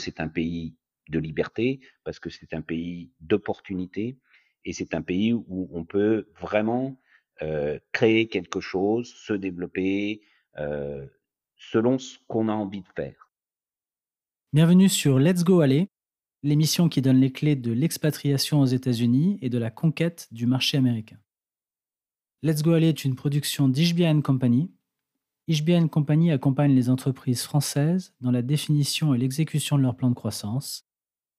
C'est 0.00 0.20
un 0.20 0.28
pays 0.28 0.74
de 1.08 1.18
liberté, 1.18 1.80
parce 2.04 2.18
que 2.18 2.30
c'est 2.30 2.54
un 2.54 2.62
pays 2.62 3.10
d'opportunité, 3.20 4.18
et 4.64 4.72
c'est 4.72 4.94
un 4.94 5.02
pays 5.02 5.32
où 5.32 5.68
on 5.72 5.84
peut 5.84 6.28
vraiment 6.40 7.00
euh, 7.42 7.78
créer 7.92 8.28
quelque 8.28 8.60
chose, 8.60 9.12
se 9.12 9.32
développer 9.32 10.22
euh, 10.58 11.06
selon 11.56 11.98
ce 11.98 12.18
qu'on 12.28 12.48
a 12.48 12.52
envie 12.52 12.82
de 12.82 12.88
faire. 12.94 13.30
Bienvenue 14.52 14.88
sur 14.88 15.18
Let's 15.18 15.44
Go 15.44 15.60
Aller, 15.60 15.88
l'émission 16.42 16.88
qui 16.88 17.02
donne 17.02 17.20
les 17.20 17.32
clés 17.32 17.56
de 17.56 17.72
l'expatriation 17.72 18.60
aux 18.60 18.66
États-Unis 18.66 19.38
et 19.42 19.48
de 19.48 19.58
la 19.58 19.70
conquête 19.70 20.28
du 20.32 20.46
marché 20.46 20.76
américain. 20.76 21.18
Let's 22.42 22.62
Go 22.62 22.72
Aller 22.72 22.88
est 22.88 23.04
une 23.04 23.16
production 23.16 23.68
d'HBN 23.68 24.22
Company. 24.22 24.70
HBN 25.50 25.88
Company 25.88 26.30
accompagne 26.30 26.76
les 26.76 26.90
entreprises 26.90 27.42
françaises 27.42 28.14
dans 28.20 28.30
la 28.30 28.42
définition 28.42 29.14
et 29.14 29.18
l'exécution 29.18 29.76
de 29.76 29.82
leur 29.82 29.96
plan 29.96 30.08
de 30.08 30.14
croissance, 30.14 30.86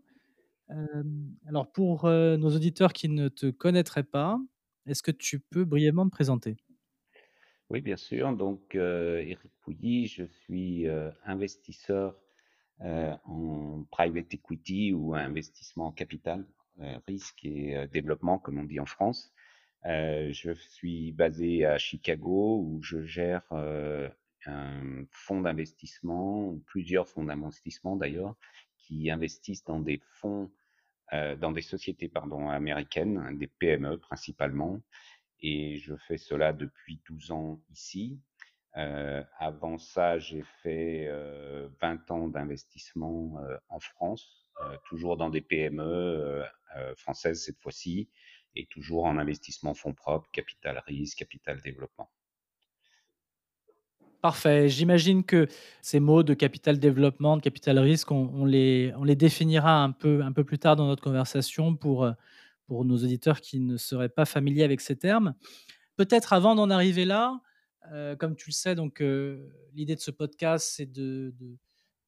alors, 1.44 1.72
pour 1.72 2.04
euh, 2.04 2.36
nos 2.36 2.54
auditeurs 2.54 2.92
qui 2.92 3.08
ne 3.08 3.26
te 3.26 3.50
connaîtraient 3.50 4.04
pas, 4.04 4.38
est-ce 4.86 5.02
que 5.02 5.10
tu 5.10 5.40
peux 5.40 5.64
brièvement 5.64 6.04
te 6.04 6.12
présenter? 6.12 6.56
Oui, 7.68 7.80
bien 7.80 7.96
sûr. 7.96 8.32
Donc, 8.36 8.76
euh, 8.76 9.18
Eric 9.26 9.50
Pouilly, 9.62 10.06
je 10.06 10.22
suis 10.22 10.86
euh, 10.86 11.10
investisseur 11.24 12.16
en 12.78 13.84
private 13.90 14.32
equity 14.32 14.92
ou 14.92 15.16
investissement 15.16 15.88
en 15.88 15.92
capital, 15.92 16.46
risque 17.08 17.44
et 17.44 17.88
développement, 17.88 18.38
comme 18.38 18.60
on 18.60 18.64
dit 18.64 18.78
en 18.78 18.86
France. 18.86 19.32
Euh, 19.86 20.32
je 20.32 20.52
suis 20.52 21.12
basé 21.12 21.64
à 21.64 21.78
Chicago 21.78 22.60
où 22.60 22.82
je 22.82 23.02
gère 23.02 23.42
euh, 23.52 24.08
un 24.46 25.04
fonds 25.12 25.40
d'investissement, 25.40 26.58
plusieurs 26.66 27.06
fonds 27.08 27.24
d'investissement 27.24 27.94
d'ailleurs, 27.94 28.34
qui 28.78 29.10
investissent 29.10 29.64
dans 29.64 29.78
des 29.78 30.00
fonds, 30.14 30.50
euh, 31.12 31.36
dans 31.36 31.52
des 31.52 31.62
sociétés 31.62 32.10
américaines, 32.50 33.38
des 33.38 33.46
PME 33.46 33.98
principalement. 33.98 34.80
Et 35.40 35.76
je 35.78 35.94
fais 35.94 36.16
cela 36.18 36.52
depuis 36.52 37.00
12 37.08 37.30
ans 37.30 37.60
ici. 37.70 38.18
Avant 39.38 39.78
ça, 39.78 40.18
j'ai 40.18 40.42
fait 40.62 41.06
euh, 41.08 41.66
20 41.80 42.10
ans 42.10 42.28
d'investissement 42.28 43.40
en 43.70 43.80
France, 43.80 44.50
toujours 44.84 45.16
dans 45.16 45.30
des 45.30 45.40
PME 45.40 46.44
françaises 46.96 47.42
cette 47.42 47.58
fois-ci, 47.58 48.10
et 48.56 48.66
toujours 48.66 49.04
en 49.04 49.18
investissement 49.18 49.74
fonds 49.74 49.94
propres, 49.94 50.28
capital 50.32 50.82
risque, 50.86 51.18
capital 51.18 51.60
développement. 51.60 52.10
Parfait. 54.22 54.68
J'imagine 54.68 55.22
que 55.24 55.46
ces 55.82 56.00
mots 56.00 56.22
de 56.22 56.34
capital 56.34 56.78
développement, 56.78 57.36
de 57.36 57.42
capital 57.42 57.78
risque, 57.78 58.10
on, 58.10 58.44
les, 58.44 58.92
on 58.96 59.04
les 59.04 59.14
définira 59.14 59.82
un 59.82 59.92
peu, 59.92 60.22
un 60.22 60.32
peu 60.32 60.42
plus 60.42 60.58
tard 60.58 60.74
dans 60.74 60.86
notre 60.86 61.02
conversation 61.02 61.76
pour, 61.76 62.10
pour 62.66 62.84
nos 62.84 62.96
auditeurs 62.96 63.40
qui 63.40 63.60
ne 63.60 63.76
seraient 63.76 64.08
pas 64.08 64.24
familiers 64.24 64.64
avec 64.64 64.80
ces 64.80 64.96
termes. 64.96 65.34
Peut-être 65.96 66.32
avant 66.32 66.54
d'en 66.54 66.70
arriver 66.70 67.04
là, 67.04 67.40
euh, 67.92 68.16
comme 68.16 68.34
tu 68.34 68.50
le 68.50 68.52
sais, 68.52 68.74
donc 68.74 69.00
euh, 69.00 69.48
l'idée 69.74 69.94
de 69.94 70.00
ce 70.00 70.10
podcast, 70.10 70.72
c'est 70.74 70.90
de, 70.90 71.32
de, 71.38 71.56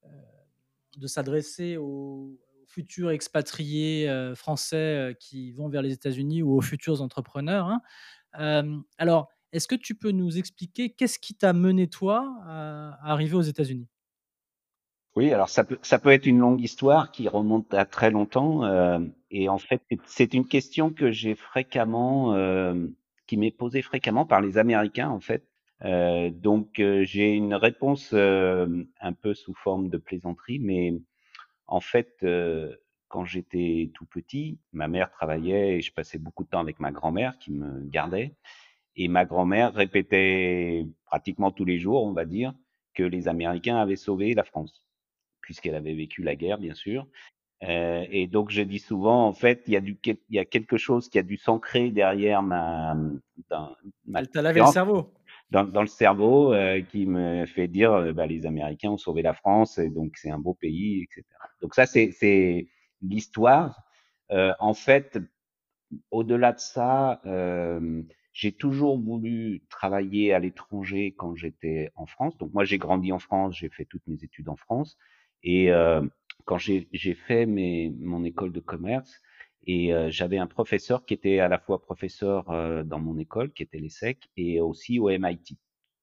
euh, 0.05 0.09
de 0.97 1.07
s'adresser 1.07 1.77
aux, 1.77 2.39
futurs 2.69 3.11
expatriés 3.11 4.09
euh, 4.09 4.35
français 4.35 4.77
euh, 4.77 5.13
qui 5.15 5.53
vont 5.53 5.69
vers 5.69 5.83
les 5.83 5.93
États-Unis 5.93 6.43
ou 6.43 6.57
aux 6.57 6.61
futurs 6.61 7.03
entrepreneurs. 7.03 7.67
Hein. 7.67 7.81
Euh, 8.39 8.77
alors, 8.99 9.29
est-ce 9.53 9.67
que 9.67 9.75
tu 9.75 9.95
peux 9.95 10.11
nous 10.11 10.39
expliquer 10.39 10.91
qu'est-ce 10.91 11.19
qui 11.19 11.35
t'a 11.35 11.55
mené 11.55 11.89
toi 11.89 12.39
à, 12.47 12.99
arriver 13.11 13.35
aux 13.35 13.43
États-Unis? 13.43 13.89
Oui, 15.17 15.33
alors 15.33 15.49
ça 15.49 15.65
peut, 15.65 15.79
ça 15.83 15.99
peut 15.99 16.11
être 16.11 16.27
une 16.27 16.39
longue 16.39 16.61
histoire 16.61 17.11
qui 17.11 17.27
remonte 17.27 17.73
à 17.73 17.87
très 17.87 18.11
longtemps. 18.11 18.63
et 19.31 19.49
en 19.49 19.59
fait, 19.59 19.83
c'est 20.07 20.35
une 20.35 20.47
question 20.47 20.91
que 20.91 21.11
j'ai 21.11 21.35
fréquemment, 21.35 22.37
qui 23.27 23.37
m'est 23.37 23.51
posée 23.51 23.83
fréquemment 23.83 24.27
par 24.27 24.41
les 24.41 24.59
Américains 24.59 25.09
en 25.09 25.19
fait. 25.19 25.43
donc 25.83 26.75
j'ai 26.77 27.33
une 27.33 27.55
réponse 27.55 28.13
un 28.13 29.13
peu 29.21 29.35
sous 29.35 29.55
forme 29.55 29.89
de 29.89 29.97
plaisanterie, 29.97 30.61
mais 30.61 30.95
en 31.69 31.81
fait, 31.81 32.25
quand 33.09 33.25
j'étais 33.25 33.91
tout 33.95 34.07
petit, 34.07 34.59
ma 34.73 34.89
mère 34.89 35.11
travaillait 35.11 35.77
et 35.77 35.81
je 35.81 35.93
passais 35.93 36.19
beaucoup 36.19 36.45
de 36.45 36.49
temps 36.49 36.61
avec 36.61 36.81
ma 36.81 36.93
grand-mère 36.93 37.39
qui 37.39 37.53
me 37.53 37.85
gardait. 37.85 38.35
Et 38.97 39.09
ma 39.09 39.25
grand-mère 39.25 39.75
répétait 39.75 40.87
pratiquement 41.07 41.51
tous 41.51 41.65
les 41.65 41.79
jours, 41.79 42.05
on 42.05 42.13
va 42.13 42.25
dire, 42.25 42.53
que 42.95 43.03
les 43.03 43.29
Américains 43.29 43.77
avaient 43.77 43.97
sauvé 43.97 44.35
la 44.35 44.45
France, 44.45 44.83
puisqu'elle 45.41 45.77
avait 45.77 45.95
vécu 45.95 46.23
la 46.23 46.35
guerre, 46.35 46.59
bien 46.59 46.75
sûr. 46.75 47.07
Euh, 47.65 48.05
et 48.11 48.27
donc, 48.27 48.51
je 48.51 48.63
dis 48.63 48.79
souvent, 48.79 49.27
en 49.27 49.33
fait, 49.33 49.63
il 49.67 49.73
y 49.73 49.77
a 49.77 49.81
du, 49.81 49.99
il 50.05 50.17
y 50.31 50.39
a 50.39 50.45
quelque 50.45 50.77
chose 50.77 51.09
qui 51.09 51.19
a 51.19 51.23
dû 51.23 51.37
s'ancrer 51.37 51.91
derrière 51.91 52.43
ma. 52.43 52.97
Dans, 53.49 53.75
ma 54.07 54.21
Elle 54.21 54.31
t'a 54.31 54.43
lavé 54.43 54.61
le 54.61 54.67
cerveau 54.67 55.13
dans, 55.51 55.65
dans, 55.65 55.81
le 55.81 55.89
cerveau 55.89 56.53
euh, 56.53 56.81
qui 56.83 57.07
me 57.07 57.47
fait 57.47 57.69
dire 57.69 57.93
euh, 57.93 58.13
bah, 58.13 58.27
les 58.27 58.47
Américains 58.47 58.91
ont 58.91 58.99
sauvé 58.99 59.23
la 59.23 59.35
France 59.35 59.79
et 59.79 59.89
donc 59.91 60.17
c'est 60.17 60.31
un 60.31 60.39
beau 60.39 60.55
pays, 60.55 61.03
etc. 61.03 61.25
Donc 61.63 61.75
ça 61.75 61.87
c'est 61.87 62.69
l'histoire. 63.03 63.83
Euh, 64.31 64.53
en 64.59 64.75
fait, 64.75 65.19
au-delà 66.11 66.53
de 66.53 66.61
ça, 66.61 67.21
euh, 67.25 68.03
j'ai 68.33 68.53
toujours 68.53 68.99
voulu 69.01 69.63
travailler 69.71 70.33
à 70.33 70.39
l'étranger 70.39 71.15
quand 71.17 71.35
j'étais 71.35 71.91
en 71.95 72.07
France. 72.07 72.37
Donc 72.39 72.53
moi 72.53 72.65
j'ai 72.65 72.79
grandi 72.79 73.13
en 73.13 73.19
France, 73.19 73.57
j'ai 73.57 73.71
fait 73.71 73.85
toutes 73.85 74.07
mes 74.07 74.23
études 74.23 74.49
en 74.49 74.57
France 74.57 74.97
et 75.43 75.71
euh, 75.73 76.03
quand 76.45 76.59
j'ai 76.59 77.15
fait 77.27 77.47
mes, 77.47 77.91
mon 77.99 78.25
école 78.25 78.53
de 78.53 78.61
commerce, 78.61 79.21
et 79.67 79.93
euh, 79.93 80.11
j'avais 80.11 80.39
un 80.39 80.47
professeur 80.47 81.05
qui 81.05 81.15
était 81.15 81.41
à 81.41 81.49
la 81.49 81.59
fois 81.59 81.81
professeur 81.81 82.51
euh, 82.51 82.83
dans 82.85 82.99
mon 82.99 83.19
école, 83.19 83.53
qui 83.53 83.63
était 83.63 83.79
l'ESSEC, 83.79 84.29
et 84.37 84.61
aussi 84.61 84.99
au 84.99 85.09
MIT. 85.11 85.59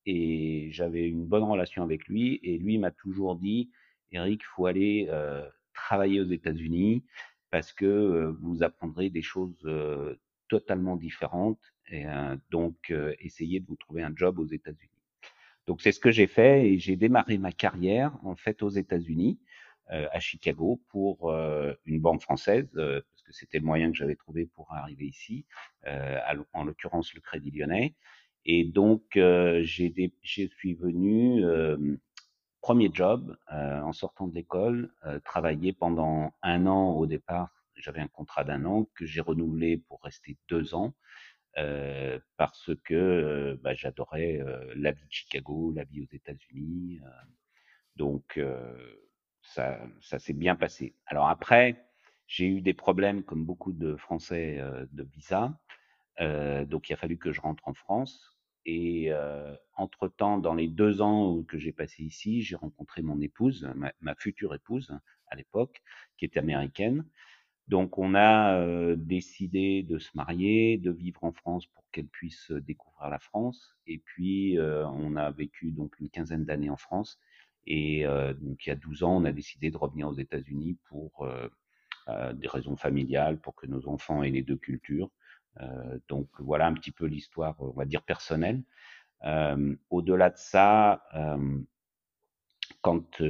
Et 0.05 0.69
j'avais 0.71 1.07
une 1.07 1.25
bonne 1.25 1.43
relation 1.43 1.83
avec 1.83 2.07
lui. 2.07 2.39
Et 2.43 2.57
lui 2.57 2.77
m'a 2.77 2.91
toujours 2.91 3.35
dit, 3.35 3.71
Eric, 4.11 4.43
faut 4.43 4.67
aller 4.67 5.07
euh, 5.09 5.47
travailler 5.73 6.21
aux 6.21 6.29
États-Unis 6.29 7.03
parce 7.49 7.73
que 7.73 8.35
vous 8.41 8.63
apprendrez 8.63 9.09
des 9.09 9.21
choses 9.21 9.65
totalement 10.49 10.97
différentes. 10.97 11.61
Et 11.89 12.03
donc, 12.51 12.93
essayez 13.19 13.61
de 13.61 13.65
vous 13.65 13.77
trouver 13.77 14.03
un 14.03 14.13
job 14.13 14.39
aux 14.39 14.45
États-Unis. 14.45 14.91
Donc, 15.65 15.81
c'est 15.81 15.93
ce 15.93 16.01
que 16.01 16.11
j'ai 16.11 16.27
fait 16.27 16.67
et 16.67 16.79
j'ai 16.79 16.97
démarré 16.97 17.37
ma 17.37 17.53
carrière 17.53 18.11
en 18.23 18.35
fait 18.35 18.61
aux 18.61 18.69
États-Unis. 18.69 19.39
Euh, 19.91 20.07
à 20.11 20.19
Chicago 20.19 20.81
pour 20.89 21.29
euh, 21.29 21.71
une 21.85 21.99
banque 21.99 22.23
française, 22.23 22.67
euh, 22.75 23.01
parce 23.01 23.21
que 23.21 23.33
c'était 23.33 23.59
le 23.59 23.65
moyen 23.65 23.91
que 23.91 23.95
j'avais 23.95 24.15
trouvé 24.15 24.47
pour 24.47 24.73
arriver 24.73 25.05
ici, 25.05 25.45
en 26.53 26.63
l'occurrence 26.63 27.13
le 27.13 27.21
Crédit 27.21 27.51
Lyonnais. 27.51 27.93
Et 28.45 28.63
donc, 28.63 29.03
j'ai 29.13 30.11
je 30.23 30.47
suis 30.47 30.73
venu, 30.73 31.43
premier 32.61 32.89
job, 32.91 33.37
en 33.47 33.93
sortant 33.93 34.27
de 34.27 34.33
l'école, 34.33 34.91
travailler 35.23 35.73
pendant 35.73 36.33
un 36.41 36.65
an 36.65 36.93
au 36.93 37.05
départ. 37.05 37.49
J'avais 37.75 38.01
un 38.01 38.07
contrat 38.07 38.43
d'un 38.43 38.65
an 38.65 38.89
que 38.95 39.05
j'ai 39.05 39.21
renouvelé 39.21 39.77
pour 39.77 40.01
rester 40.01 40.37
deux 40.49 40.73
ans. 40.73 40.95
Euh, 41.57 42.19
parce 42.35 42.71
que 42.83 43.57
bah, 43.61 43.73
j'adorais 43.75 44.41
euh, 44.41 44.73
la 44.75 44.91
vie 44.91 45.05
de 45.05 45.11
Chicago, 45.11 45.71
la 45.73 45.85
vie 45.85 46.01
aux 46.01 46.15
États-Unis. 46.15 46.99
Donc, 47.95 48.39
ça, 49.45 50.19
s'est 50.19 50.33
bien 50.33 50.55
passé. 50.55 50.95
Alors 51.05 51.29
après, 51.29 51.85
j'ai 52.27 52.47
eu 52.47 52.61
des 52.61 52.73
problèmes 52.73 53.23
comme 53.23 53.45
beaucoup 53.45 53.73
de 53.73 53.95
Français 53.95 54.57
euh, 54.59 54.85
de 54.91 55.03
visa. 55.03 55.59
Euh, 56.21 56.65
donc 56.65 56.89
il 56.89 56.93
a 56.93 56.97
fallu 56.97 57.17
que 57.17 57.31
je 57.31 57.41
rentre 57.41 57.67
en 57.67 57.73
France. 57.73 58.37
et 58.65 59.11
entre-temps, 59.77 60.39
dans 60.39 60.55
les 60.55 60.67
deux 60.67 61.01
ans 61.01 61.43
que 61.43 61.57
j'ai 61.59 61.71
passé 61.71 62.03
ici, 62.03 62.41
j'ai 62.41 62.55
rencontré 62.55 63.01
mon 63.01 63.21
épouse, 63.21 63.69
ma, 64.01 64.15
future 64.15 64.55
épouse 64.55 64.97
à 65.27 65.35
l'époque, 65.35 65.83
qui 66.17 66.25
est 66.25 66.37
américaine. 66.37 67.05
Donc 67.67 67.97
on 67.97 68.15
a 68.15 68.95
décidé 68.95 69.83
de 69.83 69.99
se 69.99 70.09
marier, 70.15 70.77
de 70.77 70.91
vivre 70.91 71.23
en 71.23 71.31
France 71.31 71.67
pour 71.67 71.83
qu'elle 71.91 72.07
puisse 72.07 72.51
découvrir 72.51 73.09
la 73.09 73.19
France. 73.19 73.75
Et 73.85 73.99
puis 73.99 74.57
on 74.59 75.15
a 75.15 75.29
vécu 75.31 75.71
donc 75.71 75.99
une 75.99 76.09
quinzaine 76.09 76.45
d'années 76.45 76.71
en 76.71 76.77
France. 76.77 77.19
Et 77.67 78.05
donc 78.39 78.65
il 78.65 78.69
y 78.69 78.71
a 78.71 78.75
12 78.75 79.03
ans, 79.03 79.17
on 79.17 79.25
a 79.25 79.31
décidé 79.31 79.71
de 79.71 79.77
revenir 79.77 80.07
aux 80.07 80.17
États-Unis 80.17 80.77
pour 80.85 81.27
des 82.33 82.47
raisons 82.47 82.75
familiales, 82.75 83.39
pour 83.39 83.55
que 83.55 83.65
nos 83.65 83.87
enfants 83.87 84.23
aient 84.23 84.29
les 84.29 84.43
deux 84.43 84.57
cultures. 84.57 85.09
donc 86.07 86.29
voilà 86.39 86.67
un 86.67 86.73
petit 86.73 86.91
peu 86.91 87.05
l'histoire, 87.05 87.55
on 87.59 87.71
va 87.71 87.85
dire 87.85 88.03
personnelle. 88.03 88.63
Au-delà 89.89 90.29
de 90.29 90.37
ça, 90.37 91.03
quand 92.81 93.21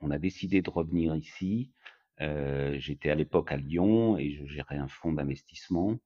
on 0.00 0.10
a 0.10 0.18
décidé 0.18 0.60
de 0.62 0.70
revenir 0.70 1.14
ici, 1.16 1.72
j'étais 2.18 3.10
à 3.10 3.14
l'époque 3.14 3.52
à 3.52 3.56
Lyon 3.56 4.18
et 4.18 4.32
je 4.32 4.46
gérais 4.46 4.76
un 4.76 4.88
fonds 4.88 5.12
d'investissement 5.12 5.98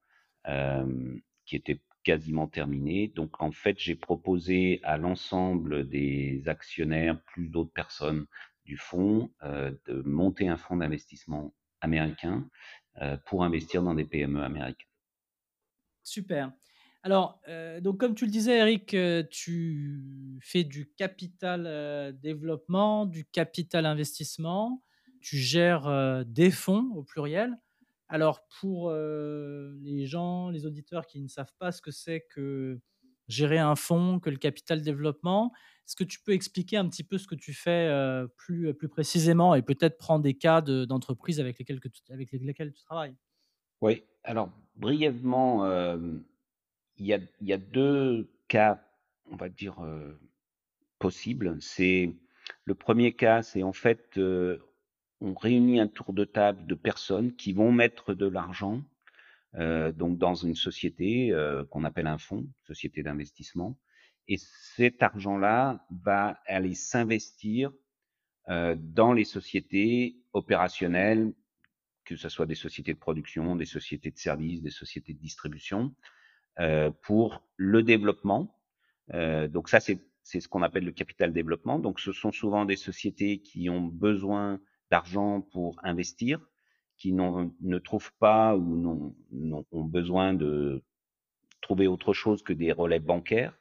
qui 1.44 1.56
était 1.56 1.80
quasiment 2.02 2.46
terminé. 2.46 3.08
Donc 3.08 3.42
en 3.42 3.52
fait, 3.52 3.78
j'ai 3.78 3.94
proposé 3.94 4.80
à 4.82 4.96
l'ensemble 4.96 5.88
des 5.88 6.42
actionnaires, 6.46 7.22
plus 7.24 7.48
d'autres 7.48 7.72
personnes 7.72 8.26
du 8.64 8.76
fonds, 8.76 9.30
de 9.42 10.02
monter 10.04 10.48
un 10.48 10.56
fonds 10.56 10.76
d'investissement 10.76 11.54
américain 11.80 12.48
pour 13.26 13.44
investir 13.44 13.82
dans 13.82 13.94
des 13.94 14.04
PME 14.04 14.42
américaines. 14.42 14.86
Super. 16.02 16.52
Alors, 17.02 17.40
donc 17.80 17.98
comme 17.98 18.14
tu 18.14 18.26
le 18.26 18.30
disais 18.30 18.58
Eric, 18.58 18.96
tu 19.30 20.40
fais 20.42 20.64
du 20.64 20.92
capital, 20.94 22.18
développement, 22.20 23.06
du 23.06 23.24
capital 23.24 23.86
investissement, 23.86 24.82
tu 25.20 25.36
gères, 25.36 26.24
des 26.26 26.50
fonds 26.50 26.90
au 26.94 27.02
pluriel. 27.02 27.56
Alors 28.12 28.46
pour, 28.60 28.92
les 28.92 30.06
gens, 30.06 30.50
les 30.50 30.66
auditeurs 30.66 31.06
qui 31.06 31.20
ne 31.20 31.28
savent 31.28 31.54
pas 31.58 31.72
ce 31.72 31.80
que 31.80 31.92
c'est 31.92 32.26
que 32.34 32.80
gérer 33.28 33.58
un 33.58 33.76
fonds, 33.76 34.18
que 34.18 34.28
le 34.28 34.36
capital 34.36 34.82
développement, 34.82 35.52
est-ce 35.86 35.94
que 35.94 36.02
tu 36.02 36.20
peux 36.20 36.32
expliquer 36.32 36.76
un 36.76 36.88
petit 36.88 37.04
peu 37.04 37.18
ce 37.18 37.28
que 37.28 37.36
tu 37.36 37.54
fais, 37.54 37.88
plus, 38.36 38.74
plus 38.74 38.88
précisément 38.88 39.54
et 39.54 39.62
peut-être 39.62 39.96
prendre 39.96 40.24
des 40.24 40.34
cas 40.34 40.60
d'entreprises 40.60 41.38
avec 41.38 41.58
lesquelles 41.58 41.80
avec 42.10 42.32
lesquelles 42.32 42.72
tu 42.72 42.82
travailles? 42.82 43.14
Oui, 43.80 44.02
alors 44.24 44.50
brièvement, 44.74 45.64
il 46.96 47.06
y 47.06 47.14
a, 47.14 47.20
y 47.40 47.52
a 47.52 47.58
deux 47.58 48.28
cas, 48.48 48.84
on 49.30 49.36
va 49.36 49.48
dire, 49.48 49.76
possibles. 50.98 51.56
C'est 51.60 52.12
le 52.64 52.74
premier 52.74 53.12
cas, 53.12 53.42
c'est 53.42 53.62
en 53.62 53.72
fait, 53.72 54.18
on 55.20 55.34
réunit 55.34 55.80
un 55.80 55.88
tour 55.88 56.12
de 56.12 56.24
table 56.24 56.66
de 56.66 56.74
personnes 56.74 57.34
qui 57.34 57.52
vont 57.52 57.72
mettre 57.72 58.14
de 58.14 58.26
l'argent 58.26 58.82
euh, 59.56 59.92
donc 59.92 60.18
dans 60.18 60.34
une 60.34 60.54
société 60.54 61.32
euh, 61.32 61.64
qu'on 61.64 61.84
appelle 61.84 62.06
un 62.06 62.18
fonds, 62.18 62.46
société 62.66 63.02
d'investissement, 63.02 63.76
et 64.28 64.36
cet 64.38 65.02
argent-là 65.02 65.84
va 65.90 66.38
aller 66.46 66.74
s'investir 66.74 67.72
euh, 68.48 68.76
dans 68.78 69.12
les 69.12 69.24
sociétés 69.24 70.16
opérationnelles, 70.32 71.32
que 72.04 72.16
ce 72.16 72.28
soit 72.28 72.46
des 72.46 72.54
sociétés 72.54 72.94
de 72.94 72.98
production, 72.98 73.56
des 73.56 73.64
sociétés 73.64 74.10
de 74.10 74.18
services, 74.18 74.62
des 74.62 74.70
sociétés 74.70 75.14
de 75.14 75.18
distribution, 75.18 75.94
euh, 76.58 76.90
pour 77.02 77.44
le 77.56 77.82
développement. 77.82 78.56
Euh, 79.14 79.48
donc 79.48 79.68
ça, 79.68 79.80
c'est 79.80 80.00
ce 80.24 80.48
qu'on 80.48 80.62
appelle 80.62 80.84
le 80.84 80.92
capital 80.92 81.32
développement. 81.32 81.78
Donc 81.78 82.00
ce 82.00 82.12
sont 82.12 82.32
souvent 82.32 82.64
des 82.64 82.76
sociétés 82.76 83.40
qui 83.40 83.68
ont 83.68 83.82
besoin 83.82 84.60
d'argent 84.90 85.40
pour 85.40 85.78
investir, 85.82 86.40
qui 86.96 87.12
ne 87.12 87.78
trouvent 87.78 88.12
pas 88.18 88.56
ou 88.56 89.14
ont 89.32 89.84
besoin 89.84 90.34
de 90.34 90.82
trouver 91.62 91.86
autre 91.86 92.12
chose 92.12 92.42
que 92.42 92.52
des 92.52 92.72
relais 92.72 93.00
bancaires. 93.00 93.56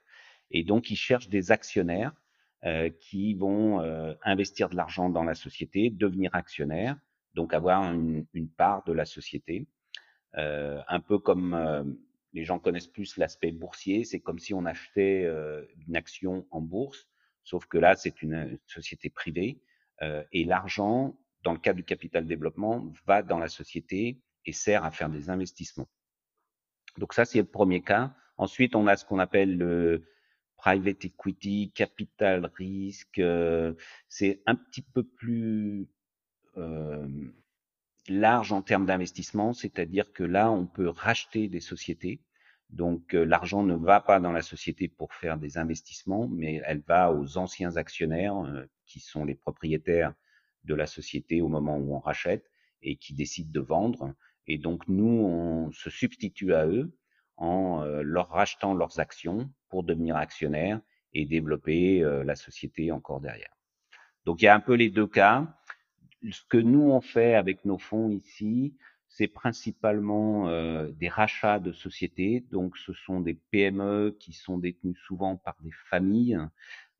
Et 0.52 0.64
donc, 0.64 0.90
ils 0.90 0.96
cherchent 0.96 1.30
des 1.30 1.52
actionnaires 1.52 2.14
euh, 2.66 2.90
qui 2.90 3.34
vont 3.36 3.82
euh, 3.82 4.14
investir 4.24 4.70
de 4.70 4.76
l'argent 4.76 5.10
dans 5.10 5.24
la 5.24 5.36
société, 5.36 5.90
devenir 5.90 6.34
actionnaires, 6.34 6.98
donc 7.36 7.54
avoir 7.54 7.84
une, 7.94 8.26
une 8.34 8.50
part 8.50 8.84
de 8.86 8.94
la 8.94 9.06
société. 9.06 9.68
Euh, 10.38 10.82
un 10.88 11.00
peu 11.00 11.18
comme 11.18 11.54
euh, 11.54 11.84
les 12.34 12.44
gens 12.44 12.60
connaissent 12.60 12.88
plus 12.88 13.18
l'aspect 13.18 13.52
boursier. 13.52 14.04
C'est 14.04 14.20
comme 14.20 14.40
si 14.40 14.54
on 14.54 14.66
achetait 14.66 15.24
euh, 15.26 15.66
une 15.88 15.96
action 15.96 16.46
en 16.52 16.62
bourse, 16.62 17.08
sauf 17.44 17.66
que 17.66 17.78
là, 17.78 17.96
c'est 17.96 18.22
une 18.22 18.60
société 18.68 19.10
privée. 19.10 19.60
Euh, 20.02 20.24
et 20.32 20.46
l'argent, 20.46 21.18
dans 21.44 21.54
le 21.54 21.60
cas 21.60 21.74
du 21.74 21.84
capital 21.84 22.26
développement, 22.26 22.92
va 23.06 23.22
dans 23.22 23.40
la 23.40 23.50
société 23.50 24.22
et 24.46 24.54
sert 24.54 24.84
à 24.84 24.92
faire 24.92 25.10
des 25.10 25.30
investissements. 25.30 25.90
Donc 26.98 27.14
ça, 27.14 27.26
c'est 27.26 27.40
le 27.40 27.46
premier 27.46 27.82
cas. 27.82 28.14
Ensuite, 28.38 28.76
on 28.76 28.88
a 28.88 28.96
ce 28.96 29.06
qu'on 29.06 29.20
appelle 29.20 29.58
le 29.58 30.06
private 30.58 31.06
equity, 31.06 31.72
capital 31.74 32.50
risque. 32.56 33.20
Euh, 33.20 33.74
c'est 34.08 34.42
un 34.46 34.56
petit 34.56 34.82
peu 34.82 35.04
plus 35.04 35.88
euh, 36.58 37.08
large 38.08 38.52
en 38.52 38.62
termes 38.62 38.86
d'investissement, 38.86 39.54
c'est-à-dire 39.54 40.12
que 40.12 40.24
là, 40.24 40.52
on 40.52 40.66
peut 40.66 40.90
racheter 40.90 41.48
des 41.48 41.62
sociétés. 41.62 42.22
Donc, 42.70 43.16
euh, 43.16 43.24
l'argent 43.24 43.64
ne 43.64 43.76
va 43.76 44.00
pas 44.00 44.20
dans 44.20 44.32
la 44.32 44.42
société 44.42 44.88
pour 44.88 45.14
faire 45.14 45.38
des 45.38 45.58
investissements, 45.58 46.28
mais 46.28 46.62
elle 46.66 46.82
va 46.82 47.12
aux 47.12 47.38
anciens 47.38 47.78
actionnaires 47.78 48.38
euh, 48.38 48.66
qui 48.86 49.00
sont 49.00 49.26
les 49.26 49.36
propriétaires 49.36 50.14
de 50.66 50.76
la 50.76 50.86
société 50.86 51.42
au 51.42 51.48
moment 51.48 51.78
où 51.78 51.96
on 51.96 52.00
rachète 52.00 52.52
et 52.82 52.96
qui 52.96 53.14
décident 53.14 53.52
de 53.52 53.60
vendre. 53.60 54.14
Et 54.46 54.58
donc, 54.58 54.88
nous, 54.88 55.26
on 55.26 55.72
se 55.72 55.90
substitue 55.90 56.54
à 56.54 56.68
eux 56.68 56.96
en 57.38 57.82
euh, 57.84 58.02
leur 58.04 58.30
rachetant 58.30 58.74
leurs 58.74 59.00
actions 59.00 59.50
pour 59.70 59.84
devenir 59.84 60.16
actionnaires 60.16 60.82
et 61.14 61.26
développer 61.26 62.02
la 62.24 62.36
société 62.36 62.92
encore 62.92 63.20
derrière. 63.20 63.56
Donc, 64.26 64.44
il 64.44 64.46
y 64.46 64.48
a 64.48 64.54
un 64.54 64.60
peu 64.60 64.76
les 64.76 64.92
deux 64.92 65.08
cas 65.08 65.48
ce 66.32 66.42
que 66.50 66.58
nous 66.58 66.92
on 66.92 67.02
fait 67.02 67.36
avec 67.36 67.66
nos 67.66 67.78
fonds 67.78 68.10
ici, 68.10 68.76
c'est 69.20 69.28
principalement 69.28 70.48
euh, 70.48 70.92
des 70.92 71.10
rachats 71.10 71.60
de 71.60 71.74
sociétés. 71.74 72.46
Donc, 72.52 72.78
ce 72.78 72.94
sont 72.94 73.20
des 73.20 73.34
PME 73.34 74.16
qui 74.18 74.32
sont 74.32 74.58
détenues 74.58 74.96
souvent 74.96 75.36
par 75.36 75.58
des 75.60 75.74
familles 75.90 76.40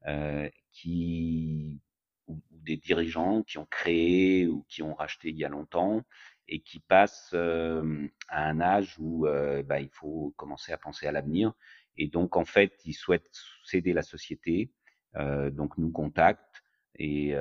euh, 0.06 0.50
qui 0.74 1.80
ou, 2.28 2.42
des 2.52 2.76
dirigeants 2.76 3.42
qui 3.44 3.58
ont 3.58 3.66
créé 3.66 4.48
ou 4.48 4.66
qui 4.68 4.84
ont 4.84 4.94
racheté 4.94 5.30
il 5.30 5.38
y 5.38 5.46
a 5.46 5.50
longtemps 5.50 6.04
et 6.50 6.60
qui 6.60 6.82
passent 6.82 7.32
euh, 7.34 8.10
à 8.28 8.50
un 8.50 8.60
âge 8.60 8.98
où 9.00 9.26
bah, 9.66 9.80
il 9.80 9.90
faut 9.90 10.34
commencer 10.36 10.74
à 10.74 10.78
penser 10.78 11.08
à 11.08 11.14
l'avenir. 11.14 11.54
Et 11.96 12.10
donc, 12.10 12.36
en 12.36 12.46
fait, 12.46 12.74
ils 12.84 12.94
souhaitent 12.94 13.32
céder 13.64 13.94
la 13.94 14.04
société. 14.04 14.74
Donc, 15.16 15.78
nous 15.78 15.92
contactent 15.92 16.64
et 16.96 17.34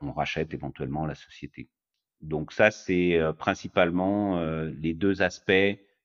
on 0.00 0.12
rachète 0.12 0.52
éventuellement 0.54 1.06
la 1.06 1.14
société. 1.14 1.68
Donc 2.20 2.52
ça, 2.52 2.70
c'est 2.70 3.14
euh, 3.14 3.32
principalement 3.32 4.38
euh, 4.38 4.70
les 4.78 4.94
deux 4.94 5.22
aspects 5.22 5.52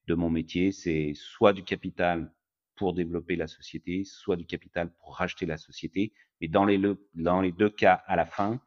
de 0.07 0.13
mon 0.13 0.29
métier. 0.29 0.71
C'est 0.71 1.13
soit 1.15 1.53
du 1.53 1.63
capital 1.63 2.31
pour 2.75 2.93
développer 2.93 3.35
la 3.35 3.47
société, 3.47 4.03
soit 4.03 4.35
du 4.35 4.45
capital 4.45 4.91
pour 4.99 5.15
racheter 5.17 5.45
la 5.45 5.57
société. 5.57 6.13
Mais 6.39 6.47
dans 6.47 6.65
les, 6.65 6.79
dans 7.13 7.41
les 7.41 7.51
deux 7.51 7.69
cas, 7.69 8.03
à 8.05 8.15
la 8.15 8.25
fin, 8.25 8.61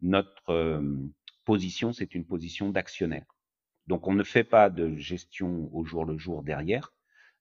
notre 0.00 0.50
euh, 0.50 1.10
position, 1.44 1.92
c'est 1.92 2.14
une 2.14 2.26
position 2.26 2.70
d'actionnaire. 2.70 3.26
Donc 3.86 4.06
on 4.06 4.14
ne 4.14 4.22
fait 4.22 4.44
pas 4.44 4.70
de 4.70 4.96
gestion 4.96 5.68
au 5.74 5.84
jour 5.84 6.04
le 6.04 6.16
jour 6.16 6.42
derrière. 6.42 6.92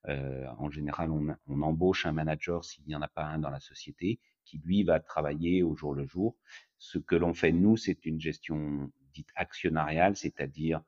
Euh, 0.09 0.45
en 0.57 0.69
général, 0.69 1.11
on, 1.11 1.33
on, 1.47 1.61
embauche 1.61 2.05
un 2.05 2.11
manager 2.11 2.65
s'il 2.65 2.85
n'y 2.85 2.95
en 2.95 3.01
a 3.01 3.07
pas 3.07 3.23
un 3.23 3.39
dans 3.39 3.49
la 3.49 3.61
société 3.61 4.19
qui 4.43 4.57
lui 4.57 4.83
va 4.83 4.99
travailler 4.99 5.63
au 5.63 5.75
jour 5.75 5.93
le 5.93 6.05
jour. 6.05 6.35
Ce 6.77 6.97
que 6.97 7.15
l'on 7.15 7.33
fait 7.33 7.53
nous, 7.53 7.77
c'est 7.77 8.05
une 8.05 8.19
gestion 8.19 8.91
dite 9.13 9.29
actionnariale, 9.35 10.15
c'est-à-dire 10.15 10.81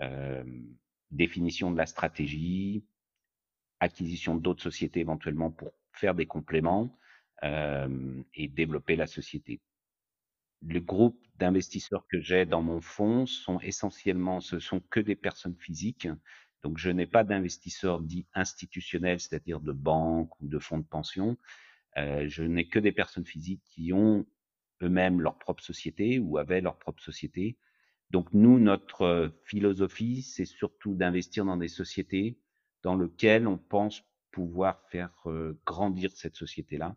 euh, 0.00 0.44
définition 1.10 1.70
de 1.70 1.76
la 1.76 1.86
stratégie, 1.86 2.84
acquisition 3.80 4.36
d'autres 4.36 4.62
sociétés 4.62 5.00
éventuellement 5.00 5.50
pour 5.50 5.72
faire 5.92 6.14
des 6.14 6.26
compléments 6.26 6.96
euh, 7.44 8.22
et 8.34 8.48
développer 8.48 8.96
la 8.96 9.06
société. 9.06 9.60
Le 10.62 10.80
groupe 10.80 11.20
d'investisseurs 11.36 12.06
que 12.08 12.20
j'ai 12.20 12.46
dans 12.46 12.62
mon 12.62 12.80
fonds 12.80 13.26
sont 13.26 13.58
essentiellement, 13.60 14.40
ce 14.40 14.60
sont 14.60 14.80
que 14.80 15.00
des 15.00 15.16
personnes 15.16 15.56
physiques. 15.56 16.08
Donc, 16.62 16.78
je 16.78 16.90
n'ai 16.90 17.06
pas 17.06 17.24
d'investisseurs 17.24 18.00
dits 18.00 18.26
institutionnels, 18.34 19.18
c'est-à-dire 19.18 19.58
de 19.60 19.72
banques 19.72 20.40
ou 20.40 20.46
de 20.46 20.60
fonds 20.60 20.78
de 20.78 20.86
pension. 20.86 21.36
Euh, 21.98 22.28
je 22.28 22.44
n'ai 22.44 22.68
que 22.68 22.78
des 22.78 22.92
personnes 22.92 23.26
physiques 23.26 23.62
qui 23.64 23.92
ont 23.92 24.24
eux-mêmes 24.82 25.20
leur 25.20 25.38
propre 25.38 25.62
société 25.62 26.18
ou 26.18 26.38
avaient 26.38 26.60
leur 26.60 26.78
propre 26.78 27.02
société. 27.02 27.56
Donc 28.10 28.32
nous, 28.32 28.58
notre 28.58 29.32
philosophie, 29.44 30.22
c'est 30.22 30.44
surtout 30.44 30.94
d'investir 30.94 31.44
dans 31.44 31.56
des 31.56 31.68
sociétés 31.68 32.38
dans 32.82 32.96
lesquelles 32.96 33.46
on 33.46 33.58
pense 33.58 34.02
pouvoir 34.32 34.82
faire 34.90 35.12
grandir 35.64 36.10
cette 36.12 36.36
société-là, 36.36 36.96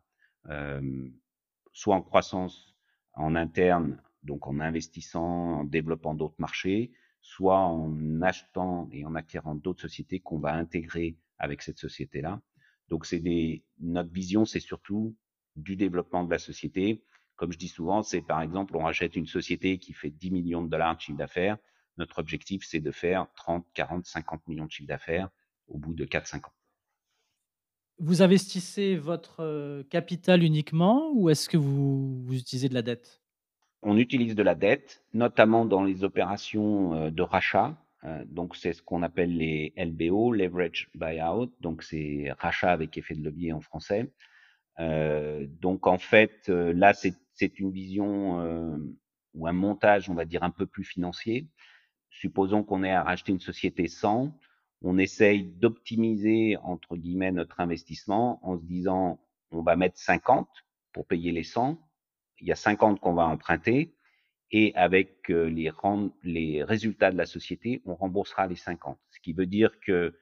soit 1.73 1.95
en 1.95 2.01
croissance 2.01 2.75
en 3.13 3.35
interne, 3.35 4.01
donc 4.23 4.47
en 4.47 4.59
investissant, 4.59 5.59
en 5.59 5.63
développant 5.63 6.15
d'autres 6.15 6.39
marchés, 6.39 6.91
soit 7.21 7.59
en 7.59 8.21
achetant 8.21 8.89
et 8.91 9.05
en 9.05 9.15
acquérant 9.15 9.55
d'autres 9.55 9.81
sociétés 9.81 10.19
qu'on 10.19 10.39
va 10.39 10.53
intégrer 10.53 11.17
avec 11.37 11.61
cette 11.61 11.79
société-là. 11.79 12.41
Donc 12.89 13.05
c'est 13.05 13.19
des, 13.19 13.63
notre 13.79 14.11
vision, 14.11 14.45
c'est 14.45 14.59
surtout 14.59 15.15
du 15.55 15.75
développement 15.75 16.23
de 16.23 16.31
la 16.31 16.39
société. 16.39 17.03
Comme 17.35 17.51
je 17.51 17.57
dis 17.57 17.67
souvent, 17.67 18.03
c'est 18.03 18.21
par 18.21 18.41
exemple, 18.41 18.75
on 18.77 18.83
rachète 18.83 19.15
une 19.15 19.27
société 19.27 19.77
qui 19.77 19.93
fait 19.93 20.09
10 20.09 20.31
millions 20.31 20.63
de 20.63 20.69
dollars 20.69 20.95
de 20.95 21.01
chiffre 21.01 21.17
d'affaires. 21.17 21.57
Notre 21.97 22.19
objectif, 22.19 22.63
c'est 22.65 22.79
de 22.79 22.91
faire 22.91 23.27
30, 23.35 23.65
40, 23.73 24.05
50 24.05 24.47
millions 24.47 24.65
de 24.65 24.71
chiffre 24.71 24.87
d'affaires 24.87 25.29
au 25.67 25.77
bout 25.77 25.93
de 25.93 26.05
4-5 26.05 26.45
ans. 26.45 26.53
Vous 27.97 28.21
investissez 28.21 28.97
votre 28.97 29.41
euh, 29.41 29.83
capital 29.89 30.43
uniquement 30.43 31.11
ou 31.13 31.29
est-ce 31.29 31.47
que 31.47 31.57
vous, 31.57 32.21
vous 32.23 32.37
utilisez 32.37 32.67
de 32.67 32.73
la 32.73 32.81
dette? 32.81 33.21
On 33.81 33.97
utilise 33.97 34.35
de 34.35 34.43
la 34.43 34.55
dette, 34.55 35.03
notamment 35.13 35.65
dans 35.65 35.83
les 35.83 36.03
opérations 36.03 36.93
euh, 36.93 37.09
de 37.09 37.21
rachat. 37.21 37.77
Euh, 38.03 38.23
donc, 38.27 38.57
c'est 38.57 38.73
ce 38.73 38.81
qu'on 38.81 39.01
appelle 39.01 39.37
les 39.37 39.73
LBO, 39.77 40.33
Leverage 40.33 40.89
Buyout. 40.95 41.51
Donc, 41.61 41.83
c'est 41.83 42.33
rachat 42.37 42.71
avec 42.71 42.97
effet 42.97 43.15
de 43.15 43.23
levier 43.23 43.53
en 43.53 43.61
français. 43.61 44.11
donc, 44.77 45.87
en 45.87 45.97
fait, 45.97 46.49
là, 46.49 46.93
c'est 46.93 47.15
une 47.41 47.71
vision 47.71 48.79
ou 49.33 49.47
un 49.47 49.53
montage, 49.53 50.09
on 50.09 50.13
va 50.13 50.25
dire, 50.25 50.43
un 50.43 50.51
peu 50.51 50.65
plus 50.65 50.83
financier. 50.83 51.47
Supposons 52.09 52.63
qu'on 52.63 52.83
ait 52.83 52.91
à 52.91 53.03
racheter 53.03 53.31
une 53.31 53.39
société 53.39 53.87
100 53.87 54.33
on 54.81 54.97
essaye 54.99 55.43
d'optimiser 55.43 56.57
entre 56.57 56.95
guillemets 56.95 57.31
notre 57.31 57.59
investissement 57.59 58.39
en 58.47 58.57
se 58.57 58.63
disant 58.63 59.19
on 59.51 59.63
va 59.63 59.75
mettre 59.75 59.97
50 59.97 60.47
pour 60.93 61.07
payer 61.07 61.31
les 61.31 61.43
100, 61.43 61.79
il 62.39 62.47
y 62.47 62.51
a 62.51 62.55
50 62.55 62.99
qu'on 62.99 63.13
va 63.13 63.25
emprunter 63.25 63.95
et 64.51 64.73
avec 64.75 65.31
euh, 65.31 65.49
les, 65.49 65.71
les 66.23 66.63
résultats 66.63 67.11
de 67.11 67.17
la 67.17 67.25
société, 67.25 67.81
on 67.85 67.95
remboursera 67.95 68.47
les 68.47 68.55
50. 68.55 68.99
Ce 69.09 69.19
qui 69.19 69.33
veut 69.33 69.47
dire 69.47 69.79
que 69.79 70.17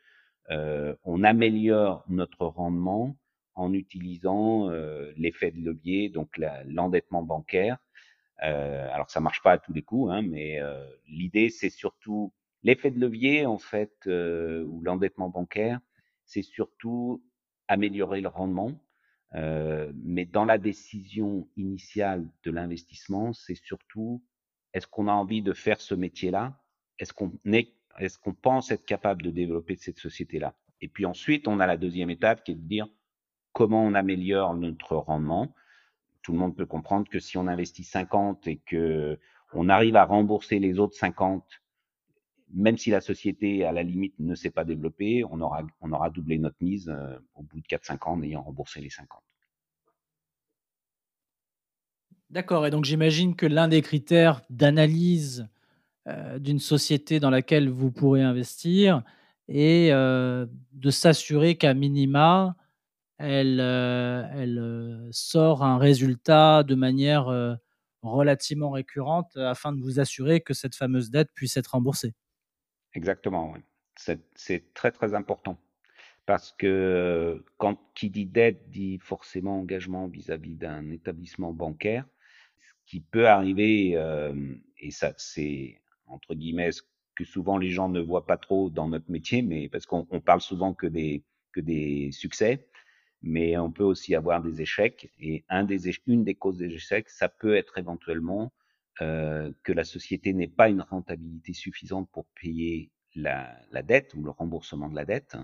euh, 0.49 0.95
on 1.03 1.23
améliore 1.23 2.05
notre 2.07 2.45
rendement 2.45 3.17
en 3.55 3.73
utilisant 3.73 4.69
euh, 4.69 5.11
l'effet 5.17 5.51
de 5.51 5.59
levier, 5.59 6.09
donc 6.09 6.39
l'endettement 6.65 7.23
bancaire. 7.23 7.77
alors 8.39 9.09
ça 9.09 9.19
marche 9.19 9.41
pas 9.41 9.53
à 9.53 9.57
tous 9.57 9.73
les 9.73 9.83
coups, 9.83 10.11
hein, 10.11 10.21
mais 10.21 10.59
l'idée 11.07 11.49
c'est 11.49 11.69
surtout 11.69 12.33
L'effet 12.63 12.91
de 12.91 12.99
levier, 12.99 13.45
en 13.45 13.57
fait, 13.57 13.93
euh, 14.07 14.63
ou 14.65 14.81
l'endettement 14.81 15.29
bancaire, 15.29 15.79
c'est 16.25 16.41
surtout 16.41 17.21
améliorer 17.67 18.21
le 18.21 18.29
rendement. 18.29 18.71
Euh, 19.35 19.91
mais 19.95 20.25
dans 20.25 20.45
la 20.45 20.57
décision 20.57 21.49
initiale 21.57 22.29
de 22.43 22.51
l'investissement, 22.51 23.33
c'est 23.33 23.55
surtout 23.55 24.23
est-ce 24.73 24.87
qu'on 24.87 25.07
a 25.07 25.11
envie 25.11 25.41
de 25.41 25.53
faire 25.53 25.81
ce 25.81 25.93
métier-là? 25.93 26.57
Est-ce 26.99 27.11
qu'on 27.13 27.33
est, 27.45 27.73
est-ce 27.99 28.17
qu'on 28.17 28.33
pense 28.33 28.71
être 28.71 28.85
capable 28.85 29.23
de 29.23 29.31
développer 29.31 29.75
cette 29.75 29.99
société-là? 29.99 30.55
Et 30.81 30.87
puis 30.87 31.05
ensuite, 31.05 31.47
on 31.47 31.59
a 31.59 31.67
la 31.67 31.77
deuxième 31.77 32.09
étape 32.09 32.43
qui 32.43 32.53
est 32.53 32.55
de 32.55 32.67
dire 32.67 32.87
comment 33.53 33.83
on 33.83 33.93
améliore 33.93 34.53
notre 34.55 34.95
rendement. 34.95 35.53
Tout 36.21 36.33
le 36.33 36.39
monde 36.39 36.55
peut 36.55 36.65
comprendre 36.65 37.07
que 37.09 37.19
si 37.19 37.37
on 37.37 37.47
investit 37.47 37.83
50 37.83 38.47
et 38.47 38.57
que 38.57 39.19
on 39.53 39.69
arrive 39.69 39.95
à 39.95 40.05
rembourser 40.05 40.59
les 40.59 40.79
autres 40.79 40.95
50 40.95 41.43
même 42.53 42.77
si 42.77 42.91
la 42.91 43.01
société, 43.01 43.65
à 43.65 43.71
la 43.71 43.83
limite, 43.83 44.13
ne 44.19 44.35
s'est 44.35 44.51
pas 44.51 44.63
développée, 44.63 45.23
on 45.29 45.41
aura, 45.41 45.63
on 45.81 45.91
aura 45.91 46.09
doublé 46.09 46.37
notre 46.37 46.57
mise 46.61 46.89
euh, 46.89 47.17
au 47.35 47.41
bout 47.41 47.59
de 47.59 47.65
4-5 47.65 48.07
ans 48.07 48.13
en 48.13 48.21
ayant 48.21 48.43
remboursé 48.43 48.79
les 48.79 48.89
50. 48.89 49.19
D'accord, 52.29 52.65
et 52.65 52.71
donc 52.71 52.85
j'imagine 52.85 53.35
que 53.35 53.45
l'un 53.45 53.67
des 53.67 53.81
critères 53.81 54.41
d'analyse 54.49 55.47
euh, 56.07 56.39
d'une 56.39 56.59
société 56.59 57.19
dans 57.19 57.29
laquelle 57.29 57.69
vous 57.69 57.91
pourrez 57.91 58.21
investir 58.21 59.03
est 59.47 59.91
euh, 59.91 60.45
de 60.73 60.89
s'assurer 60.89 61.55
qu'à 61.55 61.73
minima, 61.73 62.55
elle, 63.17 63.59
elle 63.59 65.07
sort 65.11 65.63
un 65.63 65.77
résultat 65.77 66.63
de 66.63 66.75
manière 66.75 67.57
relativement 68.01 68.71
récurrente 68.71 69.35
afin 69.37 69.71
de 69.71 69.81
vous 69.81 69.99
assurer 69.99 70.41
que 70.41 70.53
cette 70.53 70.75
fameuse 70.75 71.09
dette 71.09 71.29
puisse 71.33 71.57
être 71.57 71.67
remboursée. 71.67 72.13
Exactement. 72.93 73.55
C'est 73.95 74.73
très, 74.73 74.91
très 74.91 75.13
important. 75.13 75.57
Parce 76.25 76.53
que 76.57 77.43
quand 77.57 77.77
qui 77.95 78.09
dit 78.09 78.25
dette 78.25 78.69
dit 78.69 78.97
forcément 78.99 79.59
engagement 79.59 80.07
vis-à-vis 80.07 80.55
d'un 80.55 80.89
établissement 80.89 81.51
bancaire. 81.51 82.05
Ce 82.61 82.73
qui 82.85 83.01
peut 83.01 83.27
arriver, 83.27 83.93
euh, 83.95 84.55
et 84.79 84.91
ça, 84.91 85.13
c'est 85.17 85.81
entre 86.07 86.33
guillemets 86.33 86.71
ce 86.71 86.81
que 87.15 87.25
souvent 87.25 87.57
les 87.57 87.69
gens 87.69 87.89
ne 87.89 87.99
voient 87.99 88.25
pas 88.25 88.37
trop 88.37 88.69
dans 88.69 88.87
notre 88.87 89.11
métier, 89.11 89.41
mais 89.41 89.67
parce 89.69 89.85
qu'on 89.85 90.05
parle 90.21 90.41
souvent 90.41 90.73
que 90.73 90.87
des, 90.87 91.23
que 91.51 91.59
des 91.59 92.11
succès, 92.11 92.67
mais 93.23 93.57
on 93.57 93.71
peut 93.71 93.83
aussi 93.83 94.15
avoir 94.15 94.41
des 94.41 94.61
échecs. 94.61 95.11
Et 95.19 95.43
un 95.49 95.63
des, 95.63 95.89
une 96.07 96.23
des 96.23 96.35
causes 96.35 96.57
des 96.57 96.73
échecs, 96.73 97.09
ça 97.09 97.29
peut 97.29 97.55
être 97.55 97.77
éventuellement 97.77 98.53
euh, 99.01 99.51
que 99.63 99.71
la 99.71 99.85
société 99.85 100.33
n'ait 100.33 100.47
pas 100.47 100.69
une 100.69 100.81
rentabilité 100.81 101.53
suffisante 101.53 102.09
pour 102.11 102.25
payer 102.39 102.91
la, 103.15 103.57
la, 103.71 103.81
dette 103.81 104.13
ou 104.13 104.23
le 104.23 104.29
remboursement 104.29 104.89
de 104.89 104.95
la 104.95 105.05
dette. 105.05 105.37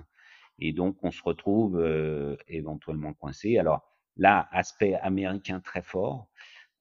Et 0.59 0.73
donc, 0.73 0.97
on 1.03 1.11
se 1.11 1.23
retrouve 1.23 1.79
euh, 1.79 2.35
éventuellement 2.47 3.13
coincé. 3.13 3.57
Alors 3.57 3.89
là, 4.17 4.47
aspect 4.51 4.95
américain 4.95 5.61
très 5.61 5.81
fort. 5.81 6.29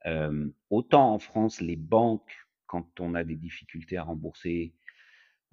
Euh, 0.07 0.49
autant 0.71 1.15
en 1.15 1.19
France, 1.19 1.61
les 1.61 1.77
banques, 1.77 2.47
quand 2.67 3.01
on 3.01 3.15
a 3.15 3.25
des 3.25 3.37
difficultés 3.37 3.97
à 3.97 4.03
rembourser, 4.03 4.75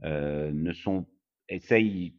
euh, 0.04 0.52
ne 0.52 0.74
sont 0.74 1.08
essayent 1.48 2.16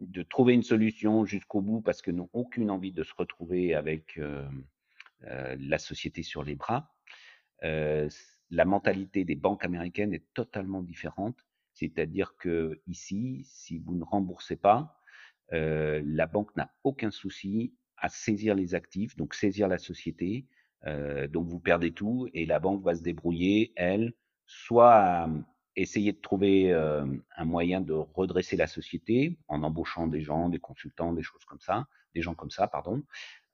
de 0.00 0.22
trouver 0.22 0.54
une 0.54 0.62
solution 0.62 1.24
jusqu'au 1.24 1.60
bout 1.60 1.80
parce 1.80 2.02
que 2.02 2.10
n'ont 2.10 2.30
aucune 2.32 2.70
envie 2.70 2.92
de 2.92 3.02
se 3.02 3.12
retrouver 3.16 3.74
avec 3.74 4.18
euh, 4.18 4.48
euh, 5.24 5.56
la 5.60 5.78
société 5.78 6.22
sur 6.22 6.42
les 6.42 6.54
bras. 6.54 6.94
Euh, 7.64 8.08
la 8.50 8.64
mentalité 8.64 9.24
des 9.24 9.36
banques 9.36 9.64
américaines 9.64 10.14
est 10.14 10.26
totalement 10.34 10.82
différente. 10.82 11.36
C'est-à-dire 11.74 12.36
que 12.36 12.80
ici, 12.86 13.42
si 13.44 13.78
vous 13.78 13.94
ne 13.94 14.04
remboursez 14.04 14.56
pas, 14.56 15.00
euh, 15.52 16.02
la 16.04 16.26
banque 16.26 16.54
n'a 16.56 16.72
aucun 16.84 17.10
souci 17.10 17.74
à 17.96 18.08
saisir 18.08 18.54
les 18.54 18.74
actifs, 18.74 19.16
donc 19.16 19.34
saisir 19.34 19.68
la 19.68 19.78
société. 19.78 20.46
Euh, 20.86 21.28
donc 21.28 21.46
vous 21.46 21.60
perdez 21.60 21.92
tout 21.92 22.28
et 22.32 22.46
la 22.46 22.58
banque 22.58 22.82
va 22.82 22.94
se 22.94 23.02
débrouiller, 23.02 23.72
elle, 23.76 24.14
soit 24.46 24.94
à 24.94 25.28
essayer 25.76 26.12
de 26.12 26.20
trouver 26.20 26.72
euh, 26.72 27.06
un 27.36 27.44
moyen 27.44 27.80
de 27.80 27.92
redresser 27.92 28.56
la 28.56 28.66
société 28.66 29.38
en 29.48 29.62
embauchant 29.62 30.06
des 30.06 30.20
gens, 30.20 30.48
des 30.48 30.58
consultants, 30.58 31.12
des 31.12 31.22
choses 31.22 31.44
comme 31.44 31.60
ça, 31.60 31.86
des 32.14 32.22
gens 32.22 32.34
comme 32.34 32.50
ça, 32.50 32.66
pardon, 32.66 33.02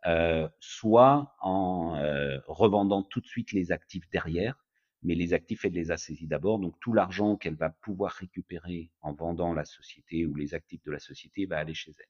euh, 0.06 0.49
soit 0.61 1.37
en 1.40 1.96
euh, 1.96 2.38
revendant 2.46 3.02
tout 3.02 3.20
de 3.20 3.26
suite 3.26 3.52
les 3.52 3.73
actifs 3.73 4.08
derrière, 4.11 4.64
mais 5.02 5.14
les 5.14 5.35
actifs, 5.35 5.64
elle 5.64 5.73
les 5.73 5.90
a 5.90 5.96
saisis 5.96 6.26
d'abord, 6.26 6.58
donc 6.58 6.78
tout 6.80 6.92
l'argent 6.92 7.37
qu'elle 7.37 7.54
va 7.54 7.70
pouvoir 7.70 8.12
récupérer 8.12 8.90
en 9.00 9.12
vendant 9.12 9.52
la 9.52 9.64
société 9.64 10.26
ou 10.26 10.35
les 10.35 10.54
actifs 10.54 10.82
de 10.85 10.90
la 10.90 10.99
société 10.99 11.46
va 11.46 11.58
aller 11.58 11.75
chez 11.75 11.92
elle. 11.99 12.06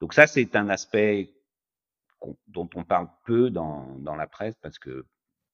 Donc 0.00 0.14
ça, 0.14 0.26
c'est 0.26 0.54
un 0.56 0.68
aspect 0.68 1.34
dont 2.46 2.68
on 2.74 2.84
parle 2.84 3.08
peu 3.24 3.50
dans, 3.50 3.98
dans 3.98 4.16
la 4.16 4.26
presse 4.26 4.54
parce 4.62 4.78
que 4.78 5.06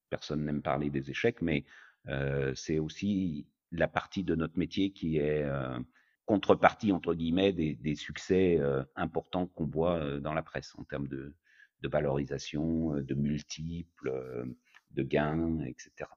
personne 0.09 0.45
n'aime 0.45 0.61
parler 0.61 0.89
des 0.89 1.09
échecs, 1.09 1.41
mais 1.41 1.65
euh, 2.07 2.53
c'est 2.55 2.79
aussi 2.79 3.47
la 3.71 3.87
partie 3.87 4.23
de 4.23 4.35
notre 4.35 4.57
métier 4.57 4.91
qui 4.91 5.17
est 5.17 5.43
euh, 5.43 5.79
contrepartie 6.25 6.91
entre 6.91 7.13
guillemets 7.13 7.51
des, 7.51 7.75
des 7.75 7.95
succès 7.95 8.57
euh, 8.57 8.83
importants 8.95 9.47
qu'on 9.47 9.65
voit 9.65 9.97
euh, 9.97 10.19
dans 10.19 10.33
la 10.33 10.41
presse 10.41 10.73
en 10.77 10.83
termes 10.83 11.07
de, 11.07 11.35
de 11.81 11.89
valorisation, 11.89 12.95
de 12.95 13.13
multiples, 13.15 14.45
de 14.91 15.03
gains, 15.03 15.59
etc. 15.65 16.09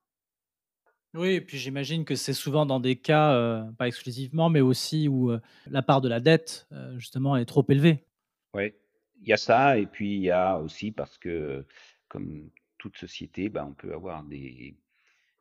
Oui, 1.14 1.30
et 1.30 1.40
puis 1.40 1.58
j'imagine 1.58 2.04
que 2.04 2.16
c'est 2.16 2.32
souvent 2.32 2.66
dans 2.66 2.80
des 2.80 2.96
cas, 2.96 3.34
euh, 3.34 3.62
pas 3.72 3.86
exclusivement, 3.86 4.50
mais 4.50 4.60
aussi 4.60 5.08
où 5.08 5.32
la 5.66 5.82
part 5.82 6.00
de 6.00 6.08
la 6.08 6.20
dette, 6.20 6.68
justement, 6.96 7.36
est 7.36 7.44
trop 7.44 7.64
élevée. 7.68 8.04
Oui, 8.52 8.72
il 9.20 9.28
y 9.28 9.32
a 9.32 9.36
ça, 9.36 9.78
et 9.78 9.86
puis 9.86 10.16
il 10.16 10.22
y 10.22 10.30
a 10.30 10.58
aussi 10.58 10.90
parce 10.90 11.16
que, 11.18 11.64
comme 12.08 12.50
toute 12.78 12.98
société, 12.98 13.48
bah, 13.48 13.64
on 13.66 13.74
peut 13.74 13.94
avoir 13.94 14.24
des, 14.24 14.76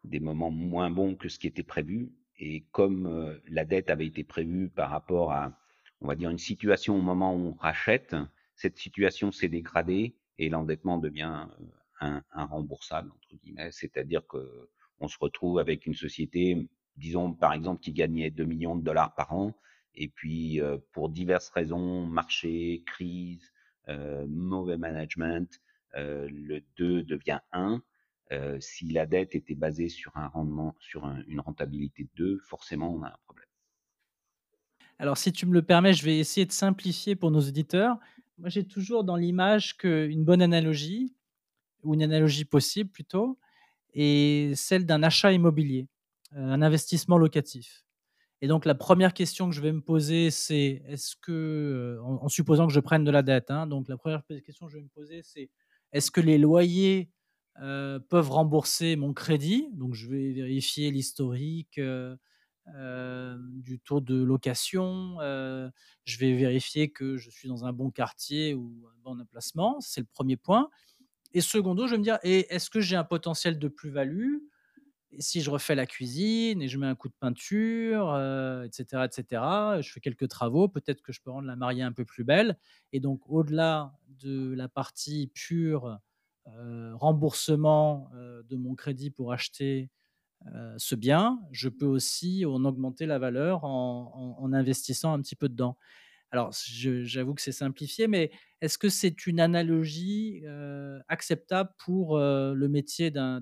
des 0.03 0.19
moments 0.19 0.51
moins 0.51 0.89
bons 0.89 1.15
que 1.15 1.29
ce 1.29 1.39
qui 1.39 1.47
était 1.47 1.63
prévu. 1.63 2.11
Et 2.39 2.65
comme 2.71 3.39
la 3.47 3.65
dette 3.65 3.89
avait 3.89 4.07
été 4.07 4.23
prévue 4.23 4.69
par 4.69 4.89
rapport 4.89 5.31
à, 5.31 5.57
on 6.01 6.07
va 6.07 6.15
dire, 6.15 6.29
une 6.29 6.37
situation 6.37 6.97
au 6.97 7.01
moment 7.01 7.35
où 7.35 7.49
on 7.49 7.53
rachète, 7.53 8.15
cette 8.55 8.77
situation 8.77 9.31
s'est 9.31 9.49
dégradée 9.49 10.15
et 10.37 10.49
l'endettement 10.49 10.97
devient 10.97 11.47
euh, 12.01 12.19
un, 12.31 12.45
remboursable 12.45 13.11
entre 13.11 13.35
guillemets, 13.41 13.71
c'est-à-dire 13.71 14.25
que 14.27 14.69
on 14.99 15.07
se 15.07 15.17
retrouve 15.19 15.59
avec 15.59 15.85
une 15.85 15.93
société, 15.93 16.67
disons 16.97 17.33
par 17.33 17.53
exemple, 17.53 17.81
qui 17.81 17.93
gagnait 17.93 18.29
2 18.29 18.45
millions 18.45 18.75
de 18.75 18.83
dollars 18.83 19.15
par 19.15 19.33
an 19.33 19.53
Et 19.95 20.07
puis, 20.07 20.61
pour 20.91 21.09
diverses 21.09 21.49
raisons, 21.49 22.05
marché, 22.05 22.83
crise, 22.85 23.51
mauvais 23.87 24.77
management, 24.77 25.61
le 25.93 26.59
2 26.77 27.03
devient 27.03 27.39
1. 27.51 27.81
Si 28.59 28.91
la 28.91 29.05
dette 29.05 29.35
était 29.35 29.55
basée 29.55 29.89
sur 29.89 30.15
un 30.17 30.27
rendement, 30.27 30.75
sur 30.79 31.05
une 31.27 31.39
rentabilité 31.39 32.03
de 32.03 32.09
2, 32.15 32.39
forcément, 32.39 32.93
on 32.93 33.03
a 33.03 33.07
un 33.07 33.17
problème. 33.25 33.47
Alors, 34.99 35.17
si 35.17 35.31
tu 35.31 35.45
me 35.45 35.53
le 35.53 35.61
permets, 35.61 35.93
je 35.93 36.05
vais 36.05 36.17
essayer 36.17 36.45
de 36.45 36.51
simplifier 36.51 37.15
pour 37.15 37.31
nos 37.31 37.41
auditeurs. 37.41 37.97
Moi, 38.37 38.49
j'ai 38.49 38.65
toujours 38.65 39.03
dans 39.03 39.15
l'image 39.15 39.75
qu'une 39.77 40.23
bonne 40.23 40.41
analogie, 40.41 41.15
ou 41.83 41.93
une 41.93 42.03
analogie 42.03 42.45
possible 42.45 42.89
plutôt, 42.89 43.37
est 43.93 44.55
celle 44.55 44.85
d'un 44.85 45.03
achat 45.03 45.31
immobilier, 45.33 45.87
un 46.31 46.61
investissement 46.61 47.17
locatif. 47.17 47.83
Et 48.41 48.47
donc, 48.47 48.65
la 48.65 48.75
première 48.75 49.13
question 49.13 49.49
que 49.49 49.55
je 49.55 49.61
vais 49.61 49.71
me 49.71 49.81
poser, 49.81 50.31
c'est 50.31 50.83
est-ce 50.87 51.15
que, 51.15 51.99
en, 52.03 52.27
supposant 52.27 52.67
que 52.67 52.73
je 52.73 52.79
prenne 52.79 53.03
de 53.03 53.11
la 53.11 53.21
dette, 53.21 53.51
hein, 53.51 53.67
donc 53.67 53.87
la 53.87 53.97
première 53.97 54.23
question 54.45 54.65
que 54.65 54.71
je 54.71 54.77
vais 54.77 54.83
me 54.83 54.89
poser, 54.89 55.21
c'est 55.23 55.49
est-ce 55.91 56.11
que 56.11 56.21
les 56.21 56.37
loyers 56.37 57.09
peuvent 57.55 58.31
rembourser 58.31 58.95
mon 58.95 59.13
crédit 59.13 59.69
Donc, 59.73 59.93
je 59.93 60.09
vais 60.09 60.31
vérifier 60.31 60.91
l'historique 60.91 61.79
du 62.67 63.79
taux 63.79 64.01
de 64.01 64.23
location. 64.23 65.17
je 65.19 66.17
vais 66.17 66.33
vérifier 66.33 66.91
que 66.91 67.17
je 67.17 67.29
suis 67.29 67.47
dans 67.47 67.65
un 67.65 67.73
bon 67.73 67.91
quartier 67.91 68.53
ou 68.53 68.87
un 68.87 69.01
bon 69.03 69.19
emplacement. 69.19 69.79
C'est 69.81 70.01
le 70.01 70.07
premier 70.07 70.37
point. 70.37 70.69
Et 71.33 71.41
secondo, 71.41 71.87
je 71.87 71.91
vais 71.91 71.97
me 71.97 72.03
dire 72.03 72.19
est-ce 72.23 72.69
que 72.69 72.79
j'ai 72.79 72.95
un 72.95 73.03
potentiel 73.03 73.57
de 73.59 73.67
plus-value? 73.67 74.37
Si 75.19 75.41
je 75.41 75.51
refais 75.51 75.75
la 75.75 75.85
cuisine 75.85 76.61
et 76.61 76.67
je 76.67 76.77
mets 76.79 76.87
un 76.87 76.95
coup 76.95 77.07
de 77.07 77.13
peinture, 77.19 78.15
etc., 78.63 79.05
etc., 79.05 79.81
je 79.81 79.91
fais 79.91 79.99
quelques 79.99 80.27
travaux, 80.27 80.67
peut-être 80.67 81.03
que 81.03 81.11
je 81.11 81.21
peux 81.21 81.29
rendre 81.29 81.47
la 81.47 81.55
mariée 81.55 81.83
un 81.83 81.91
peu 81.91 82.05
plus 82.05 82.23
belle. 82.23 82.57
Et 82.93 82.99
donc, 82.99 83.21
au-delà 83.27 83.93
de 84.07 84.53
la 84.55 84.67
partie 84.67 85.27
pure 85.33 85.99
remboursement 86.45 88.09
de 88.13 88.55
mon 88.55 88.75
crédit 88.75 89.11
pour 89.11 89.33
acheter 89.33 89.89
ce 90.77 90.95
bien, 90.95 91.41
je 91.51 91.69
peux 91.69 91.85
aussi 91.85 92.45
en 92.45 92.65
augmenter 92.65 93.05
la 93.05 93.19
valeur 93.19 93.63
en 93.65 94.51
investissant 94.53 95.13
un 95.13 95.21
petit 95.21 95.35
peu 95.35 95.49
dedans. 95.49 95.77
Alors, 96.31 96.51
j'avoue 96.53 97.35
que 97.35 97.41
c'est 97.41 97.51
simplifié, 97.53 98.07
mais 98.07 98.31
est-ce 98.61 98.77
que 98.77 98.89
c'est 98.89 99.27
une 99.27 99.39
analogie 99.39 100.43
acceptable 101.07 101.71
pour 101.77 102.17
le 102.19 102.67
métier 102.67 103.11
d'un 103.11 103.41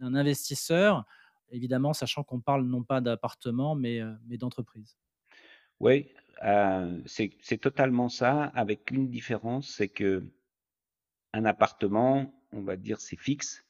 investisseur? 0.00 1.06
Évidemment, 1.50 1.92
sachant 1.92 2.24
qu'on 2.24 2.40
parle 2.40 2.66
non 2.66 2.82
pas 2.82 3.00
d'appartement, 3.00 3.76
mais, 3.76 4.00
mais 4.26 4.36
d'entreprise. 4.36 4.96
Oui, 5.80 6.08
c'est 7.06 7.60
totalement 7.60 8.08
ça, 8.08 8.44
avec 8.44 8.90
une 8.90 9.08
différence, 9.08 9.68
c'est 9.68 9.88
que 9.88 10.24
un 11.32 11.44
appartement, 11.44 12.32
on 12.52 12.62
va 12.62 12.76
dire, 12.76 13.00
c'est 13.00 13.18
fixe. 13.18 13.64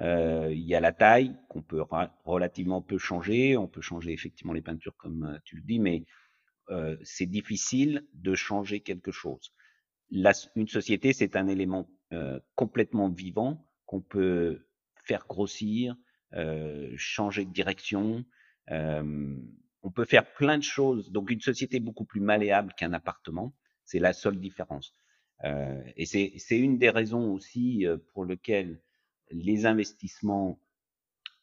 il 0.00 0.64
y 0.64 0.74
a 0.74 0.80
la 0.80 0.92
taille 0.92 1.36
qu'on 1.48 1.62
peut 1.62 1.82
relativement 2.24 2.82
peu 2.82 2.98
changer. 2.98 3.56
On 3.56 3.68
peut 3.68 3.80
changer 3.80 4.12
effectivement 4.12 4.52
les 4.52 4.62
peintures, 4.62 4.96
comme 4.96 5.38
tu 5.44 5.56
le 5.56 5.62
dis, 5.62 5.80
mais 5.80 6.04
euh, 6.70 6.96
c'est 7.02 7.26
difficile 7.26 8.06
de 8.14 8.34
changer 8.34 8.80
quelque 8.80 9.10
chose. 9.10 9.52
une 10.10 10.68
société, 10.68 11.12
c'est 11.12 11.36
un 11.36 11.48
élément 11.48 11.88
euh, 12.12 12.40
complètement 12.54 13.08
vivant 13.08 13.66
qu'on 13.86 14.00
peut 14.00 14.66
faire 15.04 15.26
grossir, 15.26 15.96
euh, 16.34 16.92
changer 16.96 17.44
de 17.44 17.52
direction. 17.52 18.24
on 18.70 19.90
peut 19.94 20.04
faire 20.04 20.34
plein 20.34 20.58
de 20.58 20.62
choses. 20.62 21.10
Donc 21.10 21.30
une 21.30 21.40
société 21.40 21.76
est 21.76 21.80
beaucoup 21.80 22.04
plus 22.04 22.20
malléable 22.20 22.74
qu'un 22.76 22.92
appartement. 22.92 23.54
C'est 23.84 24.00
la 24.00 24.12
seule 24.12 24.38
différence. 24.38 24.92
Et 25.44 26.06
c'est 26.06 26.58
une 26.58 26.78
des 26.78 26.90
raisons 26.90 27.32
aussi 27.32 27.86
pour 28.12 28.24
lesquelles 28.24 28.80
les 29.30 29.66
investissements 29.66 30.60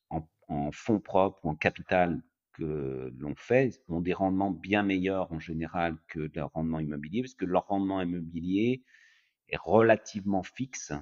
en, 0.09 0.27
en 0.47 0.71
fonds 0.71 0.99
propres 0.99 1.45
ou 1.45 1.49
en 1.49 1.55
capital 1.55 2.21
que 2.53 3.13
l'on 3.17 3.35
fait 3.35 3.81
ont 3.89 4.01
des 4.01 4.13
rendements 4.13 4.51
bien 4.51 4.83
meilleurs 4.83 5.31
en 5.31 5.39
général 5.39 5.97
que 6.07 6.29
leur 6.33 6.51
rendement 6.53 6.79
immobilier, 6.79 7.21
parce 7.21 7.33
que 7.33 7.45
leur 7.45 7.67
rendement 7.67 8.01
immobilier 8.01 8.83
est 9.49 9.57
relativement 9.57 10.43
fixe, 10.43 10.93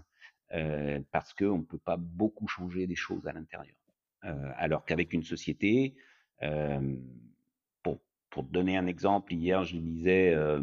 euh, 0.52 1.00
parce 1.12 1.34
qu'on 1.34 1.60
ne 1.60 1.64
peut 1.64 1.78
pas 1.78 1.98
beaucoup 1.98 2.48
changer 2.48 2.88
des 2.88 2.96
choses 2.96 3.28
à 3.28 3.34
l'intérieur. 3.34 3.76
Euh, 4.26 4.52
alors 4.56 4.86
qu'avec 4.86 5.14
une 5.14 5.24
société, 5.24 5.96
euh, 6.42 6.96
pour, 7.84 8.00
pour 8.30 8.44
donner 8.44 8.78
un 8.78 8.88
exemple, 8.88 9.34
hier 9.34 9.64
je 9.64 9.78
lisais, 9.78 10.34
euh, 10.34 10.62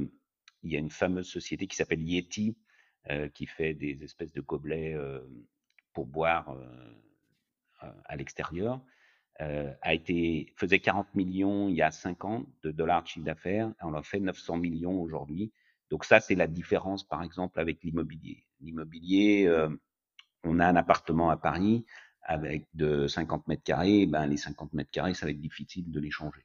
il 0.62 0.72
y 0.72 0.76
a 0.76 0.78
une 0.78 0.90
fameuse 0.90 1.28
société 1.28 1.66
qui 1.66 1.76
s'appelle 1.76 2.02
Yeti, 2.02 2.56
euh, 3.10 3.28
qui 3.28 3.46
fait 3.46 3.74
des 3.74 4.02
espèces 4.04 4.32
de 4.32 4.40
gobelets 4.40 4.94
euh, 4.94 5.20
pour 5.92 6.06
boire 6.06 6.56
à 7.80 8.16
l'extérieur. 8.16 8.80
Euh, 9.40 9.72
a 9.80 9.94
été, 9.94 10.52
faisait 10.56 10.80
40 10.80 11.14
millions 11.14 11.70
il 11.70 11.74
y 11.74 11.80
a 11.80 11.90
5 11.90 12.24
ans 12.26 12.44
de 12.62 12.70
dollars 12.70 13.02
de 13.04 13.08
chiffre 13.08 13.24
d'affaires, 13.24 13.72
on 13.80 13.94
en 13.94 14.02
fait 14.02 14.20
900 14.20 14.58
millions 14.58 15.00
aujourd'hui. 15.00 15.50
Donc 15.88 16.04
ça, 16.04 16.20
c'est 16.20 16.34
la 16.34 16.46
différence, 16.46 17.04
par 17.04 17.22
exemple, 17.22 17.58
avec 17.58 17.82
l'immobilier. 17.82 18.44
L'immobilier, 18.60 19.46
euh, 19.46 19.70
on 20.44 20.60
a 20.60 20.66
un 20.66 20.76
appartement 20.76 21.30
à 21.30 21.38
Paris 21.38 21.86
avec 22.22 22.66
de 22.74 23.06
50 23.06 23.48
mètres 23.48 23.62
carrés, 23.62 24.04
ben 24.04 24.26
les 24.26 24.36
50 24.36 24.74
mètres 24.74 24.90
carrés, 24.90 25.14
ça 25.14 25.24
va 25.24 25.32
être 25.32 25.40
difficile 25.40 25.90
de 25.90 26.00
les 26.00 26.10
changer 26.10 26.44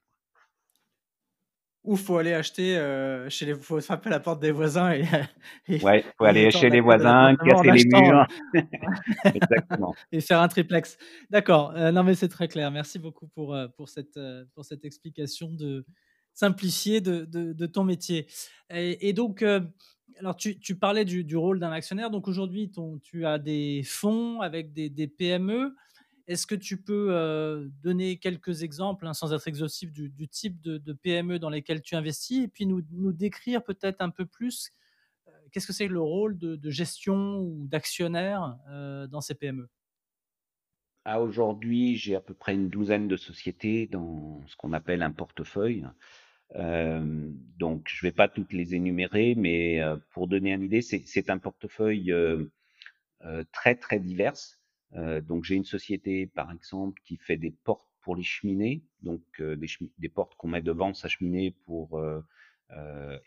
ou 1.86 1.95
faut 1.95 2.17
aller 2.17 2.34
acheter 2.34 2.78
euh, 2.78 3.30
chez 3.30 3.45
les, 3.45 3.56
faut 3.56 3.80
frapper 3.80 4.08
à 4.08 4.12
la 4.12 4.19
porte 4.19 4.41
des 4.41 4.52
voisins 4.52 4.91
et, 4.91 5.06
et 5.67 5.82
ouais, 5.84 6.04
faut 6.17 6.26
aller 6.26 6.52
chez 6.52 6.69
les 6.69 6.82
voisins, 6.82 7.36
casser 7.36 7.71
les 7.71 7.86
murs, 7.86 8.28
exactement, 9.26 9.95
et 10.12 10.21
faire 10.21 10.41
un 10.41 10.48
triplex. 10.48 10.98
D'accord. 11.30 11.74
Euh, 11.76 11.91
non 11.91 12.04
mais 12.04 12.15
c'est 12.15 12.30
très 12.30 12.48
clair. 12.48 12.71
Merci 12.71 13.00
beaucoup 13.00 13.28
pour 13.28 13.54
euh, 13.54 13.67
pour 13.78 13.89
cette 13.89 14.19
pour 14.54 14.65
cette 14.65 14.84
explication 14.84 15.52
de 15.52 15.86
simplifiée 16.34 17.00
de, 17.00 17.24
de, 17.26 17.54
de 17.54 17.65
ton 17.65 17.84
métier. 17.84 18.28
Et, 18.69 19.08
et 19.08 19.13
donc 19.13 19.43
alors 20.19 20.36
tu, 20.36 20.60
tu, 20.60 20.76
parlais 20.76 21.06
du, 21.06 21.24
du 21.24 21.38
rôle 21.38 21.60
d'un 21.60 21.71
actionnaire. 21.71 22.10
Donc 22.10 22.28
aujourd'hui, 22.28 22.71
tu 23.04 23.26
as 23.26 23.39
des 23.39 23.84
fonds 23.86 24.41
avec 24.41 24.74
des, 24.74 24.89
des 24.89 25.08
PME. 25.08 25.76
Est-ce 26.27 26.47
que 26.47 26.55
tu 26.55 26.77
peux 26.77 27.69
donner 27.83 28.17
quelques 28.17 28.63
exemples, 28.63 29.05
hein, 29.05 29.13
sans 29.13 29.33
être 29.33 29.47
exhaustif, 29.47 29.91
du, 29.91 30.27
type 30.27 30.59
de, 30.61 30.93
PME 30.93 31.38
dans 31.38 31.49
lesquelles 31.49 31.81
tu 31.81 31.95
investis 31.95 32.43
et 32.43 32.47
puis 32.47 32.65
nous, 32.65 32.81
décrire 33.11 33.63
peut-être 33.63 34.01
un 34.01 34.09
peu 34.09 34.25
plus 34.25 34.71
qu'est-ce 35.51 35.67
que 35.67 35.73
c'est 35.73 35.88
le 35.88 36.01
rôle 36.01 36.38
de, 36.38 36.69
gestion 36.69 37.39
ou 37.39 37.67
d'actionnaire 37.67 38.57
dans 39.09 39.21
ces 39.21 39.35
PME 39.35 39.69
ah, 41.05 41.21
Aujourd'hui, 41.21 41.95
j'ai 41.95 42.15
à 42.15 42.21
peu 42.21 42.33
près 42.33 42.55
une 42.55 42.69
douzaine 42.69 43.07
de 43.07 43.17
sociétés 43.17 43.85
dans 43.85 44.41
ce 44.47 44.55
qu'on 44.55 44.73
appelle 44.73 45.03
un 45.03 45.11
portefeuille. 45.11 45.85
donc, 46.55 47.88
je 47.88 48.03
ne 48.03 48.09
vais 48.09 48.15
pas 48.15 48.29
toutes 48.29 48.51
les 48.51 48.73
énumérer, 48.73 49.35
mais 49.35 49.79
pour 50.09 50.27
donner 50.27 50.53
une 50.53 50.63
idée, 50.63 50.81
c'est 50.81 51.29
un 51.29 51.38
portefeuille 51.38 52.11
très, 53.51 53.75
très 53.75 53.99
divers. 53.99 54.33
Euh, 54.95 55.21
donc 55.21 55.43
j'ai 55.43 55.55
une 55.55 55.65
société, 55.65 56.27
par 56.27 56.51
exemple, 56.51 57.01
qui 57.03 57.17
fait 57.17 57.38
des 57.38 57.51
portes 57.51 57.86
pour 58.01 58.15
les 58.15 58.23
cheminées, 58.23 58.84
donc 59.01 59.21
euh, 59.39 59.58
des, 59.97 60.10
portes 60.10 60.36
qu'on 60.36 60.47
met 60.47 60.62
devant 60.62 60.93
sa 60.93 61.08
cheminée 61.08 61.51
pour 61.65 61.99
euh, 61.99 62.21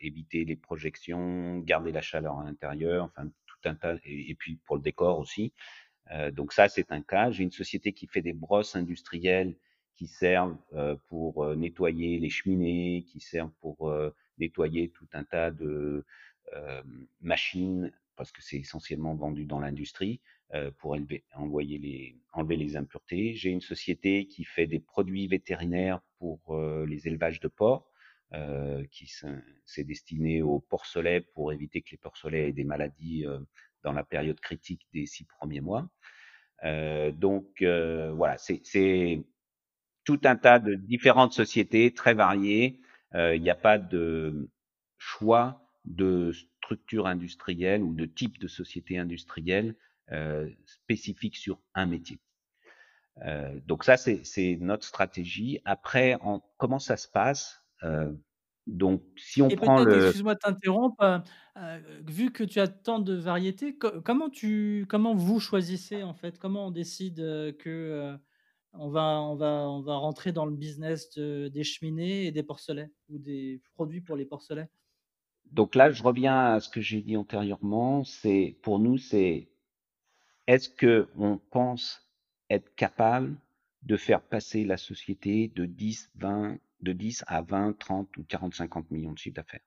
éviter 0.00 0.44
les 0.44 0.56
projections, 0.56 1.58
garder 1.58 1.92
la 1.92 2.00
chaleur 2.00 2.38
à 2.38 2.44
l'intérieur, 2.44 3.04
enfin 3.04 3.28
tout 3.46 3.68
un 3.68 3.74
tas, 3.74 3.96
et, 4.04 4.34
puis 4.36 4.56
pour 4.64 4.76
le 4.76 4.82
décor 4.82 5.18
aussi. 5.18 5.52
donc 6.32 6.52
ça, 6.52 6.68
c'est 6.68 6.92
un 6.92 7.02
cas. 7.02 7.30
J'ai 7.30 7.42
une 7.42 7.50
société 7.50 7.92
qui 7.92 8.06
fait 8.06 8.22
des 8.22 8.32
brosses 8.32 8.76
industrielles 8.76 9.56
qui 9.96 10.06
servent 10.06 10.56
pour 11.08 11.44
nettoyer 11.56 12.18
les 12.18 12.30
cheminées, 12.30 13.04
qui 13.08 13.20
servent 13.20 13.52
pour 13.60 13.92
nettoyer 14.38 14.90
tout 14.90 15.08
un 15.12 15.24
tas 15.24 15.50
de 15.50 16.04
machines, 17.20 17.92
parce 18.18 18.32
que 18.32 18.42
c'est 18.42 18.58
essentiellement 18.58 19.14
vendu 19.14 19.46
dans 19.46 19.60
l'industrie. 19.60 20.20
Euh, 20.54 20.70
pour 20.78 20.96
élever, 20.96 21.24
envoyer 21.34 21.76
les, 21.76 22.16
enlever 22.32 22.56
les 22.56 22.74
impuretés. 22.74 23.34
J'ai 23.34 23.50
une 23.50 23.60
société 23.60 24.26
qui 24.28 24.44
fait 24.44 24.66
des 24.66 24.80
produits 24.80 25.26
vétérinaires 25.26 26.00
pour 26.18 26.40
euh, 26.54 26.86
les 26.86 27.06
élevages 27.06 27.38
de 27.40 27.48
porcs, 27.48 27.86
euh, 28.32 28.82
qui 28.90 29.12
s'est 29.66 29.84
destiné 29.84 30.40
aux 30.40 30.58
porcelets 30.58 31.20
pour 31.20 31.52
éviter 31.52 31.82
que 31.82 31.90
les 31.90 31.98
porcelets 31.98 32.48
aient 32.48 32.52
des 32.52 32.64
maladies 32.64 33.26
dans 33.82 33.92
la 33.92 34.04
période 34.04 34.40
critique 34.40 34.86
des 34.94 35.04
six 35.04 35.24
premiers 35.24 35.60
mois. 35.60 35.86
donc 37.12 37.62
voilà, 37.62 38.38
c'est 38.38 39.22
tout 40.04 40.20
un 40.24 40.36
tas 40.36 40.60
de 40.60 40.76
différentes 40.76 41.34
sociétés 41.34 41.92
très 41.92 42.14
variées. 42.14 42.80
Il 43.14 43.42
n'y 43.42 43.50
a 43.50 43.54
pas 43.54 43.76
de 43.76 44.48
choix 44.96 45.62
de 45.84 46.32
structure 46.68 47.06
industrielle 47.06 47.82
ou 47.82 47.94
de 47.94 48.04
type 48.06 48.38
de 48.38 48.48
société 48.48 48.98
industrielle 48.98 49.76
euh, 50.12 50.50
spécifique 50.66 51.36
sur 51.36 51.60
un 51.74 51.86
métier. 51.86 52.20
Euh, 53.24 53.60
donc 53.66 53.84
ça, 53.84 53.96
c'est 53.96 54.56
notre 54.60 54.84
stratégie. 54.86 55.60
Après, 55.64 56.14
en, 56.20 56.40
comment 56.56 56.78
ça 56.78 56.96
se 56.96 57.08
passe 57.08 57.64
euh, 57.82 58.12
Donc 58.66 59.02
si 59.16 59.42
on 59.42 59.50
Et 59.50 59.54
prend 59.54 59.80
le 59.80 60.12
excuse-moi 60.12 60.34
de 60.34 60.40
t'interrompre, 60.40 61.22
heu, 61.56 62.02
vu 62.06 62.32
que 62.32 62.44
tu 62.44 62.60
as 62.60 62.68
tant 62.68 62.98
de 62.98 63.14
variétés, 63.14 63.78
co 63.78 64.02
comment 64.02 64.28
tu 64.28 64.84
comment 64.90 65.14
vous 65.14 65.40
choisissez, 65.40 66.02
en 66.02 66.12
fait? 66.14 66.38
Comment 66.38 66.66
on 66.66 66.70
décide, 66.70 67.20
heu, 67.20 67.52
que, 67.52 68.18
on 68.74 68.90
va 68.90 69.20
on 69.22 69.36
va 69.36 69.68
on 69.70 69.80
va 69.82 69.96
rentrer 69.96 70.32
dans 70.32 70.46
le 70.46 70.54
business 70.56 71.10
de 71.16 71.48
des 71.48 71.64
cheminées 71.64 72.26
et 72.26 72.32
des 72.32 72.42
porcelets 72.42 72.90
ou 73.08 73.18
des 73.18 73.62
produits 73.74 74.02
pour 74.02 74.16
les 74.16 74.26
porcelets? 74.26 74.68
Donc 75.52 75.74
là, 75.74 75.90
je 75.90 76.02
reviens 76.02 76.54
à 76.54 76.60
ce 76.60 76.68
que 76.68 76.80
j'ai 76.80 77.00
dit 77.00 77.16
antérieurement, 77.16 78.04
c'est 78.04 78.56
pour 78.62 78.78
nous, 78.78 78.98
c'est 78.98 79.48
est-ce 80.46 80.68
qu'on 80.70 81.40
pense 81.50 82.02
être 82.50 82.74
capable 82.74 83.36
de 83.82 83.96
faire 83.96 84.20
passer 84.20 84.64
la 84.64 84.76
société 84.76 85.52
de 85.54 85.66
10, 85.66 86.10
20, 86.16 86.58
de 86.80 86.92
10 86.92 87.24
à 87.26 87.42
20, 87.42 87.78
30 87.78 88.16
ou 88.16 88.24
40, 88.24 88.54
50 88.54 88.90
millions 88.90 89.12
de 89.12 89.18
chiffre 89.18 89.36
d'affaires? 89.36 89.60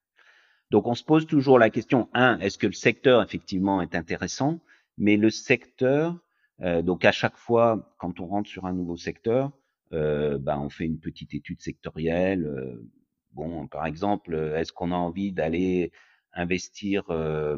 Donc 0.72 0.88
on 0.88 0.96
se 0.96 1.04
pose 1.04 1.28
toujours 1.28 1.60
la 1.60 1.70
question, 1.70 2.10
un, 2.14 2.40
est-ce 2.40 2.58
que 2.58 2.68
le 2.68 2.74
secteur 2.74 3.22
effectivement 3.22 3.82
est 3.82 3.94
intéressant? 3.94 4.60
Mais 4.98 5.18
le 5.18 5.30
secteur, 5.30 6.18
euh, 6.62 6.82
donc 6.82 7.06
à 7.06 7.12
chaque 7.12 7.36
fois, 7.36 7.94
quand 7.98 8.20
on 8.20 8.28
rentre 8.28 8.50
sur 8.50 8.66
un 8.66 8.74
nouveau 8.74 8.98
secteur, 8.98 9.52
euh, 9.94 10.38
ben, 10.38 10.58
on 10.60 10.70
fait 10.70 10.86
une 10.86 11.00
petite 11.00 11.34
étude 11.34 11.62
sectorielle. 11.62 12.46
Euh, 12.46 12.90
bon, 13.34 13.68
par 13.68 13.86
exemple, 13.86 14.36
est-ce 14.56 14.72
qu'on 14.74 14.92
a 14.92 14.96
envie 14.96 15.32
d'aller 15.32 15.92
investir, 16.34 17.10
euh, 17.10 17.58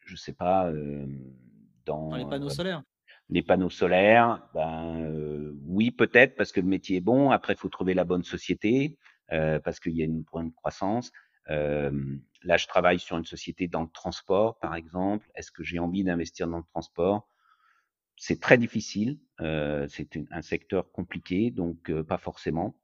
je 0.00 0.16
sais 0.16 0.32
pas, 0.32 0.66
euh, 0.70 1.06
Dans 1.84 2.14
les 2.14 2.24
panneaux 2.24 2.50
solaires? 2.50 2.82
les 3.28 3.42
panneaux 3.42 3.70
solaires, 3.70 4.48
ben 4.54 5.00
euh, 5.00 5.52
oui 5.64 5.90
peut-être 5.90 6.36
parce 6.36 6.52
que 6.52 6.60
le 6.60 6.66
métier 6.68 6.98
est 6.98 7.00
bon. 7.00 7.30
Après, 7.30 7.54
il 7.54 7.58
faut 7.58 7.68
trouver 7.68 7.94
la 7.94 8.04
bonne 8.04 8.22
société 8.22 8.98
euh, 9.32 9.58
parce 9.58 9.80
qu'il 9.80 9.96
y 9.96 10.02
a 10.02 10.04
une 10.04 10.22
bonne 10.32 10.52
croissance. 10.52 11.10
Euh, 11.50 11.90
là, 12.42 12.56
je 12.56 12.66
travaille 12.66 12.98
sur 12.98 13.16
une 13.16 13.24
société 13.24 13.68
dans 13.68 13.82
le 13.82 13.88
transport, 13.88 14.58
par 14.60 14.74
exemple. 14.74 15.28
Est-ce 15.34 15.50
que 15.50 15.64
j'ai 15.64 15.78
envie 15.78 16.04
d'investir 16.04 16.46
dans 16.48 16.58
le 16.58 16.64
transport? 16.72 17.28
C'est 18.16 18.40
très 18.40 18.58
difficile. 18.58 19.18
Euh, 19.40 19.86
c'est 19.88 20.18
un 20.30 20.42
secteur 20.42 20.90
compliqué, 20.92 21.50
donc 21.50 21.90
euh, 21.90 22.02
pas 22.02 22.18
forcément. 22.18 22.76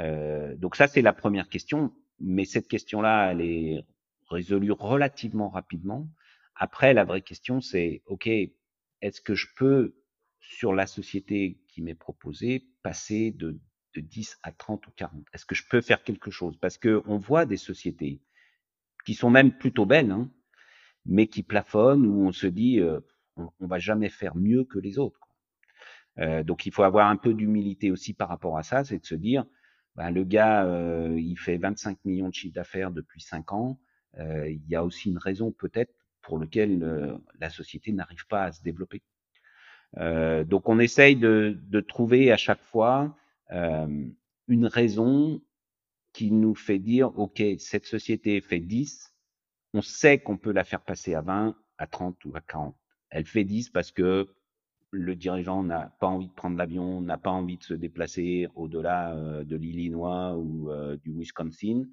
Euh, 0.00 0.56
donc 0.56 0.76
ça, 0.76 0.88
c'est 0.88 1.02
la 1.02 1.12
première 1.12 1.48
question. 1.48 1.92
Mais 2.18 2.44
cette 2.44 2.68
question-là, 2.68 3.32
elle 3.32 3.40
est 3.40 3.84
résolue 4.28 4.72
relativement 4.72 5.48
rapidement. 5.48 6.08
Après, 6.54 6.92
la 6.92 7.04
vraie 7.04 7.22
question, 7.22 7.60
c'est 7.60 8.02
OK, 8.06 8.26
est-ce 8.26 9.20
que 9.20 9.34
je 9.34 9.46
peux, 9.56 9.94
sur 10.40 10.74
la 10.74 10.86
société 10.86 11.60
qui 11.68 11.82
m'est 11.82 11.94
proposée, 11.94 12.66
passer 12.82 13.30
de, 13.30 13.58
de 13.94 14.00
10 14.00 14.38
à 14.42 14.52
30 14.52 14.86
ou 14.86 14.90
40 14.96 15.26
Est-ce 15.32 15.46
que 15.46 15.54
je 15.54 15.64
peux 15.68 15.80
faire 15.80 16.02
quelque 16.02 16.30
chose? 16.30 16.56
Parce 16.58 16.78
que 16.78 17.02
on 17.06 17.18
voit 17.18 17.46
des 17.46 17.56
sociétés 17.56 18.20
qui 19.04 19.14
sont 19.14 19.30
même 19.30 19.56
plutôt 19.56 19.86
belles, 19.86 20.10
hein, 20.10 20.30
mais 21.06 21.26
qui 21.26 21.42
plafonnent 21.42 22.06
où 22.06 22.26
on 22.26 22.32
se 22.32 22.46
dit 22.46 22.80
euh, 22.80 23.00
on, 23.36 23.48
on 23.60 23.66
va 23.66 23.78
jamais 23.78 24.10
faire 24.10 24.36
mieux 24.36 24.64
que 24.64 24.78
les 24.78 24.98
autres. 24.98 25.20
Euh, 26.18 26.42
donc 26.42 26.66
il 26.66 26.72
faut 26.72 26.82
avoir 26.82 27.08
un 27.08 27.16
peu 27.16 27.32
d'humilité 27.32 27.90
aussi 27.90 28.12
par 28.12 28.28
rapport 28.28 28.58
à 28.58 28.62
ça, 28.62 28.84
c'est 28.84 28.98
de 28.98 29.06
se 29.06 29.14
dire 29.14 29.46
ben, 29.96 30.10
le 30.10 30.24
gars 30.24 30.64
euh, 30.64 31.16
il 31.18 31.38
fait 31.38 31.56
25 31.56 31.98
millions 32.04 32.28
de 32.28 32.34
chiffre 32.34 32.54
d'affaires 32.54 32.90
depuis 32.90 33.20
5 33.20 33.52
ans. 33.52 33.80
Euh, 34.18 34.48
il 34.48 34.66
y 34.68 34.74
a 34.74 34.84
aussi 34.84 35.08
une 35.08 35.18
raison 35.18 35.52
peut-être 35.52 35.94
pour 36.22 36.38
lequel 36.38 36.82
euh, 36.82 37.16
la 37.38 37.50
société 37.50 37.92
n'arrive 37.92 38.26
pas 38.26 38.44
à 38.44 38.52
se 38.52 38.62
développer. 38.62 39.02
Euh, 39.96 40.44
donc 40.44 40.68
on 40.68 40.78
essaye 40.78 41.16
de, 41.16 41.58
de, 41.62 41.80
trouver 41.80 42.30
à 42.30 42.36
chaque 42.36 42.62
fois 42.62 43.16
euh, 43.50 44.06
une 44.46 44.66
raison 44.66 45.42
qui 46.12 46.30
nous 46.30 46.54
fait 46.54 46.78
dire, 46.78 47.18
OK, 47.18 47.42
cette 47.58 47.86
société 47.86 48.40
fait 48.40 48.60
10, 48.60 49.12
on 49.74 49.82
sait 49.82 50.18
qu'on 50.18 50.36
peut 50.36 50.52
la 50.52 50.64
faire 50.64 50.82
passer 50.82 51.14
à 51.14 51.22
20, 51.22 51.56
à 51.78 51.86
30 51.86 52.24
ou 52.24 52.32
à 52.36 52.40
40. 52.40 52.76
Elle 53.10 53.26
fait 53.26 53.44
10 53.44 53.70
parce 53.70 53.90
que 53.90 54.28
le 54.90 55.14
dirigeant 55.14 55.62
n'a 55.62 55.94
pas 56.00 56.06
envie 56.06 56.28
de 56.28 56.32
prendre 56.32 56.56
l'avion, 56.56 57.00
n'a 57.00 57.18
pas 57.18 57.30
envie 57.30 57.58
de 57.58 57.62
se 57.62 57.74
déplacer 57.74 58.48
au-delà 58.54 59.14
euh, 59.14 59.44
de 59.44 59.56
l'Illinois 59.56 60.36
ou 60.36 60.70
euh, 60.70 60.96
du 60.96 61.12
Wisconsin. 61.12 61.86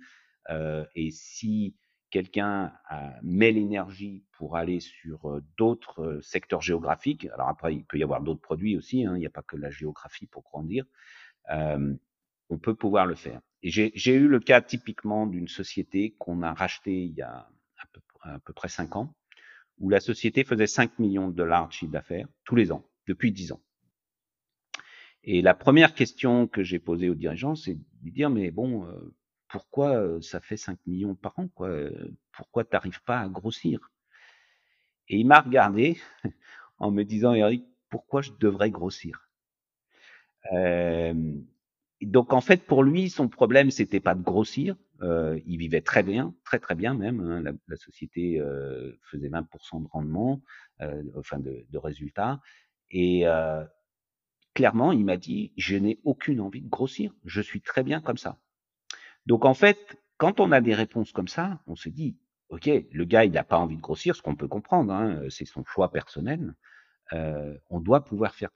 Euh, 0.50 0.86
et 0.96 1.12
si 1.12 1.76
quelqu'un 2.10 2.72
met 3.22 3.52
l'énergie 3.52 4.24
pour 4.32 4.56
aller 4.56 4.80
sur 4.80 5.42
d'autres 5.58 6.22
secteurs 6.24 6.62
géographiques, 6.62 7.26
alors 7.34 7.50
après, 7.50 7.76
il 7.76 7.84
peut 7.84 7.98
y 7.98 8.04
avoir 8.04 8.22
d'autres 8.22 8.40
produits 8.40 8.78
aussi, 8.78 9.06
hein, 9.06 9.18
il 9.18 9.20
n'y 9.20 9.26
a 9.26 9.30
pas 9.30 9.42
que 9.42 9.58
la 9.58 9.70
géographie 9.70 10.26
pour 10.26 10.44
grandir, 10.44 10.86
on 11.50 12.58
peut 12.60 12.76
pouvoir 12.76 13.08
le 13.08 13.16
faire. 13.16 13.42
Et 13.62 13.70
j'ai 13.70 14.16
eu 14.16 14.30
le 14.30 14.40
cas 14.40 14.62
typiquement 14.62 15.28
d'une 15.28 15.50
société 15.50 16.16
qu'on 16.18 16.44
a 16.44 16.54
rachetée 16.54 17.04
il 17.04 17.14
y 17.14 17.22
a 17.22 17.50
à 18.24 18.40
peu, 18.40 18.54
près 18.54 18.70
5 18.70 18.96
ans, 18.96 19.14
où 19.80 19.90
la 19.90 20.00
société 20.00 20.44
faisait 20.44 20.68
5 20.68 21.00
millions 21.00 21.30
de 21.30 21.36
dollars 21.36 21.68
de 21.68 21.74
chiffre 21.74 21.92
d'affaires 21.92 22.28
tous 22.44 22.56
les 22.56 22.72
ans, 22.72 22.86
depuis 23.08 23.32
10 23.32 23.52
ans. 23.54 23.62
Et 25.24 25.42
la 25.42 25.54
première 25.54 25.94
question 25.94 26.48
que 26.48 26.64
j'ai 26.64 26.80
posée 26.80 27.10
aux 27.10 27.16
dirigeants, 27.16 27.56
c'est 27.56 27.76
de 27.76 27.84
lui 28.04 28.12
dire, 28.12 28.30
mais 28.30 28.50
bon, 28.52 28.86
euh, 28.86 29.14
pourquoi 29.50 30.22
ça 30.22 30.40
fait 30.40 30.58
5 30.58 30.80
millions 30.86 31.16
par 31.16 31.38
an 31.38 31.48
quoi 31.50 31.70
Pourquoi 32.32 32.64
tu 32.64 32.70
n'arrives 32.74 33.04
pas 33.04 33.20
à 33.20 33.28
grossir? 33.28 33.92
Et 35.10 35.18
il 35.18 35.28
m'a 35.28 35.42
regardé 35.42 35.98
en 36.80 36.92
me 36.92 37.04
disant, 37.04 37.34
Eric, 37.34 37.66
pourquoi 37.90 38.22
je 38.22 38.32
devrais 38.40 38.72
grossir? 38.72 39.30
Euh, 40.54 41.34
Donc 42.02 42.34
en 42.34 42.42
fait, 42.42 42.64
pour 42.66 42.84
lui, 42.84 43.10
son 43.10 43.28
problème, 43.28 43.72
c'était 43.72 44.00
pas 44.00 44.16
de 44.16 44.22
grossir. 44.22 44.76
Euh, 45.02 45.40
il 45.46 45.58
vivait 45.58 45.82
très 45.82 46.04
bien, 46.04 46.34
très 46.44 46.60
très 46.60 46.76
bien 46.76 46.94
même. 46.94 47.20
Hein, 47.22 47.42
la, 47.42 47.52
la, 47.68 47.76
société 47.76 48.40
euh, 48.40 48.92
faisait 49.04 49.30
20% 49.30 49.84
de 49.84 49.88
rendement, 49.88 50.42
euh, 50.82 51.04
enfin 51.16 51.40
de, 51.40 51.66
de 51.70 51.78
résultats. 51.78 52.40
Et 52.90 53.26
clairement, 54.54 54.92
il 54.92 55.06
m'a 55.06 55.18
dit, 55.18 55.52
je 55.58 55.76
n'ai 55.76 56.00
aucune 56.04 56.40
envie 56.40 56.62
de 56.62 56.70
grossir. 56.70 57.14
Je 57.26 57.42
suis 57.42 57.62
très 57.62 57.84
bien 57.84 58.02
comme 58.02 58.18
ça. 58.18 58.40
Donc 59.26 59.44
en 59.44 59.54
fait, 59.54 59.98
quand 60.18 60.40
on 60.40 60.52
a 60.52 60.62
des 60.62 60.74
réponses 60.74 61.12
comme 61.12 61.28
ça, 61.28 61.62
on 61.68 61.76
se 61.76 61.90
dit, 61.90 62.18
ok, 62.50 62.70
le 62.92 63.06
gars 63.06 63.26
il 63.26 63.32
n'a 63.32 63.44
pas 63.44 63.58
envie 63.58 63.76
de 63.76 63.82
grossir, 63.82 64.16
ce 64.16 64.22
qu'on 64.22 64.36
peut 64.36 64.48
comprendre, 64.48 64.94
hein, 64.94 65.22
c'est 65.30 65.46
son 65.46 65.64
choix 65.66 65.92
personnel. 65.92 66.56
Euh, 67.14 67.58
on 67.70 67.80
doit 67.80 68.04
pouvoir 68.04 68.36
faire 68.36 68.50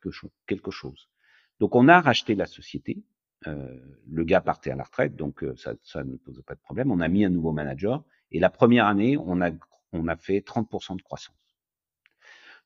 quelque 0.48 0.72
chose. 0.72 1.10
Donc 1.60 1.76
on 1.76 1.88
a 1.88 2.02
racheté 2.02 2.36
la 2.36 2.46
société. 2.46 3.04
Euh, 3.48 3.76
le 4.08 4.24
gars 4.24 4.42
partait 4.42 4.70
à 4.70 4.76
la 4.76 4.84
retraite, 4.84 5.16
donc 5.16 5.44
euh, 5.44 5.56
ça, 5.56 6.04
ne 6.04 6.16
posait 6.18 6.44
pas 6.44 6.54
de 6.54 6.60
problème. 6.60 6.92
On 6.92 7.00
a 7.00 7.08
mis 7.08 7.26
un 7.26 7.30
nouveau 7.30 7.52
manager 7.52 8.04
et 8.30 8.40
la 8.40 8.52
première 8.52 8.86
année, 8.86 9.18
on 9.18 9.42
a 9.42 10.16
fait 10.16 10.40
30% 10.40 10.98
de 10.98 11.02
croissance. 11.02 11.36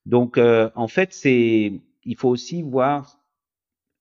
Donc 0.05 0.37
euh, 0.37 0.69
en 0.75 0.87
fait, 0.87 1.13
c'est 1.13 1.81
il 2.03 2.17
faut 2.17 2.29
aussi 2.29 2.61
voir 2.61 3.19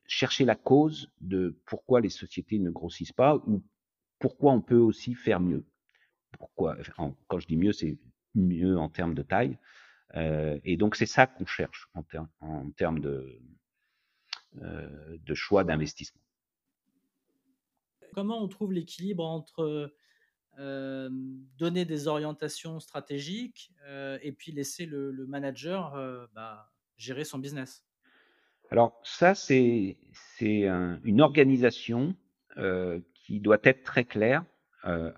chercher 0.07 0.45
la 0.45 0.57
cause 0.57 1.11
de 1.21 1.59
pourquoi 1.65 2.01
les 2.01 2.11
sociétés 2.11 2.59
ne 2.59 2.71
grossissent 2.71 3.13
pas 3.13 3.37
ou 3.37 3.63
pourquoi 4.19 4.53
on 4.53 4.61
peut 4.61 4.77
aussi 4.77 5.15
faire 5.15 5.41
mieux. 5.41 5.65
Pourquoi, 6.39 6.77
quand 7.29 7.39
je 7.39 7.47
dis 7.47 7.57
mieux, 7.57 7.73
c'est 7.73 7.97
mieux 8.35 8.77
en 8.77 8.89
termes 8.89 9.15
de 9.15 9.23
taille. 9.23 9.57
Et 10.15 10.77
donc 10.77 10.97
c'est 10.97 11.07
ça 11.07 11.27
qu'on 11.27 11.47
cherche 11.47 11.89
en, 11.95 12.03
ter 12.03 12.27
en 12.41 12.71
termes 12.71 13.01
de 13.01 13.41
choix 15.35 15.65
d'investissement. 15.65 16.24
Comment 18.15 18.41
on 18.43 18.49
trouve 18.49 18.73
l'équilibre 18.73 19.25
entre 19.25 19.93
euh, 20.61 21.09
donner 21.59 21.85
des 21.85 22.07
orientations 22.07 22.79
stratégiques 22.79 23.73
euh, 23.89 24.19
et 24.23 24.31
puis 24.31 24.53
laisser 24.53 24.87
le, 24.87 25.13
manager 25.27 25.97
euh, 25.97 26.27
bah, 26.33 26.71
gérer 26.97 27.25
son 27.25 27.39
business? 27.39 27.85
Alors 28.71 29.01
ça, 29.03 29.35
c'est 29.35 29.97
un, 30.47 31.01
une 31.03 31.21
organisation 31.21 32.15
qui 33.15 33.41
doit 33.41 33.59
être 33.65 33.83
très 33.83 34.05
claire 34.05 34.45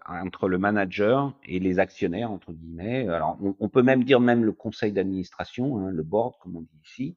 entre 0.07 0.49
le 0.49 0.57
manager 0.57 1.35
et 1.45 1.59
les 1.59 1.79
actionnaires, 1.79 2.31
entre 2.31 2.53
guillemets. 2.53 3.07
Alors 3.09 3.37
on, 3.61 3.69
peut 3.69 3.83
même 3.83 4.05
dire 4.05 4.21
même 4.21 4.43
le 4.43 4.53
conseil 4.53 4.93
d'administration, 4.93 5.79
hein, 5.79 5.91
le 5.91 6.03
board, 6.03 6.35
comme 6.41 6.57
on 6.57 6.63
dit 6.63 6.81
ici. 6.83 7.17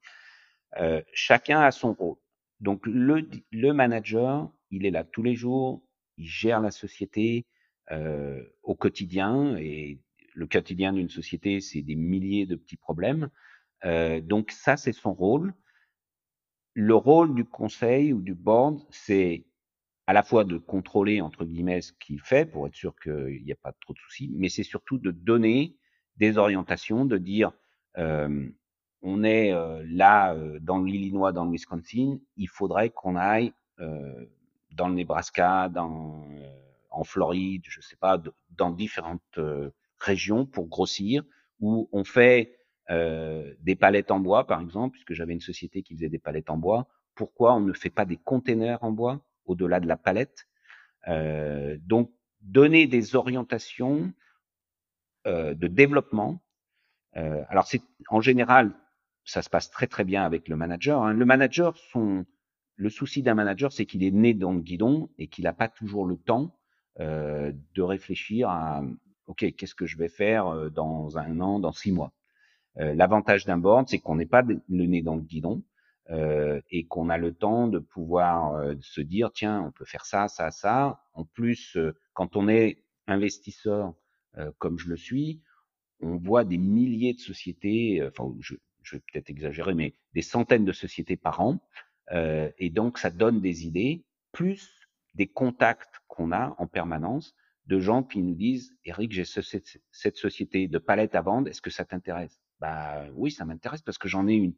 Chacun 1.14 1.62
a 1.62 1.72
son 1.72 1.94
rôle. 1.94 2.18
Donc 2.60 2.86
le, 2.86 3.28
le 3.52 3.74
manager, 3.74 4.52
il 4.72 4.86
est 4.86 4.92
là 4.92 5.04
tous 5.04 5.24
les 5.24 5.36
jours, 5.36 5.84
il 6.18 6.28
gère 6.28 6.62
la 6.62 6.72
société 6.72 7.46
euh, 7.92 8.44
au 8.64 8.76
quotidien 8.76 9.56
et 9.58 10.00
le 10.36 10.48
quotidien 10.48 10.94
d'une 10.94 11.10
société, 11.10 11.60
c'est 11.60 11.82
des 11.82 11.96
milliers 11.96 12.46
de 12.46 12.56
petits 12.56 12.78
problèmes. 12.78 13.30
Euh, 13.86 14.22
donc 14.22 14.52
ça, 14.52 14.78
c'est 14.78 14.94
son 14.94 15.14
rôle. 15.14 15.54
Le 16.74 16.96
rôle 16.96 17.34
du 17.36 17.46
conseil 17.46 18.14
ou 18.14 18.22
du 18.22 18.36
board, 18.36 18.80
c'est 18.90 19.46
à 20.08 20.14
la 20.14 20.24
fois 20.24 20.44
de 20.44 20.58
contrôler 20.58 21.22
entre 21.22 21.46
guillemets 21.46 21.82
ce 21.82 21.94
qu'il 21.94 22.20
fait 22.20 22.46
pour 22.46 22.68
être 22.68 22.76
sûr 22.76 22.96
qu'il 23.02 23.44
n'y 23.44 23.52
a 23.52 23.56
pas 23.56 23.74
trop 23.82 23.94
de 23.94 24.00
soucis, 24.00 24.32
mais 24.36 24.50
c'est 24.50 24.64
surtout 24.64 24.98
de 24.98 25.12
donner 25.12 25.78
des 26.18 26.38
orientations, 26.38 27.06
de 27.06 27.18
dire 27.18 27.52
euh, 27.98 28.50
on 29.02 29.24
est 29.24 29.54
euh, 29.54 29.84
là 29.88 30.34
euh, 30.34 30.60
dans 30.60 30.80
l'Illinois, 30.80 31.32
dans 31.32 31.46
le 31.46 31.52
Wisconsin, 31.52 32.20
il 32.36 32.50
faudrait 32.50 32.90
qu'on 32.90 33.16
aille 33.16 33.54
euh, 33.80 34.26
dans 34.72 34.88
le 34.88 34.96
Nebraska, 34.96 35.70
dans 35.70 36.26
en 36.92 37.04
Floride, 37.04 37.64
je 37.68 37.82
sais 37.82 37.96
pas, 37.96 38.22
dans 38.58 38.72
différentes 38.72 39.40
régions 40.00 40.46
pour 40.48 40.68
grossir, 40.68 41.24
où 41.60 41.88
on 41.92 42.04
fait 42.04 42.56
des 42.90 43.76
palettes 43.80 44.10
en 44.10 44.20
bois, 44.20 44.48
par 44.48 44.60
exemple, 44.60 44.94
puisque 44.94 45.14
j'avais 45.14 45.34
une 45.34 45.40
société 45.40 45.84
qui 45.84 45.94
faisait 45.94 46.10
des 46.10 46.18
palettes 46.18 46.50
en 46.50 46.58
bois. 46.58 46.88
Pourquoi 47.14 47.54
on 47.54 47.60
ne 47.60 47.74
fait 47.74 47.92
pas 47.92 48.06
des 48.06 48.18
containers 48.18 48.84
en 48.84 48.92
bois 48.92 49.22
au-delà 49.46 49.80
de 49.80 49.88
la 49.88 49.98
palette? 49.98 50.48
Donc, 51.08 52.12
donner 52.42 52.88
des 52.88 53.16
orientations 53.16 54.12
de 55.26 55.68
développement. 55.68 56.42
alors, 57.14 57.68
c'est 57.68 57.84
en 58.10 58.22
général, 58.22 58.74
ça 59.30 59.42
se 59.42 59.50
passe 59.50 59.70
très 59.70 59.88
très 59.88 60.04
bien 60.04 60.24
avec 60.24 60.48
le 60.48 60.56
manager. 60.56 61.04
Hein. 61.04 61.14
Le 61.14 61.26
manager, 61.26 61.78
son, 61.78 62.26
le 62.76 62.90
souci 62.90 63.22
d'un 63.22 63.36
manager, 63.36 63.72
c'est 63.72 63.86
qu'il 63.86 64.04
est 64.04 64.12
né 64.12 64.34
dans 64.34 64.54
le 64.54 64.62
guidon 64.62 65.10
et 65.18 65.28
qu'il 65.28 65.44
n'a 65.44 65.54
pas 65.54 65.68
toujours 65.68 66.06
le 66.06 66.18
temps 66.18 66.56
euh, 67.00 67.52
de 67.76 67.82
réfléchir 67.82 68.50
à 68.50 68.84
OK, 69.28 69.46
qu'est-ce 69.56 69.76
que 69.76 69.86
je 69.86 69.98
vais 69.98 70.10
faire 70.10 70.48
euh, 70.48 70.70
dans 70.70 71.18
un 71.18 71.40
an, 71.40 71.60
dans 71.60 71.72
six 71.72 71.92
mois? 71.92 72.14
Euh, 72.80 72.94
L'avantage 72.96 73.46
d'un 73.46 73.58
board, 73.58 73.88
c'est 73.88 74.00
qu'on 74.00 74.16
n'est 74.16 74.26
pas 74.26 74.42
le 74.42 74.62
nez 74.68 75.02
dans 75.02 75.16
le 75.16 75.22
guidon 75.22 75.64
euh, 76.10 76.60
et 76.72 76.88
qu'on 76.88 77.10
a 77.10 77.20
le 77.20 77.34
temps 77.34 77.68
de 77.68 77.78
pouvoir 77.78 78.56
euh, 78.56 78.74
se 78.82 79.02
dire 79.02 79.32
tiens, 79.32 79.62
on 79.62 79.72
peut 79.72 79.86
faire 79.86 80.06
ça, 80.06 80.28
ça, 80.28 80.50
ça. 80.50 81.02
En 81.14 81.24
plus, 81.24 81.78
euh, 81.78 81.96
quand 82.14 82.36
on 82.36 82.48
est 82.48 82.84
investisseur 83.08 83.94
comme 84.60 84.78
je 84.78 84.88
le 84.88 84.96
suis, 84.96 85.42
on 86.02 86.16
voit 86.16 86.46
des 86.46 86.60
milliers 86.60 87.14
de 87.14 87.20
sociétés, 87.20 88.02
enfin, 88.08 88.32
je, 88.40 88.56
je 88.90 88.96
vais 88.96 89.04
peut-être 89.12 89.30
exagérer, 89.30 89.74
mais 89.74 89.94
des 90.14 90.22
centaines 90.22 90.66
de 90.66 90.72
sociétés 90.72 91.18
par 91.18 91.42
an. 91.42 91.60
Euh, 92.12 92.50
et 92.58 92.70
donc, 92.70 92.98
ça 92.98 93.10
donne 93.10 93.40
des 93.40 93.68
idées, 93.68 94.04
plus 94.32 94.88
des 95.16 95.28
contacts 95.28 96.02
qu'on 96.08 96.32
a 96.32 96.56
en 96.58 96.68
permanence 96.68 97.36
de 97.68 97.80
gens 97.80 98.04
qui 98.04 98.22
nous 98.22 98.34
disent, 98.34 98.76
Eric, 98.84 99.12
j'ai 99.12 99.26
ce, 99.26 99.42
cette, 99.42 100.18
société 100.18 100.68
de 100.68 100.80
palettes 100.80 101.14
à 101.14 101.22
vendre, 101.22 101.48
est-ce 101.48 101.62
que 101.62 101.70
ça 101.70 101.86
t'intéresse? 101.86 102.42
Bah 102.60 103.06
oui, 103.14 103.32
ça 103.32 103.46
m'intéresse 103.46 103.84
parce 103.84 104.00
que 104.00 104.08
j'en 104.08 104.28
ai 104.28 104.34
une. 104.34 104.56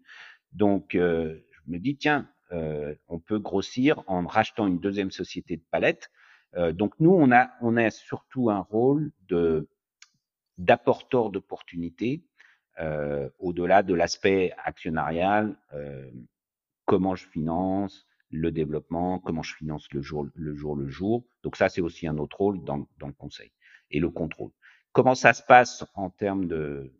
Donc, 0.54 0.96
euh, 0.96 1.46
je 1.52 1.72
me 1.72 1.78
dis, 1.78 1.98
tiens, 1.98 2.30
euh, 2.54 2.96
on 3.10 3.20
peut 3.20 3.40
grossir 3.40 4.02
en 4.08 4.26
rachetant 4.26 4.66
une 4.66 4.80
deuxième 4.80 5.12
société 5.12 5.58
de 5.58 5.64
palettes. 5.72 6.10
Euh, 6.56 6.72
donc, 6.72 6.94
nous, 7.00 7.12
on 7.12 7.32
a, 7.32 7.52
on 7.62 7.76
a 7.76 7.90
surtout 7.92 8.50
un 8.50 8.60
rôle 8.60 9.12
d'apporteur 10.58 11.32
d'opportunités 11.32 12.24
euh, 12.80 13.30
au-delà 13.40 13.84
de 13.84 13.94
l'aspect 13.94 14.54
actionnarial, 14.64 15.56
euh, 15.74 16.10
comment 16.86 17.16
je 17.16 17.28
finance 17.28 18.08
le 18.30 18.52
développement, 18.52 19.20
comment 19.20 19.44
je 19.44 19.56
finance 19.56 19.92
le 19.92 20.02
jour 20.02 20.28
le 20.36 20.56
jour. 20.56 20.76
Le 20.76 20.88
jour. 20.88 21.26
Donc 21.44 21.58
ça, 21.58 21.70
c'est 21.70 21.82
aussi 21.82 22.08
un 22.08 22.18
autre 22.18 22.38
rôle 22.38 22.64
dans, 22.64 22.88
dans 22.98 23.08
le 23.08 23.14
conseil 23.14 23.52
et 23.90 24.00
le 24.00 24.10
contrôle. 24.10 24.52
Comment 24.94 25.16
ça 25.16 25.34
se 25.34 25.44
passe 25.44 25.86
en 25.96 26.10
termes 26.10 26.48
de 26.48 26.94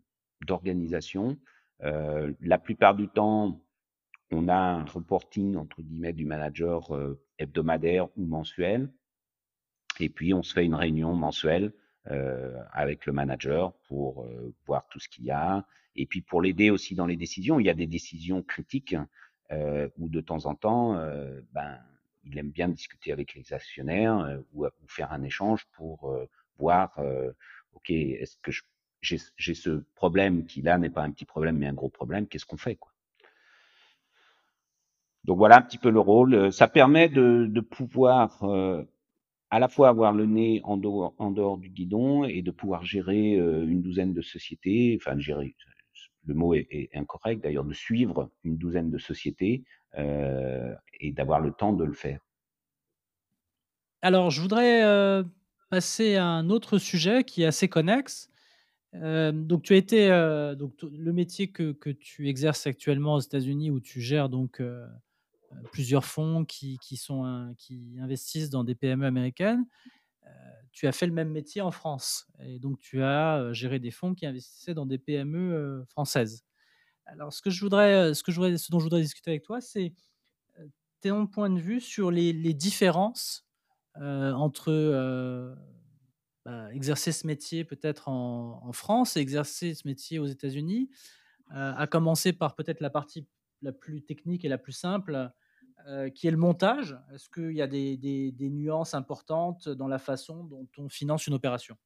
d'organisation? 0.46 1.38
Euh, 1.82 2.32
La 2.40 2.58
plupart 2.58 2.94
du 2.94 3.08
temps, 3.08 3.64
on 4.30 4.48
a 4.48 4.54
un 4.54 4.84
reporting 4.84 5.56
entre 5.56 5.80
guillemets 5.82 6.12
du 6.12 6.26
manager 6.26 6.94
euh, 6.94 7.20
hebdomadaire 7.38 8.08
ou 8.16 8.26
mensuel, 8.26 8.90
et 10.00 10.08
puis 10.08 10.34
on 10.34 10.42
se 10.42 10.52
fait 10.52 10.64
une 10.64 10.74
réunion 10.74 11.14
mensuelle 11.14 11.72
avec 12.06 13.06
le 13.06 13.12
manager 13.12 13.72
pour 13.88 14.24
euh, 14.24 14.54
voir 14.66 14.86
tout 14.88 14.98
ce 14.98 15.08
qu'il 15.08 15.24
y 15.24 15.30
a, 15.30 15.64
et 15.94 16.06
puis 16.06 16.20
pour 16.20 16.42
l'aider 16.42 16.70
aussi 16.70 16.94
dans 16.94 17.06
les 17.06 17.16
décisions. 17.16 17.60
Il 17.60 17.66
y 17.66 17.70
a 17.70 17.74
des 17.74 17.86
décisions 17.86 18.42
critiques 18.42 18.96
euh, 19.52 19.88
où 19.98 20.08
de 20.08 20.20
temps 20.20 20.46
en 20.46 20.54
temps, 20.54 20.96
euh, 20.96 21.40
ben, 21.52 21.78
il 22.24 22.38
aime 22.38 22.50
bien 22.50 22.68
discuter 22.68 23.12
avec 23.12 23.34
les 23.34 23.52
actionnaires 23.52 24.18
euh, 24.18 24.38
ou, 24.52 24.64
ou, 24.66 24.88
faire 24.88 25.12
un 25.12 25.22
échange 25.22 25.66
pour 25.72 26.10
euh, 26.10 26.28
voir, 26.58 26.98
ok, 27.74 27.90
est-ce 27.90 28.36
que 28.36 28.52
j'ai 29.00 29.54
ce 29.54 29.82
problème 29.94 30.44
qui 30.46 30.62
là 30.62 30.78
n'est 30.78 30.90
pas 30.90 31.02
un 31.02 31.10
petit 31.10 31.24
problème 31.24 31.58
mais 31.58 31.66
un 31.66 31.72
gros 31.72 31.88
problème, 31.88 32.26
qu'est-ce 32.28 32.46
qu'on 32.46 32.56
fait 32.56 32.76
quoi? 32.76 32.92
Donc 35.24 35.38
voilà 35.38 35.58
un 35.58 35.62
petit 35.62 35.78
peu 35.78 35.90
le 35.90 35.98
rôle. 36.00 36.52
Ça 36.52 36.68
permet 36.68 37.08
de, 37.08 37.46
de 37.48 37.60
pouvoir 37.60 38.44
à 39.52 39.58
la 39.58 39.68
fois 39.68 39.90
avoir 39.90 40.12
le 40.12 40.24
nez 40.24 40.62
en 40.64 40.78
dehors, 40.78 41.58
du 41.58 41.68
guidon 41.68 42.24
et 42.24 42.40
de 42.40 42.50
pouvoir 42.50 42.84
gérer 42.84 43.34
une 43.34 43.82
douzaine 43.82 44.14
de 44.14 44.22
sociétés, 44.22 44.98
enfin 44.98 45.18
gérer, 45.18 45.54
le 46.24 46.34
mot 46.34 46.54
est, 46.54 46.88
incorrect 46.94 47.42
d'ailleurs, 47.42 47.64
de 47.64 47.74
suivre 47.74 48.30
une 48.44 48.56
douzaine 48.56 48.90
de 48.90 48.96
sociétés 48.96 49.64
euh, 49.98 50.74
et 51.00 51.12
d'avoir 51.12 51.40
le 51.40 51.52
temps 51.52 51.74
de 51.74 51.84
le 51.84 51.92
faire. 51.92 52.20
Alors, 54.00 54.30
je 54.30 54.40
voudrais 54.40 54.84
euh, 54.84 55.22
passer 55.68 56.16
à 56.16 56.26
un 56.26 56.48
autre 56.48 56.78
sujet 56.78 57.22
qui 57.22 57.42
est 57.42 57.46
assez 57.46 57.68
connexe. 57.68 58.30
Euh, 58.94 59.32
donc, 59.32 59.64
tu 59.64 59.74
as 59.74 59.76
été 59.76 60.10
euh, 60.10 60.54
donc 60.54 60.74
le 60.82 61.12
métier 61.12 61.48
que, 61.48 61.72
que, 61.72 61.90
tu 61.90 62.28
exerces 62.28 62.66
actuellement 62.66 63.14
aux 63.16 63.20
États-Unis, 63.20 63.70
où 63.70 63.80
tu 63.80 64.00
gères 64.00 64.28
donc 64.28 64.60
euh, 64.60 64.86
plusieurs 65.72 66.04
fonds 66.04 66.44
qui, 66.44 66.78
qui, 66.78 66.96
sont 66.96 67.54
qui 67.58 67.96
investissent 68.00 68.50
dans 68.50 68.64
des 68.64 68.74
PME 68.74 69.06
américaines. 69.06 69.64
tu 70.72 70.86
as 70.86 70.92
fait 70.92 71.06
le 71.06 71.12
même 71.12 71.30
métier 71.30 71.60
en 71.62 71.70
France, 71.70 72.26
et 72.40 72.58
donc 72.58 72.78
tu 72.80 73.02
as 73.02 73.52
géré 73.52 73.78
des 73.78 73.90
fonds 73.90 74.14
qui 74.14 74.26
investissaient 74.26 74.74
dans 74.74 74.86
des 74.86 74.98
PME 74.98 75.84
françaises. 75.88 76.44
Alors, 77.06 77.32
ce 77.32 77.42
que 77.42 77.50
je 77.50 77.60
voudrais, 77.60 78.14
ce 78.14 78.22
que 78.22 78.32
je 78.32 78.36
voudrais, 78.36 78.56
ce 78.56 78.70
dont 78.70 78.78
je 78.78 78.84
voudrais 78.84 79.02
discuter 79.02 79.30
avec 79.30 79.42
toi, 79.42 79.60
c'est 79.60 79.92
ton 81.02 81.26
point 81.26 81.50
de 81.50 81.58
vue 81.58 81.80
sur 81.80 82.10
les, 82.10 82.32
les 82.32 82.54
différences 82.54 83.46
euh, 83.98 84.32
entre 84.32 84.70
euh, 84.70 85.54
bah, 86.44 86.72
exercer 86.72 87.12
ce 87.12 87.26
métier 87.26 87.64
peut-être 87.64 88.08
en, 88.08 88.72
France 88.72 89.16
et 89.16 89.20
exercer 89.20 89.74
ce 89.74 89.86
métier 89.86 90.18
aux 90.18 90.26
États-Unis, 90.26 90.88
euh, 91.54 91.74
à 91.76 91.86
commencer 91.86 92.32
par 92.32 92.54
peut-être 92.54 92.80
la 92.80 92.90
partie 92.90 93.26
la 93.60 93.72
plus 93.72 94.02
technique 94.02 94.44
et 94.44 94.48
la 94.48 94.58
plus 94.58 94.72
simple, 94.72 95.30
euh, 95.88 96.10
qui 96.10 96.26
est 96.28 96.30
le 96.30 96.36
montage. 96.36 96.96
Est-ce 97.12 97.28
qu'il 97.28 97.52
y 97.52 97.62
a 97.62 97.66
des, 97.66 98.34
nuances 98.40 98.94
importantes 98.94 99.68
dans 99.68 99.88
la 99.88 99.98
façon 99.98 100.44
dont 100.44 100.68
on 100.78 100.88
finance 100.88 101.26
une 101.26 101.34
opération? 101.34 101.76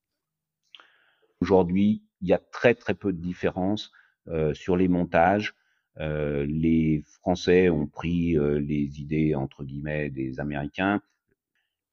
Aujourd'hui, 1.40 2.02
il 2.20 2.28
y 2.28 2.32
a 2.32 2.38
très 2.38 2.74
très 2.74 2.94
peu 2.94 3.12
de 3.12 3.20
différences 3.20 3.92
euh, 4.28 4.54
sur 4.54 4.76
les 4.76 4.88
montages. 4.88 5.54
Euh, 5.98 6.44
les 6.46 7.02
Français 7.20 7.68
ont 7.70 7.87
pris 7.87 8.37
les 8.38 9.00
idées 9.00 9.35
entre 9.35 9.64
guillemets 9.64 10.11
des 10.11 10.40
Américains 10.40 11.00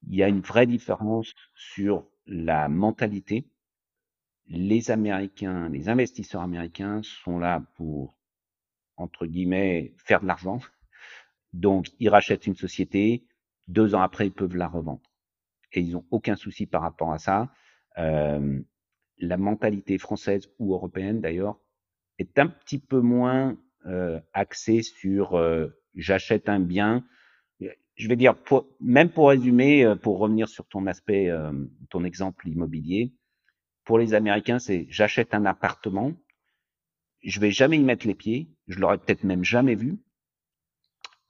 il 0.08 0.16
y 0.16 0.24
a 0.24 0.28
une 0.28 0.42
vraie 0.42 0.68
différence 0.68 1.34
sur 1.56 2.06
la 2.26 2.68
mentalité. 2.68 3.48
Les 4.48 4.92
Américains, 4.92 5.70
les 5.70 5.90
investisseurs 5.90 6.42
américains 6.42 7.02
sont 7.04 7.40
là 7.40 7.64
pour, 7.76 8.18
entre 8.98 9.26
guillemets, 9.26 9.94
faire 9.98 10.22
de 10.22 10.28
l'argent. 10.28 10.60
Donc, 11.54 11.88
ils 12.00 12.10
rachètent 12.10 12.48
une 12.48 12.56
société, 12.56 13.26
deux 13.68 13.96
ans 13.96 14.02
après, 14.02 14.28
ils 14.28 14.34
peuvent 14.34 14.56
la 14.56 14.68
revendre. 14.68 15.02
Et 15.72 15.82
ils 15.82 15.94
n'ont 15.94 16.06
aucun 16.12 16.36
souci 16.36 16.66
par 16.66 16.82
rapport 16.82 17.14
à 17.14 17.20
ça. 17.20 17.52
Euh, 17.98 18.60
la 19.20 19.38
mentalité 19.38 19.98
française 19.98 20.50
ou 20.60 20.74
européenne, 20.74 21.22
d'ailleurs, 21.22 21.60
est 22.20 22.38
un 22.38 22.48
petit 22.48 22.80
peu 22.80 23.00
moins 23.00 23.58
euh, 23.86 24.20
axée 24.34 24.82
sur 24.82 25.36
euh, 25.36 25.68
j'achète 25.96 26.50
un 26.50 26.60
bien, 26.60 27.04
je 27.96 28.08
vais 28.08 28.16
dire, 28.16 28.36
pour, 28.36 28.68
même 28.80 29.10
pour 29.10 29.30
résumer, 29.30 29.86
euh, 29.86 29.96
pour 29.96 30.18
revenir 30.20 30.48
sur 30.48 30.68
ton 30.68 30.88
aspect, 30.88 31.30
euh, 31.30 31.52
ton 31.90 32.04
exemple 32.04 32.48
immobilier, 32.48 33.14
pour 33.86 34.00
les 34.00 34.14
Américains, 34.14 34.60
c'est 34.60 34.88
j'achète 34.90 35.34
un 35.34 35.46
appartement, 35.46 36.14
je 37.24 37.40
vais 37.40 37.52
jamais 37.52 37.78
y 37.78 37.84
mettre 37.84 38.08
les 38.08 38.16
pieds, 38.16 38.50
je 38.68 38.80
l'aurais 38.80 38.98
peut-être 38.98 39.24
même 39.24 39.44
jamais 39.44 39.76
vu, 39.76 40.00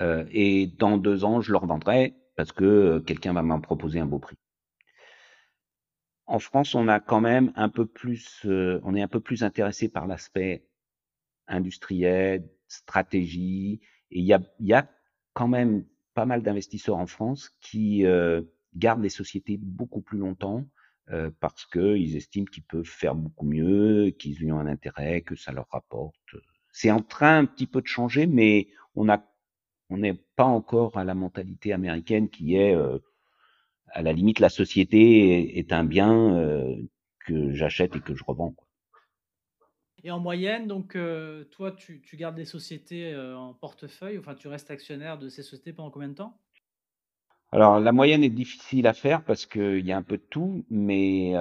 euh, 0.01 0.25
et 0.31 0.67
dans 0.67 0.97
deux 0.97 1.23
ans, 1.23 1.41
je 1.41 1.51
le 1.51 1.57
revendrai 1.57 2.15
parce 2.35 2.51
que 2.51 2.63
euh, 2.63 2.99
quelqu'un 2.99 3.33
va 3.33 3.43
m'en 3.43 3.61
proposer 3.61 3.99
un 3.99 4.05
beau 4.05 4.19
prix. 4.19 4.37
En 6.25 6.39
France, 6.39 6.73
on 6.73 6.87
a 6.87 6.99
quand 6.99 7.21
même 7.21 7.51
un 7.55 7.69
peu 7.69 7.85
plus, 7.85 8.41
euh, 8.45 8.79
on 8.83 8.95
est 8.95 9.01
un 9.01 9.07
peu 9.07 9.19
plus 9.19 9.43
intéressé 9.43 9.89
par 9.89 10.07
l'aspect 10.07 10.65
industriel, 11.47 12.49
stratégie, 12.67 13.81
et 14.09 14.19
il 14.19 14.25
y 14.25 14.73
a, 14.73 14.89
quand 15.33 15.47
même 15.47 15.85
pas 16.13 16.25
mal 16.25 16.43
d'investisseurs 16.43 16.97
en 16.97 17.07
France 17.07 17.49
qui 17.59 18.05
gardent 18.75 19.01
les 19.01 19.09
sociétés 19.09 19.57
beaucoup 19.57 20.01
plus 20.01 20.19
longtemps 20.19 20.63
parce 21.39 21.65
qu'ils 21.65 22.15
estiment 22.15 22.45
qu'ils 22.45 22.63
peuvent 22.63 22.85
faire 22.85 23.15
beaucoup 23.15 23.47
mieux, 23.47 24.11
qu'ils 24.11 24.43
y 24.43 24.51
ont 24.51 24.59
un 24.59 24.67
intérêt, 24.67 25.21
que 25.21 25.35
ça 25.35 25.51
leur 25.51 25.67
rapporte. 25.71 26.35
C'est 26.71 26.91
en 26.91 27.01
train 27.01 27.39
un 27.39 27.45
petit 27.45 27.65
peu 27.65 27.81
de 27.81 27.87
changer, 27.87 28.27
mais 28.27 28.67
on 28.95 29.09
a 29.09 29.25
on 29.93 29.97
n'est 29.97 30.19
pas 30.35 30.45
encore 30.45 30.97
à 30.97 31.03
la 31.03 31.13
mentalité 31.13 31.71
américaine 31.71 32.27
qui 32.27 32.55
est 32.55 32.75
euh, 32.75 32.97
à 33.89 34.01
la 34.01 34.11
limite 34.11 34.39
la 34.39 34.49
société 34.49 35.29
est, 35.29 35.59
est 35.59 35.71
un 35.71 35.83
bien 35.83 36.35
euh, 36.35 36.75
que 37.27 37.53
j'achète 37.53 37.95
et 37.95 37.99
que 37.99 38.15
je 38.15 38.23
revends. 38.23 38.51
Quoi. 38.51 38.67
Et 40.03 40.09
en 40.09 40.19
moyenne, 40.19 40.67
donc, 40.67 40.95
euh, 40.95 41.43
toi, 41.45 41.71
tu, 41.71 42.01
tu, 42.01 42.17
gardes 42.17 42.35
des 42.35 42.43
sociétés 42.43 43.15
en 43.15 43.53
portefeuille, 43.53 44.17
enfin, 44.17 44.33
tu 44.33 44.47
restes 44.47 44.71
actionnaire 44.71 45.19
de 45.19 45.29
ces 45.29 45.43
sociétés 45.43 45.73
pendant 45.73 45.91
combien 45.91 46.09
de 46.09 46.15
temps? 46.15 46.37
Alors, 47.51 47.79
la 47.79 47.91
moyenne 47.91 48.23
est 48.23 48.29
difficile 48.29 48.87
à 48.87 48.93
faire 48.93 49.23
parce 49.23 49.45
qu'il 49.45 49.85
y 49.85 49.91
a 49.91 49.97
un 49.97 50.01
peu 50.01 50.17
de 50.17 50.25
tout, 50.27 50.65
mais 50.71 51.33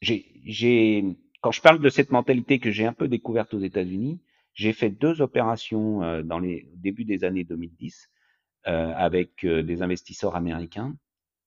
j'ai, 0.00 1.04
quand 1.42 1.52
je 1.52 1.60
parle 1.60 1.80
de 1.80 1.90
cette 1.90 2.10
mentalité 2.10 2.58
que 2.58 2.70
j'ai 2.70 2.86
un 2.86 2.94
peu 2.94 3.08
découverte 3.08 3.52
aux 3.52 3.60
États-Unis, 3.60 4.18
j'ai 4.54 4.72
fait 4.72 4.90
deux 4.90 5.20
opérations 5.22 6.02
euh, 6.02 6.22
dans 6.22 6.38
les 6.38 6.68
début 6.74 7.04
des 7.04 7.24
années 7.24 7.44
2010 7.44 8.10
euh, 8.68 8.92
avec 8.96 9.44
euh, 9.44 9.62
des 9.62 9.82
investisseurs 9.82 10.36
américains 10.36 10.94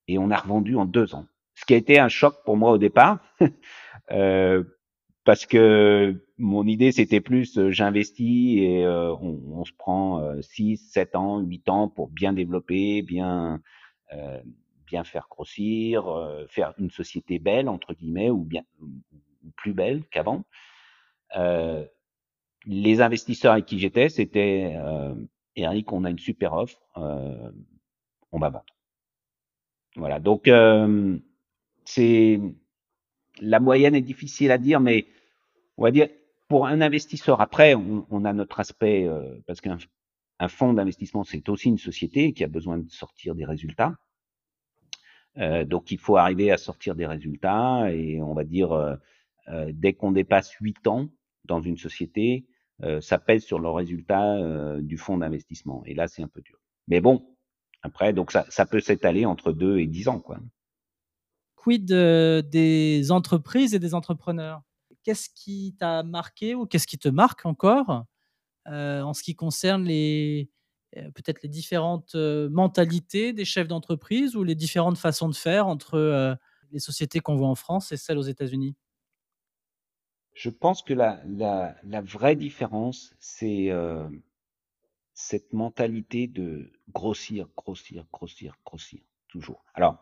et 0.08 0.18
on 0.18 0.32
a 0.32 0.38
revendu 0.38 0.76
en 0.76 0.86
deux 0.86 1.16
ans. 1.16 1.26
Ce 1.54 1.66
qui 1.66 1.74
a 1.74 1.78
été 1.78 2.00
un 2.00 2.10
choc 2.10 2.36
pour 2.44 2.58
moi 2.58 2.72
au 2.72 2.78
départ, 2.78 3.20
euh, 4.12 4.64
parce 5.24 5.46
que 5.46 6.22
mon 6.38 6.68
idée 6.68 6.92
c'était 6.92 7.22
plus 7.22 7.58
euh, 7.58 7.72
j'investis 7.72 8.60
et 8.60 8.84
euh, 8.84 9.14
on, 9.22 9.40
on, 9.54 9.64
se 9.64 9.72
prend 9.72 10.42
6, 10.42 10.78
7 10.92 11.16
ans, 11.16 11.40
8 11.40 11.70
ans 11.70 11.88
pour 11.88 12.10
bien 12.10 12.34
développer, 12.34 13.02
bien 13.02 13.62
bien 14.86 15.04
faire 15.04 15.28
grossir, 15.30 16.06
faire 16.48 16.74
une 16.78 16.92
société 16.92 17.40
belle 17.40 17.70
entre 17.70 17.94
guillemets 17.94 18.30
ou 18.30 18.44
bien 18.44 18.64
ou 18.82 19.50
plus 19.56 19.74
belle 19.74 20.04
qu'avant. 20.12 20.44
Les 22.66 23.02
investisseurs 23.02 23.54
avec 23.54 23.66
qui 23.66 23.80
j'étais, 23.80 24.10
c'était 24.10 24.76
Eric, 25.56 25.92
on 25.92 26.04
a 26.04 26.10
une 26.10 26.20
super 26.20 26.54
offre, 26.54 26.80
on 26.96 28.40
va 28.40 28.50
vendre. 28.50 28.66
Voilà, 29.96 30.20
donc 30.20 30.50
c'est 31.86 32.40
la 33.42 33.60
moyenne 33.60 33.96
est 33.96 34.02
difficile 34.02 34.52
à 34.52 34.58
dire, 34.58 34.80
mais 34.80 35.08
on 35.78 35.84
va 35.84 35.92
dire 35.92 36.08
pour 36.48 36.68
un 36.68 36.82
investisseur. 36.82 37.42
Après, 37.42 37.76
on, 37.76 38.26
a 38.26 38.34
notre 38.34 38.60
aspect 38.60 39.06
euh, 39.08 39.40
parce 39.48 39.62
qu'un 39.62 39.78
un 40.40 40.48
fonds 40.48 40.74
d'investissement 40.74 41.24
c'est 41.24 41.48
aussi 41.50 41.70
une 41.70 41.78
société 41.78 42.34
qui 42.34 42.44
a 42.44 42.48
besoin 42.48 42.78
de 42.78 42.90
sortir 42.90 43.36
des 43.36 43.46
résultats. 43.46 43.96
Euh, 45.38 45.66
donc 45.66 45.92
il 45.92 45.98
faut 45.98 46.18
arriver 46.18 46.52
à 46.52 46.58
sortir 46.58 46.96
des 46.96 47.06
résultats 47.06 47.92
et 47.92 48.22
on 48.22 48.34
va 48.34 48.44
dire 48.44 48.72
euh, 48.72 48.96
euh 49.50 49.72
dès 49.74 49.94
qu'on 49.94 50.12
dépasse 50.12 50.52
8 50.62 50.88
ans 50.88 51.10
dans 51.46 51.62
une 51.62 51.78
société, 51.78 52.46
euh, 52.46 52.55
ça 53.02 53.18
pèse 53.20 53.44
sur 53.44 53.60
le 53.60 53.70
résultat 53.70 54.36
euh, 54.36 54.82
du 54.82 54.98
fonds 54.98 55.18
d'investissement. 55.18 55.84
Et 55.86 55.94
là, 55.94 56.08
c'est 56.08 56.22
un 56.22 56.28
peu 56.28 56.42
dur. 56.42 56.58
Mais 56.88 57.02
bon, 57.02 57.36
après, 57.82 58.14
donc 58.14 58.32
ça, 58.32 58.66
peut 58.66 58.80
s'étaler 58.80 59.26
entre 59.26 59.52
2 59.52 59.80
et 59.80 59.88
10 59.88 60.08
ans, 60.10 60.20
quoi 60.20 60.40
quid 61.56 61.86
des 61.88 63.12
entreprises 63.12 63.74
et 63.74 63.80
des 63.80 63.96
entrepreneurs? 63.96 64.62
Qu'est-ce 65.02 65.30
qui 65.34 65.76
t'a 65.80 66.04
marqué 66.04 66.54
ou 66.54 66.68
qu'est-ce 66.68 66.86
qui 66.86 67.00
te 67.00 67.10
marque 67.10 67.44
encore 67.48 68.06
euh, 68.68 69.02
en 69.02 69.14
ce 69.14 69.24
qui 69.24 69.36
concerne 69.36 69.84
les 69.84 70.50
euh, 70.98 71.12
peut-être 71.12 71.44
les 71.44 71.50
différentes 71.50 72.16
euh, 72.16 72.50
mentalités 72.50 73.34
des 73.34 73.46
chefs 73.46 73.68
d'entreprise 73.68 74.36
ou 74.36 74.44
les 74.44 74.56
différentes 74.56 74.98
façons 74.98 75.28
de 75.28 75.36
faire 75.36 75.68
entre 75.68 75.96
euh, 75.96 76.34
les 76.72 76.80
sociétés 76.80 77.20
qu'on 77.20 77.36
voit 77.36 77.50
en 77.50 77.56
France 77.56 77.92
et 77.92 77.98
celles 77.98 78.18
aux 78.18 78.24
États-Unis? 78.24 78.76
Je 80.36 80.50
pense 80.50 80.84
que 80.84 80.94
la, 80.94 81.22
la, 81.26 81.76
la 81.84 82.02
vraie 82.02 82.36
différence, 82.36 83.16
c'est 83.20 83.72
euh, 83.72 84.08
cette 85.14 85.54
mentalité 85.54 86.28
de 86.28 86.72
grossir, 86.90 87.48
grossir, 87.56 88.06
grossir, 88.12 88.58
grossir, 88.66 89.02
toujours. 89.30 89.64
Alors, 89.74 89.98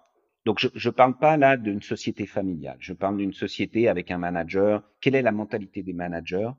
donc, 0.46 0.60
je 0.60 0.89
ne 0.89 0.93
parle 0.93 1.17
pas 1.19 1.38
là 1.38 1.56
d'une 1.56 1.82
société 1.82 2.26
familiale. 2.26 2.78
Je 2.80 2.93
parle 2.93 3.17
d'une 3.17 3.32
société 3.32 3.88
avec 3.88 4.12
un 4.12 4.17
manager. 4.17 4.84
Quelle 5.00 5.15
est 5.15 5.22
la 5.22 5.32
mentalité 5.32 5.84
des 5.84 5.93
managers? 5.93 6.50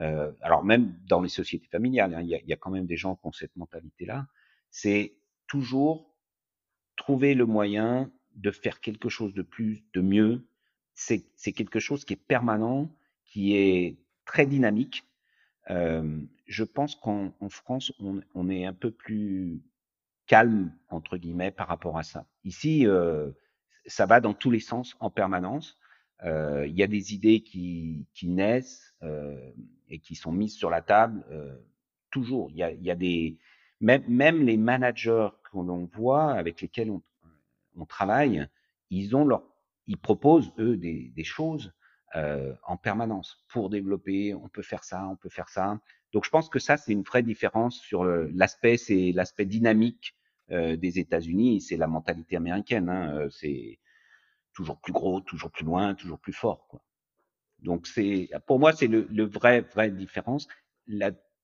Euh, 0.00 0.32
Alors, 0.42 0.64
même 0.64 0.98
dans 1.06 1.22
les 1.22 1.28
sociétés 1.30 1.68
familiales, 1.68 2.14
hein, 2.14 2.20
il, 2.22 2.28
y 2.28 2.42
y, 2.44 2.52
a, 2.52 2.56
quand 2.56 2.70
même 2.70 2.86
des 2.86 2.96
gens 2.96 3.16
qui 3.16 3.26
ont 3.26 3.32
cette 3.32 3.56
mentalité-là. 3.56 4.26
C'est 4.70 5.14
toujours 5.46 6.14
trouver 6.96 7.34
le 7.34 7.46
moyen 7.46 8.12
de 8.34 8.50
faire 8.50 8.80
quelque 8.80 9.08
chose 9.08 9.32
de 9.32 9.42
plus, 9.42 9.84
de 9.94 10.00
mieux. 10.00 10.46
C'est 10.94 11.52
quelque 11.54 11.80
chose 11.80 12.04
qui 12.04 12.14
est 12.14 12.24
permanent, 12.28 12.94
qui 13.32 13.56
est 13.56 13.96
très 14.26 14.44
dynamique. 14.44 15.04
Euh, 15.70 16.20
je 16.46 16.64
pense 16.64 16.94
qu'en 16.94 17.32
France, 17.48 17.92
on, 17.98 18.20
on 18.34 18.50
est 18.50 18.66
un 18.66 18.74
peu 18.74 18.90
plus 18.90 19.62
calme 20.26 20.72
entre 20.90 21.16
guillemets 21.16 21.50
par 21.50 21.68
rapport 21.68 21.96
à 21.96 22.02
ça. 22.02 22.26
Ici, 22.44 22.86
euh, 22.86 23.30
ça 23.86 24.04
va 24.04 24.20
dans 24.20 24.34
tous 24.34 24.50
les 24.50 24.60
sens 24.60 24.96
en 25.00 25.08
permanence. 25.08 25.78
Euh, 26.24 26.66
il 26.66 26.76
y 26.76 26.82
a 26.82 26.86
des 26.86 27.14
idées 27.14 27.40
qui, 27.40 28.06
qui 28.12 28.28
naissent 28.28 28.94
euh, 29.02 29.50
et 29.88 29.98
qui 29.98 30.14
sont 30.14 30.30
mises 30.30 30.54
sur 30.54 30.68
la 30.68 30.82
table 30.82 31.24
euh, 31.30 31.56
toujours. 32.10 32.50
Il 32.50 32.56
y 32.58 32.62
a, 32.62 32.70
y 32.70 32.90
a 32.90 32.94
des 32.94 33.38
même, 33.80 34.04
même 34.08 34.44
les 34.44 34.58
managers 34.58 35.28
que 35.44 35.56
l'on 35.56 35.86
voit 35.86 36.32
avec 36.32 36.60
lesquels 36.60 36.90
on, 36.90 37.02
on, 37.76 37.86
travaille, 37.86 38.46
ils 38.90 39.16
ont 39.16 39.24
leur, 39.24 39.42
ils 39.86 39.96
proposent 39.96 40.52
eux 40.58 40.76
des, 40.76 41.12
des 41.16 41.24
choses 41.24 41.72
euh, 42.16 42.54
en 42.64 42.76
permanence 42.76 43.44
pour 43.48 43.70
développer. 43.70 44.34
On 44.34 44.48
peut 44.48 44.62
faire 44.62 44.84
ça, 44.84 45.06
on 45.08 45.16
peut 45.16 45.30
faire 45.30 45.48
ça. 45.48 45.80
Donc 46.12 46.24
je 46.24 46.30
pense 46.30 46.48
que 46.48 46.58
ça, 46.58 46.76
c'est 46.76 46.92
une 46.92 47.02
vraie 47.02 47.22
différence 47.22 47.78
sur 47.80 48.04
l'aspect, 48.04 48.76
c'est 48.76 49.12
l'aspect 49.12 49.46
dynamique 49.46 50.14
euh, 50.50 50.76
des 50.76 50.98
États-Unis, 50.98 51.62
c'est 51.62 51.78
la 51.78 51.86
mentalité 51.86 52.36
américaine. 52.36 52.90
Hein, 52.90 53.14
euh, 53.14 53.30
c'est 53.30 53.78
toujours 54.52 54.78
plus 54.80 54.92
gros, 54.92 55.20
toujours 55.20 55.50
plus 55.50 55.64
loin, 55.64 55.94
toujours 55.94 56.18
plus 56.18 56.34
fort. 56.34 56.66
Quoi. 56.68 56.82
Donc 57.60 57.86
c'est, 57.86 58.28
pour 58.46 58.58
moi, 58.58 58.72
c'est 58.72 58.88
le, 58.88 59.06
le, 59.10 59.24
vrai, 59.24 59.62
vraie 59.62 59.90
différence. 59.90 60.48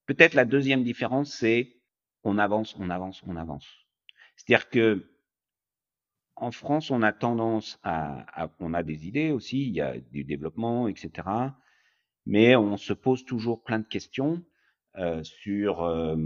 Peut-être 0.07 0.35
la 0.35 0.45
deuxième 0.45 0.85
différence, 0.85 1.33
c'est 1.33 1.81
on 2.25 2.37
avance, 2.37 2.77
on 2.79 2.91
avance, 2.91 3.23
on 3.27 3.37
avance. 3.37 3.67
C'est-à-dire 4.37 4.69
que 4.69 5.11
en 6.43 6.51
France, 6.51 6.91
on 6.91 7.03
a 7.03 7.13
tendance 7.13 7.79
à, 7.83 8.45
à, 8.45 8.51
on 8.61 8.75
a 8.75 8.83
des 8.83 9.07
idées 9.07 9.31
aussi, 9.31 9.67
il 9.67 9.75
y 9.75 9.81
a 9.81 9.99
du 9.99 10.25
développement, 10.25 10.89
etc. 10.89 11.29
Mais 12.27 12.57
on 12.57 12.77
se 12.77 12.93
pose 12.93 13.25
toujours 13.25 13.63
plein 13.63 13.79
de 13.79 13.87
questions 13.87 14.43
euh, 14.97 15.23
sur, 15.23 15.83
euh, 15.83 16.17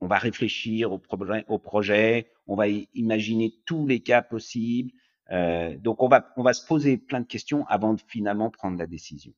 on 0.00 0.06
va 0.06 0.18
réfléchir 0.18 0.92
au, 0.92 0.98
projet, 0.98 1.44
au 1.48 1.58
projet, 1.58 2.30
on 2.46 2.56
va 2.56 2.68
imaginer 2.68 3.52
tous 3.66 3.86
les 3.86 4.00
cas 4.00 4.22
possibles. 4.22 4.92
Euh, 5.30 5.76
donc 5.78 6.02
on 6.02 6.08
va, 6.08 6.32
on 6.36 6.42
va 6.42 6.52
se 6.52 6.66
poser 6.66 6.96
plein 6.98 7.20
de 7.20 7.26
questions 7.26 7.66
avant 7.66 7.94
de 7.94 8.00
finalement 8.06 8.50
prendre 8.50 8.78
la 8.78 8.86
décision. 8.86 9.32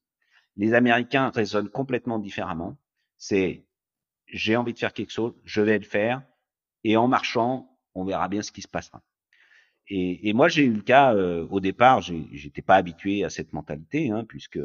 Les 0.57 0.75
Américains 0.75 1.31
raisonnent 1.31 1.69
complètement 1.69 2.19
différemment. 2.19 2.77
C'est 3.17 3.67
j'ai 4.27 4.57
envie 4.57 4.73
de 4.73 4.79
faire 4.79 4.93
quelque 4.93 5.13
chose, 5.13 5.35
je 5.45 5.61
vais 5.61 5.79
le 5.79 5.85
faire, 5.85 6.23
et 6.85 6.97
en 6.97 7.09
marchant, 7.09 7.79
on 7.95 8.05
verra 8.05 8.29
bien 8.29 8.43
ce 8.43 8.51
qui 8.53 8.63
se 8.63 8.69
passera. 8.69 9.03
Et, 9.89 10.29
et 10.29 10.33
moi, 10.33 10.49
j'ai 10.49 10.65
eu 10.65 10.73
le 10.73 10.83
cas 10.83 11.15
euh, 11.15 11.47
au 11.51 11.61
départ, 11.61 12.01
j'étais 12.03 12.63
pas 12.63 12.77
habitué 12.77 13.25
à 13.25 13.31
cette 13.31 13.53
mentalité, 13.53 14.11
hein, 14.11 14.25
puisque 14.25 14.59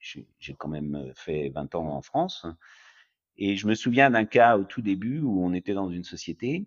j'ai 0.00 0.54
quand 0.54 0.68
même 0.68 1.12
fait 1.16 1.50
20 1.50 1.74
ans 1.74 1.88
en 1.96 2.02
France. 2.02 2.46
Et 3.38 3.56
je 3.56 3.66
me 3.66 3.74
souviens 3.74 4.10
d'un 4.10 4.24
cas 4.26 4.58
au 4.58 4.64
tout 4.64 4.82
début 4.82 5.20
où 5.20 5.44
on 5.44 5.52
était 5.54 5.74
dans 5.74 5.90
une 5.90 6.04
société, 6.04 6.66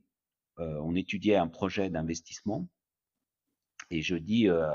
euh, 0.60 0.80
on 0.84 0.95
étudiait 0.95 1.38
un 1.38 1.47
projet 1.47 1.89
d'investissement, 1.89 2.67
et 3.91 4.02
je 4.02 4.15
dis 4.15 4.47
euh, 4.49 4.67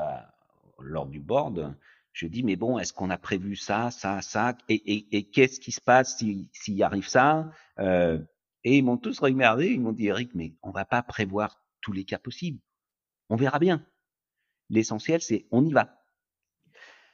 lors 0.79 1.07
du 1.07 1.21
board, 1.21 1.77
je 2.13 2.27
dis 2.27 2.43
mais 2.43 2.57
bon, 2.57 2.79
est-ce 2.79 2.93
qu'on 2.93 3.11
a 3.11 3.19
prévu 3.19 3.57
ça, 3.57 3.91
ça, 3.91 4.23
ça, 4.23 4.57
et, 4.69 4.75
et, 4.95 5.17
et 5.17 5.25
qu'est-ce 5.25 5.61
qui 5.61 5.73
se 5.73 5.81
passe 5.81 6.19
s'il 6.19 6.49
si, 6.53 6.83
arrive 6.83 7.09
ça? 7.09 7.51
Euh, 7.79 8.19
Et 8.65 8.79
ils 8.79 8.85
m'ont 8.85 8.97
tous 8.99 9.19
regardé, 9.21 9.69
ils 9.69 9.81
m'ont 9.81 9.93
dit 9.93 10.07
Eric, 10.09 10.31
mais 10.35 10.55
on 10.63 10.71
va 10.71 10.85
pas 10.85 11.03
prévoir 11.03 11.64
tous 11.85 11.93
les 11.93 12.05
cas 12.05 12.19
possibles, 12.19 12.61
on 13.29 13.37
verra 13.37 13.59
bien. 13.59 13.87
L'essentiel 14.71 15.21
c'est 15.21 15.47
on 15.51 15.65
y 15.65 15.73
va. 15.73 16.03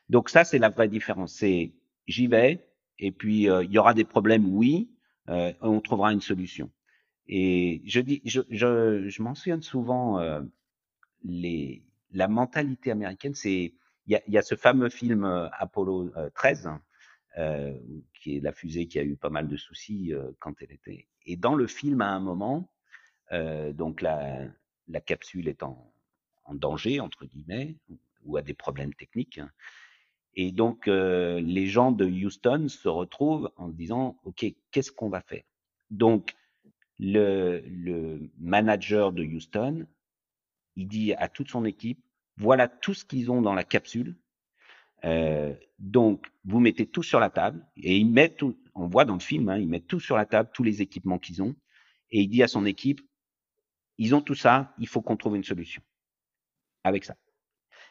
Donc 0.08 0.30
ça 0.30 0.44
c'est 0.44 0.58
la 0.58 0.70
vraie 0.70 0.88
différence, 0.88 1.34
c'est 1.34 1.74
j'y 2.06 2.28
vais, 2.28 2.70
et 2.98 3.10
puis 3.10 3.50
euh, 3.50 3.64
il 3.64 3.72
y 3.72 3.78
aura 3.78 3.94
des 3.94 4.04
problèmes, 4.04 4.46
oui, 4.54 4.90
euh, 5.28 5.52
on 5.60 5.80
trouvera 5.80 6.12
une 6.12 6.20
solution. 6.20 6.70
Et 7.26 7.82
je 7.86 8.00
dis, 8.00 8.20
je, 8.24 8.40
je, 8.50 9.08
je 9.08 9.22
mentionne 9.22 9.62
souvent 9.62 10.18
euh, 10.18 10.40
les, 11.22 11.84
la 12.10 12.28
mentalité 12.28 12.90
américaine. 12.90 13.34
C'est 13.34 13.74
il 14.06 14.20
y 14.26 14.38
a, 14.38 14.42
ce 14.42 14.56
fameux 14.56 14.88
film 14.88 15.24
Apollo 15.52 16.10
13 16.34 16.70
euh, 17.38 17.78
qui 18.20 18.36
est 18.36 18.40
la 18.40 18.52
fusée 18.52 18.88
qui 18.88 18.98
a 18.98 19.04
eu 19.04 19.16
pas 19.16 19.30
mal 19.30 19.46
de 19.46 19.56
soucis 19.56 20.12
quand 20.40 20.54
elle 20.62 20.72
était. 20.72 21.06
Et 21.26 21.36
dans 21.36 21.54
le 21.54 21.68
film, 21.68 22.00
à 22.00 22.08
un 22.08 22.18
moment, 22.18 22.72
donc 23.30 24.00
la, 24.00 24.48
la 24.90 25.00
capsule 25.00 25.48
est 25.48 25.62
en, 25.62 25.92
danger 26.52 26.98
entre 26.98 27.26
guillemets 27.26 27.76
ou 28.24 28.36
a 28.36 28.42
des 28.42 28.54
problèmes 28.54 28.92
techniques. 28.92 29.40
Et 30.34 30.50
donc, 30.50 30.88
euh, 30.88 31.40
les 31.40 31.68
gens 31.68 31.92
de 31.92 32.04
Houston 32.04 32.66
se 32.68 32.88
retrouvent 32.88 33.52
en 33.56 33.68
se 33.68 33.74
disant, 33.74 34.18
OK, 34.24 34.44
qu'est-ce 34.72 34.90
qu'on 34.90 35.08
va 35.08 35.20
faire? 35.20 35.44
Donc, 35.90 36.34
le, 36.98 38.28
manager 38.38 39.12
de 39.12 39.24
Houston, 39.24 39.86
il 40.74 40.88
dit 40.88 41.14
à 41.14 41.28
toute 41.28 41.50
son 41.50 41.64
équipe, 41.64 42.02
voilà 42.36 42.66
tout 42.66 42.94
ce 42.94 43.04
qu'ils 43.04 43.30
ont 43.30 43.42
dans 43.42 43.54
la 43.54 43.64
capsule. 43.64 44.16
Euh, 45.04 45.54
donc, 45.78 46.26
vous 46.44 46.58
mettez 46.58 46.86
tout 46.86 47.02
sur 47.02 47.20
la 47.20 47.30
table 47.30 47.64
et 47.76 47.96
il 47.96 48.10
met 48.10 48.28
tout, 48.28 48.58
on 48.74 48.86
voit 48.86 49.04
dans 49.04 49.14
le 49.14 49.20
film, 49.20 49.48
hein, 49.48 49.58
il 49.58 49.68
met 49.68 49.80
tout 49.80 50.00
sur 50.00 50.16
la 50.16 50.26
table, 50.26 50.50
tous 50.52 50.62
les 50.62 50.82
équipements 50.82 51.18
qu'ils 51.18 51.42
ont. 51.42 51.54
Et 52.10 52.22
il 52.22 52.28
dit 52.28 52.42
à 52.42 52.48
son 52.48 52.66
équipe, 52.66 53.00
ils 54.00 54.14
ont 54.14 54.22
tout 54.22 54.34
ça, 54.34 54.74
il 54.78 54.88
faut 54.88 55.02
qu'on 55.02 55.18
trouve 55.18 55.36
une 55.36 55.44
solution 55.44 55.82
avec 56.84 57.04
ça. 57.04 57.16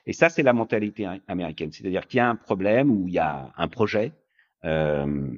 Et 0.07 0.13
ça, 0.13 0.29
c'est 0.29 0.41
la 0.41 0.53
mentalité 0.53 1.07
américaine. 1.27 1.71
C'est-à-dire 1.71 2.07
qu'il 2.07 2.17
y 2.17 2.21
a 2.21 2.27
un 2.27 2.35
problème 2.35 2.89
ou 2.89 3.07
il 3.07 3.13
y 3.13 3.19
a 3.19 3.53
un 3.55 3.67
projet, 3.67 4.11
euh, 4.65 5.29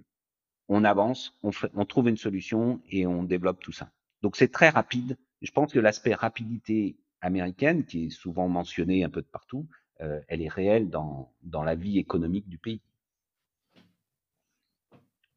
on 0.70 0.84
avance, 0.86 1.38
on, 1.44 1.86
trouve 1.86 2.08
une 2.08 2.16
solution 2.16 2.82
et 2.90 3.06
on 3.06 3.24
développe 3.24 3.60
tout 3.60 3.74
ça. 3.74 3.92
Donc 4.22 4.38
c'est 4.38 4.48
très 4.48 4.70
rapide. 4.70 5.18
Je 5.42 5.52
pense 5.52 5.74
que 5.74 5.80
l'aspect 5.80 6.14
rapidité 6.14 6.96
américaine, 7.20 7.84
qui 7.84 8.06
est 8.06 8.10
souvent 8.10 8.48
mentionnée 8.48 9.04
un 9.04 9.10
peu 9.10 9.22
de 9.22 9.28
partout, 9.28 9.68
euh, 10.00 10.22
elle 10.30 10.42
est 10.42 10.48
réelle 10.48 10.90
dans, 10.90 11.34
la 11.44 11.76
vie 11.76 12.00
économique 12.00 12.48
du 12.48 12.58
pays. 12.58 12.80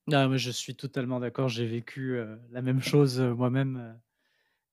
Non, 0.07 0.37
je 0.37 0.51
suis 0.53 0.77
totalement 0.77 1.19
d'accord. 1.19 1.49
J'ai 1.49 1.67
vécu 1.67 2.19
euh, 2.19 2.37
la 2.53 2.63
même 2.63 2.81
chose 2.81 3.19
moi-même 3.21 3.99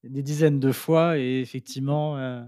des 0.03 0.23
dizaines 0.23 0.59
de 0.59 0.71
fois 0.71 1.17
et 1.17 1.39
effectivement, 1.41 2.17
euh, 2.17 2.43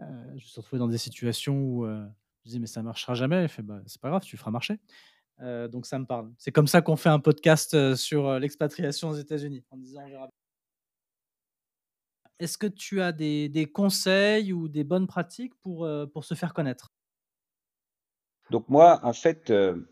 euh, 0.00 0.24
je 0.30 0.34
me 0.34 0.38
suis 0.40 0.60
retrouvé 0.60 0.78
dans 0.78 0.88
des 0.88 0.98
situations 0.98 1.54
où 1.54 1.86
euh, 1.86 2.04
je 2.40 2.48
disais 2.48 2.58
mais 2.58 2.66
ça 2.66 2.82
marchera 2.82 3.14
jamais. 3.14 3.42
Il 3.42 3.48
fait 3.48 3.62
bah, 3.62 3.80
c'est 3.86 4.00
pas 4.00 4.08
grave, 4.08 4.22
tu 4.22 4.36
feras 4.36 4.50
marcher. 4.50 4.78
Euh, 5.40 5.68
donc 5.68 5.86
ça 5.86 5.98
me 5.98 6.06
parle. 6.06 6.30
C'est 6.38 6.52
comme 6.52 6.66
ça 6.66 6.82
qu'on 6.82 6.96
fait 6.96 7.08
un 7.08 7.20
podcast 7.20 7.94
sur 7.94 8.38
l'expatriation 8.38 9.10
aux 9.10 9.16
États-Unis 9.16 9.64
en 9.70 9.76
disant 9.76 10.02
on 10.04 10.08
verra. 10.08 10.28
Est-ce 12.38 12.58
que 12.58 12.66
tu 12.66 13.00
as 13.00 13.12
des, 13.12 13.70
conseils 13.72 14.52
ou 14.52 14.66
des 14.66 14.82
bonnes 14.82 15.06
pratiques 15.06 15.54
pour, 15.60 15.88
pour 16.12 16.24
se 16.24 16.34
faire 16.34 16.52
connaître? 16.52 16.88
Donc 18.50 18.68
moi, 18.68 18.98
en 19.04 19.12
fait, 19.12 19.50
le, 19.50 19.86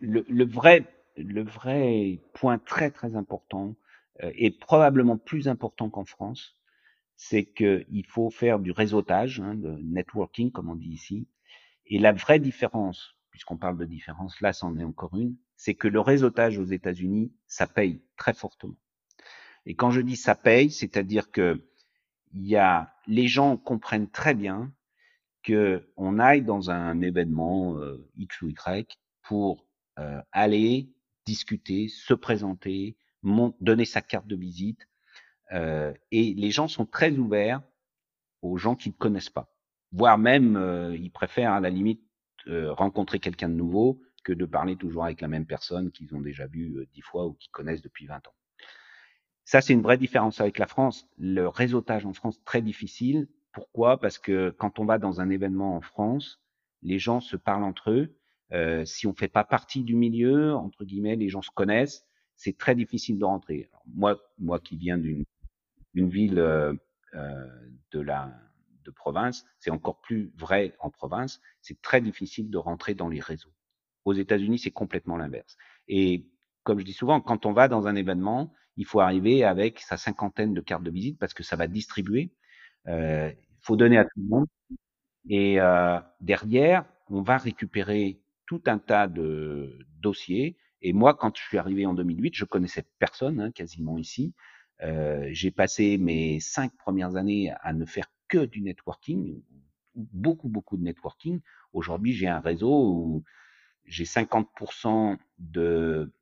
le, 0.00 0.44
vrai, 0.44 0.84
le 1.16 1.44
vrai 1.44 2.20
point 2.34 2.58
très 2.58 2.90
très 2.90 3.14
important 3.14 3.76
euh, 4.22 4.30
et 4.34 4.50
probablement 4.50 5.16
plus 5.16 5.48
important 5.48 5.90
qu'en 5.90 6.04
France, 6.04 6.56
c'est 7.16 7.44
qu'il 7.44 8.06
faut 8.06 8.30
faire 8.30 8.58
du 8.58 8.70
réseautage, 8.70 9.40
hein, 9.40 9.54
de 9.54 9.78
networking 9.82 10.52
comme 10.52 10.70
on 10.70 10.76
dit 10.76 10.90
ici. 10.90 11.28
Et 11.86 11.98
la 11.98 12.12
vraie 12.12 12.38
différence, 12.38 13.16
puisqu'on 13.30 13.56
parle 13.56 13.78
de 13.78 13.84
différence, 13.84 14.40
là 14.40 14.52
c'en 14.52 14.76
est 14.78 14.84
encore 14.84 15.16
une, 15.16 15.36
c'est 15.56 15.74
que 15.74 15.88
le 15.88 16.00
réseautage 16.00 16.58
aux 16.58 16.64
États-Unis, 16.64 17.32
ça 17.46 17.66
paye 17.66 18.02
très 18.16 18.34
fortement. 18.34 18.76
Et 19.66 19.74
quand 19.74 19.90
je 19.90 20.00
dis 20.00 20.16
ça 20.16 20.34
paye, 20.34 20.70
c'est-à-dire 20.70 21.30
que 21.30 21.64
il 22.32 22.46
y 22.46 22.56
a, 22.56 22.94
les 23.06 23.26
gens 23.26 23.56
comprennent 23.56 24.10
très 24.10 24.34
bien 24.34 24.72
que 25.42 25.88
on 25.96 26.18
aille 26.18 26.42
dans 26.42 26.70
un 26.70 27.00
événement 27.00 27.78
euh, 27.78 28.06
X 28.16 28.42
ou 28.42 28.48
Y 28.48 28.98
pour 29.22 29.66
euh, 29.98 30.20
aller 30.32 30.92
discuter, 31.26 31.88
se 31.88 32.14
présenter, 32.14 32.96
donner 33.22 33.84
sa 33.84 34.02
carte 34.02 34.26
de 34.26 34.36
visite. 34.36 34.88
Euh, 35.52 35.92
et 36.10 36.34
les 36.34 36.50
gens 36.50 36.68
sont 36.68 36.86
très 36.86 37.12
ouverts 37.12 37.62
aux 38.42 38.58
gens 38.58 38.76
qu'ils 38.76 38.92
ne 38.92 38.98
connaissent 38.98 39.30
pas. 39.30 39.52
Voire 39.92 40.18
même, 40.18 40.56
euh, 40.56 40.96
ils 40.96 41.10
préfèrent 41.10 41.52
à 41.52 41.60
la 41.60 41.70
limite 41.70 42.02
euh, 42.46 42.72
rencontrer 42.72 43.18
quelqu'un 43.18 43.48
de 43.48 43.54
nouveau 43.54 44.00
que 44.24 44.32
de 44.32 44.44
parler 44.44 44.76
toujours 44.76 45.04
avec 45.04 45.20
la 45.20 45.28
même 45.28 45.46
personne 45.46 45.90
qu'ils 45.90 46.14
ont 46.14 46.20
déjà 46.20 46.46
vu 46.46 46.76
euh, 46.76 46.86
dix 46.92 47.00
fois 47.00 47.26
ou 47.26 47.34
qu'ils 47.34 47.50
connaissent 47.50 47.82
depuis 47.82 48.06
20 48.06 48.16
ans. 48.16 48.34
Ça, 49.44 49.62
c'est 49.62 49.72
une 49.72 49.82
vraie 49.82 49.96
différence 49.96 50.40
avec 50.40 50.58
la 50.58 50.66
France. 50.66 51.06
Le 51.16 51.48
réseautage 51.48 52.04
en 52.04 52.12
France, 52.12 52.42
très 52.44 52.60
difficile. 52.60 53.28
Pourquoi? 53.52 53.98
Parce 53.98 54.18
que 54.18 54.50
quand 54.50 54.78
on 54.78 54.84
va 54.84 54.98
dans 54.98 55.22
un 55.22 55.30
événement 55.30 55.74
en 55.74 55.80
France, 55.80 56.42
les 56.82 56.98
gens 56.98 57.20
se 57.20 57.36
parlent 57.36 57.64
entre 57.64 57.90
eux. 57.90 58.84
Si 58.84 59.06
on 59.06 59.14
fait 59.14 59.28
pas 59.28 59.44
partie 59.44 59.84
du 59.84 59.96
milieu, 59.96 60.54
entre 60.54 60.84
guillemets, 60.84 61.16
les 61.16 61.30
gens 61.30 61.40
se 61.40 61.50
connaissent. 61.50 62.06
C'est 62.38 62.56
très 62.56 62.74
difficile 62.74 63.18
de 63.18 63.24
rentrer. 63.24 63.68
Moi, 63.86 64.18
moi 64.38 64.58
qui 64.58 64.76
viens 64.76 64.96
d'une 64.96 65.26
ville 65.94 66.38
euh, 66.38 66.72
euh, 67.14 67.46
de 67.92 68.00
la 68.00 68.32
de 68.84 68.90
province, 68.90 69.44
c'est 69.58 69.70
encore 69.70 70.00
plus 70.00 70.32
vrai 70.38 70.74
en 70.80 70.88
province. 70.88 71.42
C'est 71.60 71.82
très 71.82 72.00
difficile 72.00 72.48
de 72.48 72.56
rentrer 72.56 72.94
dans 72.94 73.08
les 73.08 73.20
réseaux. 73.20 73.52
Aux 74.06 74.14
États-Unis, 74.14 74.58
c'est 74.58 74.70
complètement 74.70 75.18
l'inverse. 75.18 75.58
Et 75.88 76.26
comme 76.62 76.78
je 76.78 76.84
dis 76.84 76.94
souvent, 76.94 77.20
quand 77.20 77.44
on 77.44 77.52
va 77.52 77.68
dans 77.68 77.86
un 77.86 77.94
événement, 77.96 78.54
il 78.78 78.86
faut 78.86 79.00
arriver 79.00 79.44
avec 79.44 79.80
sa 79.80 79.96
cinquantaine 79.96 80.54
de 80.54 80.60
cartes 80.62 80.84
de 80.84 80.90
visite 80.90 81.18
parce 81.18 81.34
que 81.34 81.42
ça 81.42 81.56
va 81.56 81.66
distribuer. 81.66 82.32
Euh, 82.86 83.30
il 83.30 83.58
faut 83.60 83.76
donner 83.76 83.98
à 83.98 84.04
tout 84.04 84.20
le 84.20 84.28
monde. 84.28 84.46
Et 85.28 85.60
euh, 85.60 85.98
derrière, 86.20 86.84
on 87.10 87.20
va 87.20 87.36
récupérer 87.36 88.22
tout 88.46 88.62
un 88.66 88.78
tas 88.78 89.08
de 89.08 89.78
dossiers. 90.00 90.56
Et 90.82 90.92
moi, 90.92 91.14
quand 91.14 91.36
je 91.36 91.42
suis 91.42 91.58
arrivé 91.58 91.86
en 91.86 91.94
2008, 91.94 92.34
je 92.34 92.44
connaissais 92.44 92.84
personne 92.98 93.40
hein, 93.40 93.50
quasiment 93.50 93.98
ici. 93.98 94.34
Euh, 94.82 95.28
j'ai 95.32 95.50
passé 95.50 95.98
mes 95.98 96.38
cinq 96.40 96.76
premières 96.76 97.16
années 97.16 97.52
à 97.62 97.72
ne 97.72 97.84
faire 97.84 98.10
que 98.28 98.44
du 98.44 98.60
networking, 98.60 99.42
beaucoup, 99.94 100.48
beaucoup 100.48 100.76
de 100.76 100.84
networking. 100.84 101.40
Aujourd'hui, 101.72 102.12
j'ai 102.12 102.28
un 102.28 102.40
réseau 102.40 102.92
où 102.92 103.24
j'ai 103.86 104.04
50% 104.04 105.18
de 105.38 106.12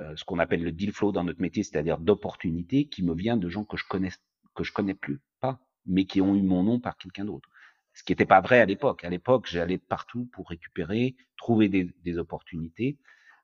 euh, 0.00 0.16
ce 0.16 0.24
qu'on 0.24 0.38
appelle 0.38 0.64
le 0.64 0.72
deal 0.72 0.92
flow 0.92 1.12
dans 1.12 1.24
notre 1.24 1.40
métier, 1.40 1.62
c'est-à-dire 1.62 1.98
d'opportunités 1.98 2.86
qui 2.86 3.02
me 3.04 3.14
vient 3.14 3.36
de 3.36 3.48
gens 3.48 3.64
que 3.64 3.76
je 3.76 3.84
connais, 3.86 4.10
que 4.54 4.64
je 4.64 4.72
connais 4.72 4.94
plus, 4.94 5.20
pas, 5.40 5.60
mais 5.86 6.04
qui 6.04 6.20
ont 6.20 6.34
eu 6.34 6.42
mon 6.42 6.64
nom 6.64 6.80
par 6.80 6.96
quelqu'un 6.96 7.26
d'autre. 7.26 7.48
Ce 7.92 8.02
qui 8.02 8.12
n'était 8.12 8.26
pas 8.26 8.40
vrai 8.40 8.60
à 8.60 8.66
l'époque. 8.66 9.04
À 9.04 9.10
l'époque, 9.10 9.46
j'allais 9.48 9.78
partout 9.78 10.26
pour 10.32 10.48
récupérer, 10.48 11.16
trouver 11.36 11.68
des 11.68 12.18
opportunités. 12.18 12.98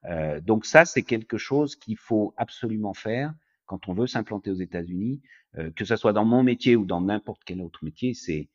Euh, 0.05 0.41
donc 0.41 0.67
ça, 0.67 0.85
c'est 0.85 1.03
quelque 1.03 1.39
chose 1.39 1.77
qu'il 1.77 1.97
faut 1.97 2.35
absolument 2.37 2.95
faire 2.95 3.35
quand 3.67 3.89
on 3.89 3.95
veut 3.95 4.07
s'implanter 4.07 4.51
aux 4.51 4.61
États-Unis, 4.61 5.23
euh, 5.59 5.71
que 5.73 5.85
ce 5.85 5.97
soit 5.97 6.13
dans 6.13 6.25
mon 6.25 6.43
métier 6.43 6.77
ou 6.77 6.85
dans 6.85 7.01
n'importe 7.01 7.43
quel 7.45 7.61
autre 7.61 7.85
métier, 7.85 8.15
c'est 8.15 8.49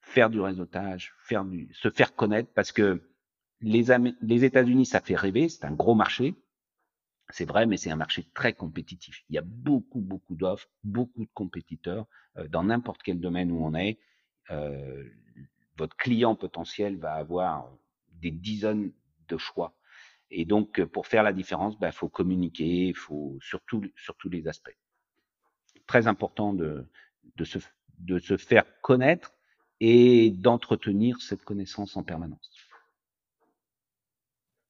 faire 0.00 0.30
du 0.30 0.40
réseautage, 0.40 1.12
faire 1.18 1.44
du, 1.44 1.68
se 1.74 1.90
faire 1.90 2.14
connaître, 2.14 2.50
parce 2.54 2.72
que 2.72 3.02
les, 3.60 3.84
les 4.22 4.44
États-Unis, 4.44 4.86
ça 4.86 5.00
fait 5.00 5.16
rêver, 5.16 5.48
c'est 5.48 5.66
un 5.66 5.72
gros 5.72 5.94
marché, 5.94 6.34
c'est 7.32 7.44
vrai, 7.44 7.66
mais 7.66 7.76
c'est 7.76 7.90
un 7.90 7.96
marché 7.96 8.26
très 8.34 8.52
compétitif. 8.52 9.22
Il 9.28 9.34
y 9.34 9.38
a 9.38 9.42
beaucoup, 9.42 10.00
beaucoup 10.00 10.34
d'offres, 10.34 10.68
beaucoup 10.82 11.24
de 11.24 11.30
compétiteurs 11.34 12.06
euh, 12.36 12.48
dans 12.48 12.64
n'importe 12.64 13.02
quel 13.02 13.20
domaine 13.20 13.52
où 13.52 13.64
on 13.64 13.74
est. 13.74 13.98
Euh, 14.50 15.04
votre 15.76 15.96
client 15.96 16.34
potentiel 16.34 16.96
va 16.96 17.14
avoir 17.14 17.70
des 18.20 18.30
dizaines 18.30 18.92
de 19.28 19.36
choix. 19.38 19.76
Et 20.30 20.44
donc, 20.44 20.82
pour 20.84 21.06
faire 21.06 21.22
la 21.22 21.32
différence, 21.32 21.74
il 21.74 21.80
ben, 21.80 21.92
faut 21.92 22.08
communiquer, 22.08 22.88
il 22.88 22.96
faut 22.96 23.36
sur, 23.40 23.60
tout, 23.62 23.82
sur 23.96 24.16
tous 24.16 24.28
les 24.28 24.46
aspects. 24.46 24.76
Très 25.86 26.06
important 26.06 26.52
de, 26.54 26.86
de, 27.36 27.44
se, 27.44 27.58
de 27.98 28.18
se 28.18 28.36
faire 28.36 28.64
connaître 28.80 29.32
et 29.80 30.30
d'entretenir 30.30 31.20
cette 31.20 31.42
connaissance 31.42 31.96
en 31.96 32.04
permanence. 32.04 32.50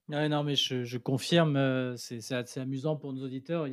Ouais, 0.09 0.29
non, 0.29 0.43
mais 0.43 0.57
je, 0.57 0.85
je 0.85 0.99
confirme, 0.99 1.57
euh, 1.57 1.97
c'est 1.97 2.33
assez 2.33 2.59
amusant 2.59 2.97
pour 2.97 3.13
nos 3.13 3.25
auditeurs. 3.25 3.69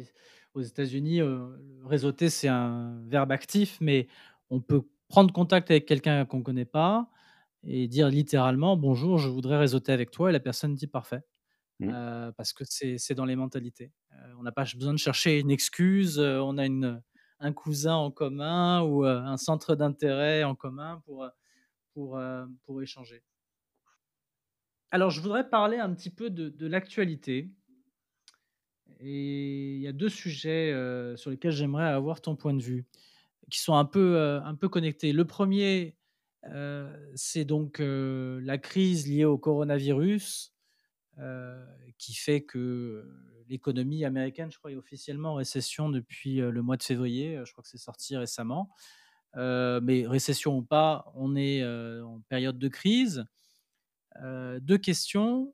Aux 0.54 0.62
États-Unis, 0.62 1.22
euh, 1.22 1.48
réseauter, 1.86 2.30
c'est 2.30 2.48
un 2.48 3.02
verbe 3.08 3.32
actif, 3.32 3.78
mais 3.82 4.08
on 4.50 4.60
peut 4.60 4.84
prendre 5.08 5.34
contact 5.34 5.72
avec 5.72 5.86
quelqu'un 5.86 6.26
qu'on 6.26 6.40
ne 6.40 6.44
connaît 6.44 6.66
pas 6.66 7.10
et 7.64 7.88
dire 7.88 8.10
littéralement 8.10 8.78
bonjour, 8.78 9.18
je 9.18 9.30
voudrais 9.30 9.58
réseauter 9.58 9.92
avec 9.92 10.12
toi, 10.12 10.30
et 10.30 10.34
la 10.34 10.40
personne 10.40 10.76
dit 10.76 10.88
parfait. 10.88 11.22
Mmh. 11.80 11.92
Euh, 11.94 12.32
parce 12.32 12.54
que 12.54 12.64
c'est 12.66 13.14
dans 13.14 13.26
les 13.26 13.36
mentalités. 13.36 13.92
Euh, 14.14 14.34
on 14.40 14.44
n'a 14.44 14.52
pas 14.52 14.64
besoin 14.64 14.94
de 14.94 15.00
chercher 15.00 15.40
une 15.40 15.52
excuse, 15.52 16.18
euh, 16.18 16.40
on 16.40 16.58
a 16.58 16.66
un 17.40 17.54
cousin 17.54 17.94
en 17.94 18.10
commun 18.10 18.82
ou 18.82 19.06
un 19.06 19.38
centre 19.38 19.76
d'intérêt 19.76 20.44
en 20.44 20.56
commun 20.56 21.04
pour, 21.06 21.30
pour, 21.94 22.20
pour 22.64 22.82
échanger. 22.82 23.22
Alors, 24.90 25.12
je 25.12 25.22
voudrais 25.22 25.48
parler 25.48 25.78
un 25.78 25.94
petit 25.94 26.10
peu 26.10 26.32
de, 26.32 26.50
de 26.50 26.66
l'actualité. 26.66 27.52
Et 29.00 29.76
il 29.76 29.82
y 29.82 29.88
a 29.88 29.92
deux 29.92 30.10
sujets 30.10 30.74
sur 31.16 31.30
lesquels 31.30 31.52
j'aimerais 31.52 31.86
avoir 31.86 32.22
ton 32.22 32.36
point 32.36 32.56
de 32.56 32.64
vue, 32.64 32.88
qui 33.52 33.60
sont 33.60 33.76
un 33.76 33.86
peu, 33.86 34.18
un 34.44 34.56
peu 34.56 34.68
connectés. 34.68 35.14
Le 35.14 35.26
premier, 35.26 35.96
c'est 37.14 37.46
donc 37.46 37.78
la 37.80 38.58
crise 38.58 39.08
liée 39.08 39.26
au 39.26 39.38
coronavirus, 39.38 40.57
qui 41.98 42.14
fait 42.14 42.42
que 42.42 43.06
l'économie 43.50 44.06
américaine, 44.06 44.52
je 44.52 44.58
crois, 44.58 44.72
est 44.72 44.76
officiellement 44.76 45.32
en 45.32 45.36
récession 45.36 45.90
depuis 45.90 46.42
euh, 46.42 46.52
le 46.52 46.62
mois 46.62 46.78
de 46.78 46.84
février. 46.84 47.42
Je 47.46 47.52
crois 47.52 47.64
que 47.64 47.70
c'est 47.70 47.78
sorti 47.78 48.18
récemment. 48.18 48.70
Euh, 49.36 49.80
mais 49.82 50.08
récession 50.08 50.58
ou 50.58 50.64
pas, 50.64 51.12
on 51.16 51.36
est 51.36 51.62
euh, 51.62 52.04
en 52.06 52.22
période 52.30 52.58
de 52.58 52.68
crise. 52.68 53.26
Euh, 54.22 54.60
deux 54.60 54.78
questions. 54.78 55.54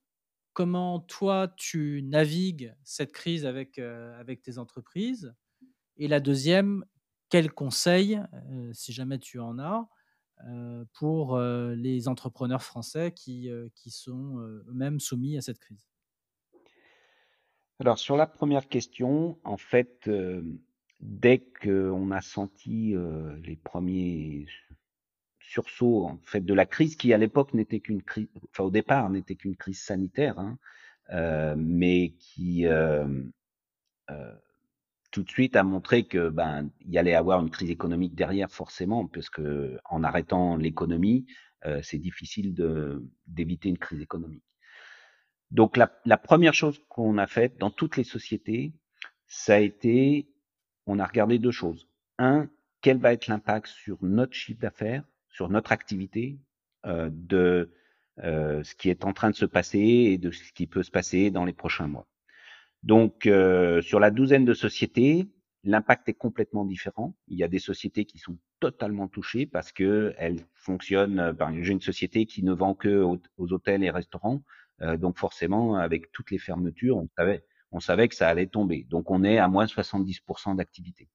Comment 0.53 0.99
toi, 0.99 1.53
tu 1.57 2.01
navigues 2.03 2.75
cette 2.83 3.11
crise 3.11 3.45
avec, 3.45 3.79
euh, 3.79 4.19
avec 4.19 4.41
tes 4.41 4.57
entreprises? 4.57 5.33
Et 5.97 6.07
la 6.07 6.19
deuxième, 6.19 6.85
quels 7.29 7.51
conseils, 7.51 8.21
euh, 8.51 8.71
si 8.73 8.93
jamais 8.93 9.19
tu 9.19 9.39
en 9.39 9.57
as, 9.59 9.79
euh, 9.79 9.83
pour 10.93 11.35
euh, 11.35 11.75
les 11.75 12.07
entrepreneurs 12.07 12.63
français 12.63 13.11
qui, 13.11 13.49
euh, 13.49 13.69
qui 13.75 13.91
sont 13.91 14.39
euh, 14.39 14.65
eux-mêmes 14.69 14.99
soumis 14.99 15.37
à 15.37 15.41
cette 15.41 15.59
crise. 15.59 15.85
Alors, 17.79 17.97
sur 17.97 18.15
la 18.15 18.27
première 18.27 18.67
question, 18.67 19.39
en 19.43 19.57
fait, 19.57 20.07
euh, 20.07 20.43
dès 20.99 21.39
qu'on 21.39 22.11
a 22.11 22.21
senti 22.21 22.95
les 23.41 23.57
premiers 23.57 24.45
sursauts 25.39 26.05
en 26.05 26.17
fait 26.23 26.39
de 26.39 26.53
la 26.53 26.65
crise 26.65 26.95
qui 26.95 27.11
à 27.11 27.17
l'époque 27.17 27.53
n'était 27.53 27.81
qu'une 27.81 28.01
crise, 28.01 28.29
enfin 28.49 28.63
au 28.63 28.71
départ 28.71 29.09
n'était 29.09 29.35
qu'une 29.35 29.57
crise 29.57 29.81
sanitaire, 29.81 30.39
hein, 30.39 30.57
mais 31.57 32.13
qui 32.19 32.65
tout 35.13 35.23
de 35.23 35.29
suite 35.29 35.55
a 35.55 35.63
montré 35.63 36.05
que 36.05 36.29
ben 36.29 36.69
il 36.81 36.91
y 36.91 36.97
allait 36.97 37.13
avoir 37.13 37.39
une 37.39 37.51
crise 37.51 37.69
économique 37.69 38.15
derrière 38.15 38.51
forcément, 38.51 39.07
parce 39.07 39.29
que 39.29 39.79
en 39.85 40.03
arrêtant 40.03 40.57
l'économie, 40.57 41.27
c'est 41.81 41.99
difficile 41.99 42.53
d'éviter 43.27 43.69
une 43.69 43.77
crise 43.77 44.01
économique. 44.01 44.43
Donc 45.51 45.77
la, 45.77 45.91
la 46.03 46.17
première 46.17 46.55
chose 46.55 46.81
qu'on 46.89 47.17
a 47.19 47.27
faite 47.27 47.57
dans 47.59 47.69
toutes 47.69 47.95
les 47.95 48.03
sociétés, 48.03 48.73
ça 49.27 49.55
a 49.55 49.59
été, 49.59 50.27
on 50.87 50.99
a 50.99 51.05
regardé 51.05 51.37
deux 51.37 51.51
choses. 51.51 51.87
Un, 52.17 52.49
quel 52.81 52.97
va 52.97 53.13
être 53.13 53.27
l'impact 53.27 53.67
sur 53.67 53.97
notre 54.03 54.33
chiffre 54.33 54.59
d'affaires, 54.59 55.03
sur 55.29 55.47
notre 55.49 55.71
activité, 55.71 56.39
euh, 56.85 57.09
de 57.11 57.71
euh, 58.23 58.63
ce 58.63 58.75
qui 58.75 58.89
est 58.89 59.05
en 59.05 59.13
train 59.13 59.29
de 59.29 59.35
se 59.35 59.45
passer 59.45 59.79
et 59.79 60.17
de 60.17 60.31
ce 60.31 60.51
qui 60.53 60.67
peut 60.67 60.83
se 60.83 60.91
passer 60.91 61.31
dans 61.31 61.45
les 61.45 61.53
prochains 61.53 61.87
mois. 61.87 62.07
Donc, 62.83 63.25
euh, 63.25 63.81
sur 63.81 63.99
la 63.99 64.11
douzaine 64.11 64.45
de 64.45 64.53
sociétés, 64.53 65.29
l'impact 65.63 66.09
est 66.09 66.13
complètement 66.13 66.65
différent. 66.65 67.15
Il 67.27 67.37
y 67.37 67.43
a 67.43 67.47
des 67.47 67.59
sociétés 67.59 68.05
qui 68.05 68.17
sont 68.19 68.37
totalement 68.59 69.07
touchées 69.07 69.45
parce 69.45 69.71
que 69.71 70.13
elles 70.17 70.45
fonctionnent. 70.53 71.35
J'ai 71.61 71.71
une 71.71 71.81
société 71.81 72.25
qui 72.25 72.43
ne 72.43 72.53
vend 72.53 72.75
que 72.75 73.01
aux, 73.01 73.53
hôtels 73.53 73.83
et 73.83 73.89
restaurants, 73.89 74.43
donc 74.97 75.17
forcément, 75.17 75.75
avec 75.75 76.11
toutes 76.11 76.31
les 76.31 76.39
fermetures, 76.39 76.97
on 76.97 77.07
savait, 77.17 77.45
on 77.71 77.79
savait 77.79 78.09
que 78.09 78.15
ça 78.15 78.27
allait 78.27 78.47
tomber. 78.47 78.85
Donc, 78.89 79.09
on 79.11 79.23
est 79.23 79.37
à 79.37 79.47
moins 79.47 79.65
de 79.65 79.71
70% 79.71 80.57
d'activité. 80.57 81.07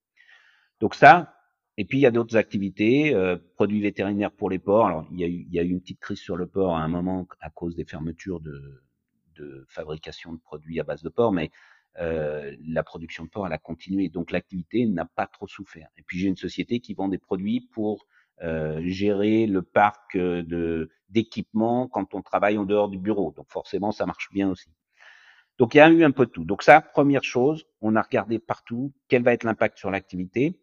Donc 0.81 0.95
ça, 0.95 1.35
et 1.77 1.85
puis 1.85 1.99
il 1.99 2.01
y 2.03 2.07
a 2.07 2.11
d'autres 2.11 2.37
activités, 2.37 3.15
euh, 3.15 3.37
produits 3.57 3.81
vétérinaires 3.81 4.33
pour 4.33 4.51
les 4.51 4.59
porcs. 4.59 4.87
Alors 4.87 5.07
il 5.11 5.21
y, 5.21 5.25
a 5.25 5.27
eu, 5.27 5.47
il 5.49 5.55
y 5.55 5.59
a 5.59 5.63
eu 5.63 5.69
une 5.71 5.81
petite 5.81 6.01
crise 6.01 6.19
sur 6.19 6.37
le 6.37 6.47
porc 6.47 6.77
à 6.77 6.81
un 6.81 6.89
moment 6.89 7.27
à 7.41 7.51
cause 7.51 7.77
des 7.77 7.85
fermetures 7.85 8.41
de, 8.41 8.83
de 9.39 9.65
fabrication 9.69 10.33
de 10.33 10.39
produits 10.39 10.81
à 10.81 10.85
base 10.85 11.03
de 11.03 11.09
porc, 11.09 11.33
mais 11.33 11.51
euh, 11.99 12.55
la 12.67 12.83
production 12.83 13.25
de 13.25 13.31
porc 13.31 13.47
elle 13.47 13.53
a 13.53 13.59
continué, 13.59 14.09
donc 14.09 14.31
l'activité 14.31 14.87
n'a 14.87 15.05
pas 15.05 15.27
trop 15.27 15.47
souffert. 15.47 15.89
Et 15.97 16.03
puis 16.03 16.19
j'ai 16.19 16.29
une 16.29 16.37
société 16.37 16.81
qui 16.81 16.95
vend 16.95 17.09
des 17.09 17.19
produits 17.19 17.69
pour 17.73 18.07
euh, 18.43 18.81
gérer 18.85 19.47
le 19.47 19.63
parc 19.63 20.17
de 20.17 20.91
d'équipements 21.09 21.89
quand 21.89 22.15
on 22.15 22.23
travaille 22.23 22.59
en 22.59 22.65
dehors 22.65 22.89
du 22.89 22.99
bureau. 22.99 23.33
Donc 23.37 23.47
forcément 23.51 23.93
ça 23.93 24.07
marche 24.07 24.29
bien 24.33 24.49
aussi. 24.51 24.71
Donc 25.59 25.75
il 25.75 25.79
y 25.79 25.81
a 25.81 25.91
eu 25.91 26.05
un 26.05 26.13
peu 26.13 26.27
de 26.27 26.31
tout. 26.31 26.45
Donc 26.45 26.63
ça, 26.63 26.81
première 26.81 27.25
chose, 27.25 27.65
on 27.81 27.97
a 27.97 28.03
regardé 28.03 28.39
partout 28.39 28.93
quel 29.09 29.23
va 29.23 29.33
être 29.33 29.45
l'impact 29.45 29.79
sur 29.79 29.91
l'activité. 29.91 30.61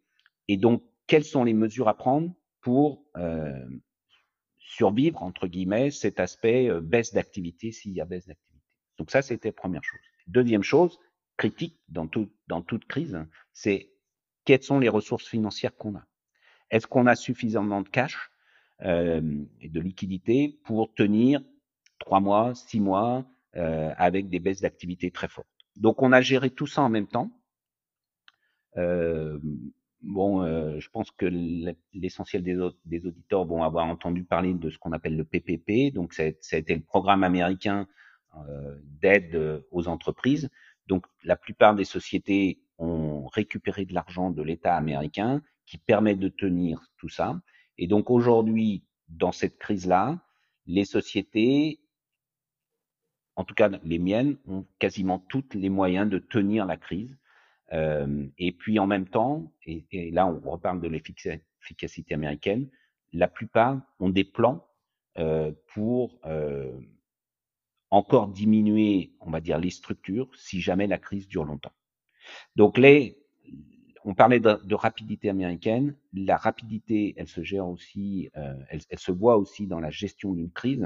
Et 0.48 0.58
donc 0.58 0.84
quelles 1.08 1.26
sont 1.26 1.44
les 1.44 1.54
mesures 1.54 1.88
à 1.90 1.98
prendre 1.98 2.34
pour 2.62 3.04
euh, 3.18 3.66
survivre, 4.58 5.22
entre 5.22 5.48
guillemets, 5.48 5.92
cet 5.92 6.20
aspect 6.20 6.70
euh, 6.70 6.82
baisse 6.82 7.14
d'activité 7.14 7.72
s'il 7.72 7.94
y 7.94 8.02
a 8.02 8.06
baisse 8.06 8.26
d'activité. 8.26 8.55
Donc 8.98 9.12
ça, 9.12 9.22
c'était 9.22 9.52
première 9.52 9.84
chose. 9.84 10.00
Deuxième 10.28 10.64
chose, 10.64 11.00
critique 11.38 11.80
dans, 11.90 12.10
dans 12.48 12.62
toute 12.62 12.86
crise, 12.86 13.18
c'est 13.54 13.92
quelles 14.46 14.64
sont 14.64 14.80
les 14.80 14.90
ressources 14.90 15.28
financières 15.28 15.76
qu'on 15.76 15.96
a. 15.96 16.06
Est-ce 16.72 16.88
qu'on 16.88 17.06
a 17.08 17.16
suffisamment 17.16 17.82
de 17.82 17.90
cash 17.90 18.32
euh, 18.82 19.44
et 19.62 19.70
de 19.70 19.80
liquidité 19.80 20.60
pour 20.64 20.94
tenir 20.94 21.42
trois 22.00 22.20
mois, 22.20 22.56
six 22.56 22.80
mois 22.80 23.26
euh, 23.56 23.94
avec 23.98 24.30
des 24.30 24.40
baisses 24.40 24.62
d'activité 24.62 25.12
très 25.12 25.28
fortes? 25.28 25.48
Donc 25.76 26.02
on 26.02 26.12
a 26.12 26.22
géré 26.22 26.50
tout 26.50 26.68
ça 26.68 26.82
en 26.82 26.90
même 26.90 27.08
temps. 27.08 27.32
Euh, 28.78 29.40
Bon, 30.06 30.44
euh, 30.44 30.80
je 30.80 30.88
pense 30.90 31.10
que 31.10 31.26
l'essentiel 31.92 32.44
des, 32.44 32.56
des, 32.86 33.08
auditeurs 33.08 33.44
vont 33.44 33.64
avoir 33.64 33.88
entendu 33.88 34.24
parler 34.24 34.54
de 34.54 34.70
ce 34.70 34.78
qu'on 34.78 34.92
appelle 34.92 35.18
le 35.18 35.24
PPP. 35.26 35.92
Donc, 35.92 36.14
ça, 36.14 36.24
a 36.24 36.58
été 36.58 36.76
le 36.76 36.82
programme 36.82 37.24
américain 37.24 37.88
d'aide 39.02 39.64
aux 39.72 39.88
entreprises. 39.88 40.50
Donc, 40.88 41.06
la 41.24 41.36
plupart 41.36 41.76
des 41.76 41.86
sociétés 41.86 42.60
ont 42.78 43.28
récupéré 43.28 43.86
de 43.86 43.94
l'argent 43.94 44.32
de 44.32 44.42
l'État 44.42 44.76
américain 44.76 45.42
qui 45.66 45.78
permet 45.78 46.16
de 46.16 46.30
tenir 46.30 46.82
tout 46.98 47.10
ça. 47.10 47.40
Et 47.78 47.88
donc, 47.88 48.10
aujourd'hui, 48.12 48.84
dans 49.10 49.32
cette 49.32 49.58
crise-là, 49.58 50.20
les 50.68 50.86
sociétés, 50.86 51.80
en 53.36 53.44
tout 53.44 53.54
cas 53.54 53.70
les 53.84 54.00
miennes, 54.00 54.38
ont 54.48 54.66
quasiment 54.80 55.20
tous 55.20 55.46
les 55.54 55.70
moyens 55.70 56.10
de 56.10 56.20
tenir 56.20 56.66
la 56.66 56.78
crise 56.78 57.18
euh, 57.74 58.28
et 58.38 58.52
puis 58.52 58.80
en 58.80 58.88
même 58.88 59.08
temps, 59.08 59.52
et, 59.66 60.12
là 60.12 60.28
on 60.28 60.40
reparle 60.52 60.82
de 60.82 60.88
l'efficacité 60.88 62.14
américaine, 62.14 62.70
la 63.14 63.28
plupart 63.28 63.82
ont 64.00 64.10
des 64.10 64.24
plans 64.24 64.68
euh, 65.18 65.52
pour 65.74 66.20
euh, 66.26 66.72
encore 67.96 68.28
diminuer, 68.28 69.14
on 69.22 69.32
va 69.32 69.40
dire, 69.40 69.58
les 69.58 69.70
structures 69.70 70.30
si 70.36 70.60
jamais 70.60 70.86
la 70.86 70.98
crise 70.98 71.30
dure 71.30 71.46
longtemps. 71.46 71.72
Donc 72.58 72.78
les, 72.78 73.18
on 74.04 74.14
parlait 74.14 74.42
de, 74.42 74.76
rapidité 74.76 75.30
américaine. 75.30 75.96
La 76.14 76.36
rapidité, 76.36 77.14
elle 77.18 77.28
se 77.28 77.42
gère 77.42 77.68
aussi, 77.68 78.30
euh, 78.36 78.54
elle, 78.70 79.00
se 79.00 79.12
voit 79.12 79.38
aussi 79.38 79.66
dans 79.66 79.80
la 79.80 79.90
gestion 79.90 80.34
d'une 80.34 80.52
crise. 80.52 80.86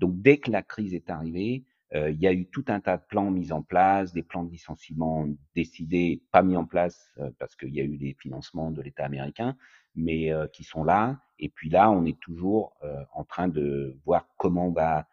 Donc 0.00 0.20
dès 0.20 0.38
que 0.38 0.50
la 0.50 0.62
crise 0.62 0.94
est 0.94 1.10
arrivée, 1.10 1.64
euh, 1.94 2.10
il 2.10 2.20
y 2.20 2.26
a 2.26 2.32
eu 2.32 2.46
tout 2.46 2.64
un 2.66 2.80
tas 2.80 2.96
de 2.96 3.04
plans 3.08 3.30
mis 3.30 3.52
en 3.52 3.62
place, 3.62 4.12
des 4.12 4.24
plans 4.24 4.42
de 4.42 4.50
licenciement 4.50 5.28
décidés, 5.54 6.22
pas 6.32 6.42
mis 6.42 6.56
en 6.56 6.66
place 6.66 7.08
euh, 7.18 7.30
parce 7.38 7.54
qu'il 7.54 7.74
y 7.74 7.80
a 7.80 7.84
eu 7.84 7.96
des 7.96 8.16
financements 8.20 8.72
de 8.72 8.82
l'État 8.82 9.04
américain, 9.04 9.56
mais 9.94 10.30
qui 10.52 10.64
sont 10.64 10.84
là. 10.84 11.20
Et 11.38 11.48
puis 11.48 11.70
là, 11.70 11.90
on 11.90 12.04
est 12.04 12.20
toujours 12.20 12.72
en 13.12 13.24
train 13.24 13.48
de 13.48 13.96
voir 14.04 14.28
comment 14.36 14.68
on 14.68 14.72
va 14.72 15.08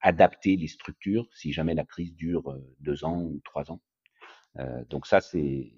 adapter 0.00 0.56
les 0.56 0.68
structures 0.68 1.28
si 1.34 1.52
jamais 1.52 1.74
la 1.74 1.84
crise 1.84 2.14
dure 2.14 2.56
deux 2.80 3.04
ans 3.04 3.22
ou 3.22 3.40
trois 3.44 3.70
ans. 3.70 3.80
donc 4.88 5.06
ça, 5.06 5.20
c'est 5.20 5.72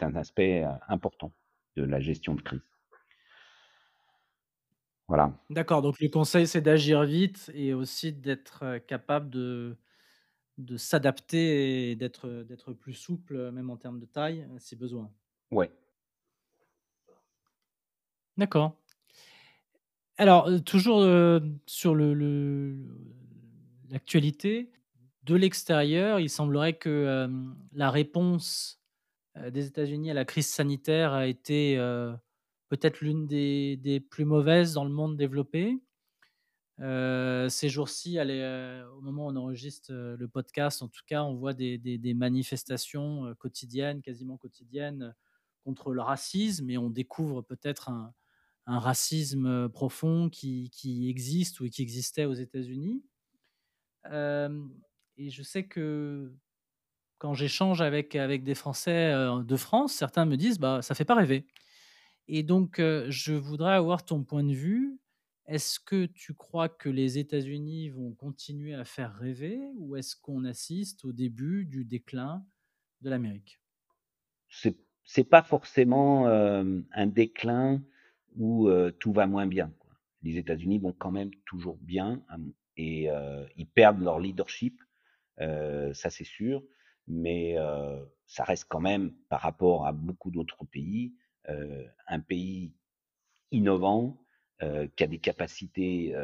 un 0.00 0.14
aspect 0.16 0.64
important 0.88 1.32
de 1.76 1.84
la 1.84 2.00
gestion 2.00 2.34
de 2.34 2.42
crise. 2.42 2.62
Voilà. 5.06 5.38
D'accord, 5.50 5.82
donc 5.82 6.00
le 6.00 6.08
conseil, 6.08 6.46
c'est 6.46 6.62
d'agir 6.62 7.04
vite 7.04 7.50
et 7.54 7.74
aussi 7.74 8.12
d'être 8.12 8.78
capable 8.86 9.28
de, 9.28 9.76
de 10.58 10.76
s'adapter 10.76 11.90
et 11.90 11.96
d'être, 11.96 12.44
d'être 12.44 12.72
plus 12.72 12.94
souple, 12.94 13.50
même 13.50 13.70
en 13.70 13.76
termes 13.76 14.00
de 14.00 14.06
taille, 14.06 14.48
si 14.58 14.76
besoin. 14.76 15.12
Ouais. 15.50 15.70
D'accord. 18.36 18.76
Alors, 20.16 20.48
toujours 20.64 21.04
sur 21.66 21.94
le, 21.94 22.76
l'actualité, 23.90 24.70
de 25.24 25.34
l'extérieur, 25.34 26.20
il 26.20 26.30
semblerait 26.30 26.74
que 26.74 27.28
la 27.72 27.90
réponse 27.90 28.80
des 29.50 29.66
États-Unis 29.66 30.10
à 30.10 30.14
la 30.14 30.24
crise 30.24 30.46
sanitaire 30.46 31.12
a 31.12 31.26
été 31.26 31.76
peut-être 32.68 33.00
l'une 33.00 33.26
des, 33.26 34.04
plus 34.10 34.24
mauvaises 34.24 34.72
dans 34.74 34.84
le 34.84 34.90
monde 34.90 35.16
développé. 35.16 35.80
Euh, 36.80 37.48
ces 37.48 37.68
jours-ci, 37.68 38.18
euh, 38.18 38.84
au 38.96 39.00
moment 39.00 39.26
où 39.26 39.30
on 39.30 39.36
enregistre 39.36 39.92
euh, 39.92 40.16
le 40.18 40.26
podcast, 40.26 40.82
en 40.82 40.88
tout 40.88 41.02
cas, 41.06 41.22
on 41.22 41.34
voit 41.34 41.52
des, 41.52 42.14
manifestations 42.16 43.32
quotidiennes, 43.38 44.02
quasiment 44.02 44.36
quotidiennes, 44.36 45.14
contre 45.64 45.92
le 45.92 46.02
racisme, 46.02 46.68
et 46.68 46.76
on 46.76 46.90
découvre 46.90 47.42
peut-être 47.42 47.90
un, 47.90 48.12
racisme 48.66 49.68
profond 49.68 50.28
qui, 50.30 50.70
existe 51.08 51.60
ou 51.60 51.68
qui 51.68 51.82
existait 51.82 52.24
aux 52.24 52.34
États-Unis. 52.34 53.02
et 54.06 55.30
je 55.30 55.42
sais 55.42 55.64
que 55.64 56.32
quand 57.18 57.34
j'échange 57.34 57.80
avec, 57.80 58.16
avec 58.16 58.44
des 58.44 58.54
Français 58.54 59.12
de 59.12 59.56
France, 59.56 59.92
certains 59.92 60.24
me 60.24 60.36
disent 60.36 60.58
bah, 60.58 60.82
ça 60.82 60.94
fait 60.94 61.04
pas 61.04 61.14
rêver. 61.14 61.46
Et 62.26 62.42
donc, 62.42 62.76
je 62.78 63.32
voudrais 63.32 63.74
avoir 63.74 64.04
ton 64.04 64.24
point 64.24 64.44
de 64.44 64.54
vue. 64.54 64.98
Est-ce 65.46 65.78
que 65.78 66.06
tu 66.06 66.32
crois 66.32 66.70
que 66.70 66.88
les 66.88 67.18
États-Unis 67.18 67.90
vont 67.90 68.14
continuer 68.14 68.72
à 68.74 68.86
faire 68.86 69.14
rêver 69.14 69.60
ou 69.76 69.94
est-ce 69.96 70.16
qu'on 70.16 70.44
assiste 70.44 71.04
au 71.04 71.12
début 71.12 71.66
du 71.66 71.84
déclin 71.84 72.44
de 73.02 73.10
l'Amérique? 73.10 73.60
C'est 74.48 74.76
n'est 75.18 75.24
pas 75.24 75.42
forcément 75.42 76.26
un 76.26 77.06
déclin 77.06 77.82
où 78.36 78.70
tout 78.98 79.12
va 79.12 79.26
moins 79.26 79.46
bien. 79.46 79.72
Les 80.22 80.38
États-Unis 80.38 80.78
vont 80.78 80.92
quand 80.92 81.10
même 81.10 81.30
toujours 81.46 81.78
bien 81.80 82.22
et 82.76 83.08
ils 83.56 83.66
perdent 83.66 84.02
leur 84.02 84.18
leadership, 84.18 84.80
ça 85.38 86.10
c'est 86.10 86.24
sûr, 86.24 86.62
mais 87.06 87.56
ça 88.26 88.44
reste 88.44 88.66
quand 88.68 88.80
même 88.80 89.12
par 89.28 89.40
rapport 89.40 89.86
à 89.86 89.92
beaucoup 89.92 90.30
d'autres 90.30 90.64
pays 90.64 91.14
un 91.46 92.20
pays 92.20 92.72
innovant, 93.50 94.18
qui 94.96 95.04
a 95.04 95.06
des 95.06 95.18
capacités 95.18 96.14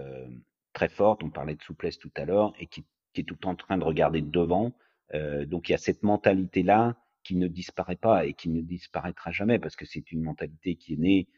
très 0.73 0.89
fortes, 0.89 1.23
on 1.23 1.31
parlait 1.31 1.57
de 1.57 1.63
souplesse 1.63 1.99
tout 1.99 2.13
à 2.17 2.25
l'heure, 2.25 2.55
et 2.59 2.67
qui, 2.67 2.87
qui, 3.13 3.21
est 3.21 3.25
tout 3.25 3.47
en 3.47 3.55
train 3.55 3.77
de 3.77 3.85
regarder 3.85 4.23
devant. 4.23 4.73
donc 5.13 5.69
il 5.69 5.73
y 5.73 5.75
a 5.75 5.79
cette 5.79 6.03
mentalité-là 6.03 6.97
qui 7.23 7.37
ne 7.37 7.49
disparaît 7.49 7.97
pas 7.97 8.27
et 8.27 8.35
qui 8.35 8.49
ne 8.49 8.61
disparaîtra 8.61 9.31
jamais 9.31 9.59
parce 9.59 9.77
que 9.77 9.85
c'est 9.85 10.11
une 10.13 10.23
mentalité 10.23 10.77
qui 10.77 10.95
est 10.95 10.97
née 10.97 11.29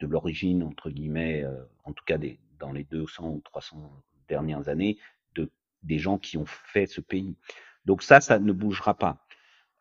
de 0.00 0.06
l'origine, 0.06 0.62
entre 0.62 0.90
guillemets, 0.90 1.42
euh, 1.44 1.64
en 1.84 1.92
tout 1.92 2.04
cas 2.04 2.18
des, 2.18 2.38
dans 2.58 2.72
les 2.72 2.84
200 2.84 3.30
ou 3.30 3.40
300 3.40 3.92
dernières 4.28 4.68
années, 4.68 4.98
de, 5.34 5.50
des 5.82 5.98
gens 5.98 6.18
qui 6.18 6.36
ont 6.38 6.46
fait 6.46 6.86
ce 6.86 7.00
pays. 7.00 7.36
Donc 7.84 8.02
ça, 8.02 8.20
ça 8.20 8.38
ne 8.38 8.52
bougera 8.52 8.94
pas. 8.96 9.26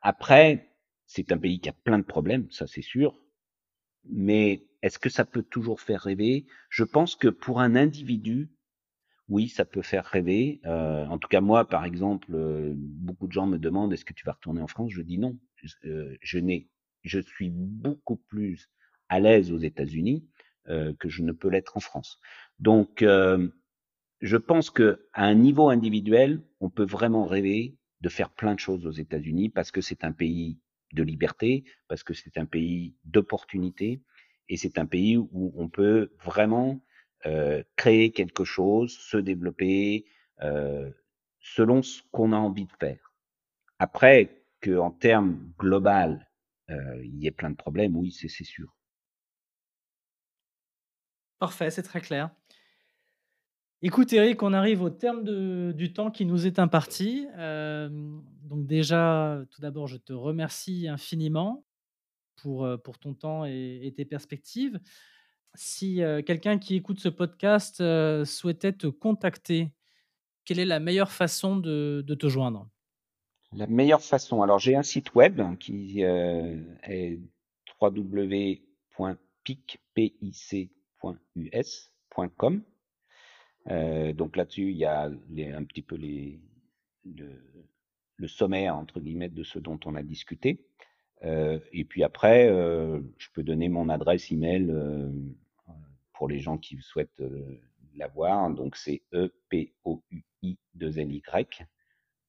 Après, 0.01 0.69
c'est 1.07 1.31
un 1.31 1.37
pays 1.37 1.59
qui 1.59 1.69
a 1.69 1.73
plein 1.73 1.99
de 1.99 2.03
problèmes, 2.03 2.49
ça 2.51 2.67
c'est 2.67 2.81
sûr, 2.81 3.15
mais 4.09 4.65
est-ce 4.81 4.99
que 4.99 5.09
ça 5.09 5.25
peut 5.25 5.43
toujours 5.43 5.81
faire 5.81 6.01
rêver? 6.01 6.45
Je 6.69 6.83
pense 6.83 7.15
que 7.15 7.27
pour 7.27 7.59
un 7.61 7.75
individu, 7.75 8.49
oui, 9.29 9.49
ça 9.49 9.65
peut 9.65 9.81
faire 9.81 10.05
rêver. 10.05 10.61
Euh, 10.65 11.05
en 11.07 11.17
tout 11.17 11.27
cas, 11.27 11.41
moi, 11.41 11.67
par 11.67 11.85
exemple, 11.85 12.29
euh, 12.33 12.73
beaucoup 12.75 13.27
de 13.27 13.33
gens 13.33 13.47
me 13.47 13.57
demandent 13.57 13.93
est-ce 13.93 14.05
que 14.05 14.13
tu 14.13 14.25
vas 14.25 14.33
retourner 14.33 14.61
en 14.61 14.67
France? 14.67 14.91
Je 14.93 15.01
dis 15.01 15.17
non. 15.17 15.37
Euh, 15.85 16.15
je 16.21 16.39
n'ai, 16.39 16.69
je 17.03 17.19
suis 17.19 17.49
beaucoup 17.49 18.17
plus 18.17 18.69
à 19.09 19.19
l'aise 19.19 19.51
aux 19.51 19.57
États-Unis 19.57 20.27
que 20.65 21.07
je 21.07 21.23
ne 21.23 21.31
peux 21.31 21.49
l'être 21.49 21.77
en 21.77 21.79
France. 21.79 22.19
Donc, 22.59 23.01
je 23.01 24.37
pense 24.37 24.69
que 24.69 25.07
à 25.13 25.25
un 25.25 25.35
niveau 25.35 25.69
individuel, 25.69 26.41
on 26.59 26.69
peut 26.69 26.85
vraiment 26.85 27.25
rêver 27.25 27.77
de 28.01 28.09
faire 28.09 28.29
plein 28.29 28.53
de 28.53 28.59
choses 28.59 28.85
aux 28.85 28.91
États-Unis 28.91 29.49
parce 29.49 29.71
que 29.71 29.81
c'est 29.81 30.03
un 30.03 30.11
pays 30.11 30.59
de 30.93 31.03
liberté, 31.03 31.63
parce 31.87 32.03
que 32.03 32.13
c'est 32.13 32.37
un 32.37 32.45
pays 32.45 32.95
d'opportunité 33.05 34.01
et 34.49 34.57
c'est 34.57 34.77
un 34.77 34.85
pays 34.85 35.17
où 35.17 35.53
on 35.55 35.69
peut 35.69 36.11
vraiment 36.23 36.81
euh, 37.25 37.63
créer 37.75 38.11
quelque 38.11 38.43
chose, 38.43 38.97
se 38.97 39.17
développer 39.17 40.05
euh, 40.41 40.89
selon 41.39 41.81
ce 41.81 42.01
qu'on 42.11 42.31
a 42.31 42.37
envie 42.37 42.65
de 42.65 42.71
faire. 42.79 43.13
Après, 43.79 44.43
que 44.61 44.77
en 44.77 44.91
termes 44.91 45.51
global, 45.57 46.29
euh, 46.69 47.01
il 47.03 47.15
y 47.17 47.27
ait 47.27 47.31
plein 47.31 47.49
de 47.49 47.55
problèmes, 47.55 47.95
oui, 47.95 48.11
c'est 48.11 48.29
sûr. 48.29 48.76
Parfait, 51.39 51.69
c'est 51.69 51.83
très 51.83 52.01
clair. 52.01 52.29
Écoute 53.83 54.11
Eric, 54.11 54.41
on 54.41 54.53
arrive 54.53 54.81
au 54.81 54.89
terme 54.89 55.23
de, 55.23 55.71
du 55.75 55.93
temps 55.93 56.09
qui 56.09 56.25
nous 56.25 56.47
est 56.47 56.57
imparti. 56.57 57.27
donc 57.37 58.65
déjà, 58.65 59.39
tout 59.51 59.61
d'abord, 59.61 59.87
je 59.87 59.97
te 59.97 60.13
remercie 60.13 60.87
infiniment 60.87 61.63
pour, 62.37 62.67
pour 62.83 62.97
ton 62.97 63.13
temps 63.13 63.45
et, 63.45 63.93
tes 63.95 64.05
perspectives 64.05 64.79
si 65.57 66.01
quelqu'un 66.25 66.59
qui 66.59 66.75
écoute 66.75 66.99
ce 66.99 67.09
podcast 67.09 67.83
souhaitait 68.25 68.73
te 68.73 68.87
contacter, 68.87 69.71
quelle 70.45 70.59
est 70.59 70.65
la 70.65 70.79
meilleure 70.79 71.11
façon 71.11 71.57
de, 71.57 72.03
te 72.17 72.27
joindre? 72.27 72.69
La 73.53 73.67
meilleure 73.67 74.01
façon, 74.01 74.41
alors 74.41 74.59
j'ai 74.59 74.75
un 74.75 74.83
site 74.83 75.15
web 75.15 75.41
qui 75.57 76.01
est 76.01 77.19
www.pic.us.com. 81.01 82.63
donc 84.13 84.35
là-dessus, 84.35 84.71
il 84.71 84.77
y 84.77 84.85
a 84.85 85.03
un 85.05 85.63
petit 85.63 85.81
peu 85.81 85.95
les, 85.95 86.39
le, 87.05 88.27
sommaire, 88.27 88.75
entre 88.75 88.99
guillemets, 88.99 89.29
de 89.29 89.43
ce 89.43 89.59
dont 89.59 89.79
on 89.85 89.95
a 89.95 90.03
discuté. 90.03 90.65
et 91.21 91.85
puis 91.87 92.03
après, 92.03 92.47
je 92.47 93.27
peux 93.33 93.43
donner 93.43 93.69
mon 93.69 93.89
adresse 93.89 94.31
email 94.31 94.71
pour 96.17 96.27
les 96.27 96.39
gens 96.39 96.57
qui 96.57 96.77
souhaitent 96.81 97.21
euh, 97.21 97.61
l'avoir. 97.95 98.49
Donc 98.49 98.75
c'est 98.75 99.03
E-P-O-U-I 99.13 100.57
2 100.73 100.99
L 100.99 101.11
Y 101.11 101.67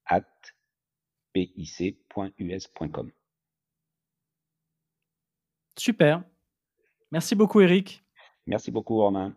at 0.07 0.25
pic.us.com. 1.33 3.11
Super. 5.77 6.23
Merci 7.11 7.35
beaucoup 7.35 7.61
Eric. 7.61 8.05
Merci 8.49 8.70
beaucoup 8.70 8.96
Romain. 8.96 9.34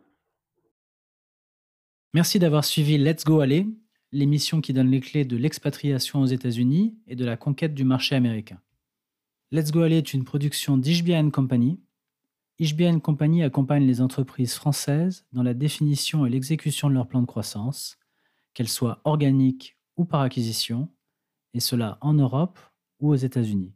Merci 2.13 2.39
d'avoir 2.39 2.65
suivi 2.65 2.97
Let's 2.97 3.23
Go 3.23 3.41
Aller, 3.41 3.67
l'émission 4.11 4.61
qui 4.61 4.73
donne 4.73 4.89
les 4.89 5.01
clés 5.01 5.25
de 5.25 5.37
l'expatriation 5.37 6.21
aux 6.21 6.25
États-Unis 6.25 6.97
et 7.07 7.15
de 7.15 7.25
la 7.25 7.37
conquête 7.37 7.73
du 7.73 7.83
marché 7.83 8.15
américain. 8.15 8.59
Let's 9.51 9.71
Go 9.71 9.81
Aller 9.81 9.97
est 9.97 10.13
une 10.13 10.23
production 10.23 10.77
d'Ishbia 10.77 11.21
Company 11.29 11.79
HBN 12.61 13.01
Company 13.01 13.43
accompagne 13.43 13.87
les 13.87 14.01
entreprises 14.01 14.53
françaises 14.53 15.25
dans 15.33 15.41
la 15.41 15.55
définition 15.55 16.25
et 16.25 16.29
l'exécution 16.29 16.89
de 16.89 16.93
leur 16.93 17.07
plan 17.07 17.21
de 17.21 17.25
croissance, 17.25 17.97
qu'elles 18.53 18.69
soient 18.69 19.01
organiques 19.03 19.77
ou 19.97 20.05
par 20.05 20.21
acquisition, 20.21 20.87
et 21.55 21.59
cela 21.59 21.97
en 22.01 22.13
Europe 22.13 22.59
ou 22.99 23.09
aux 23.09 23.15
États-Unis. 23.15 23.73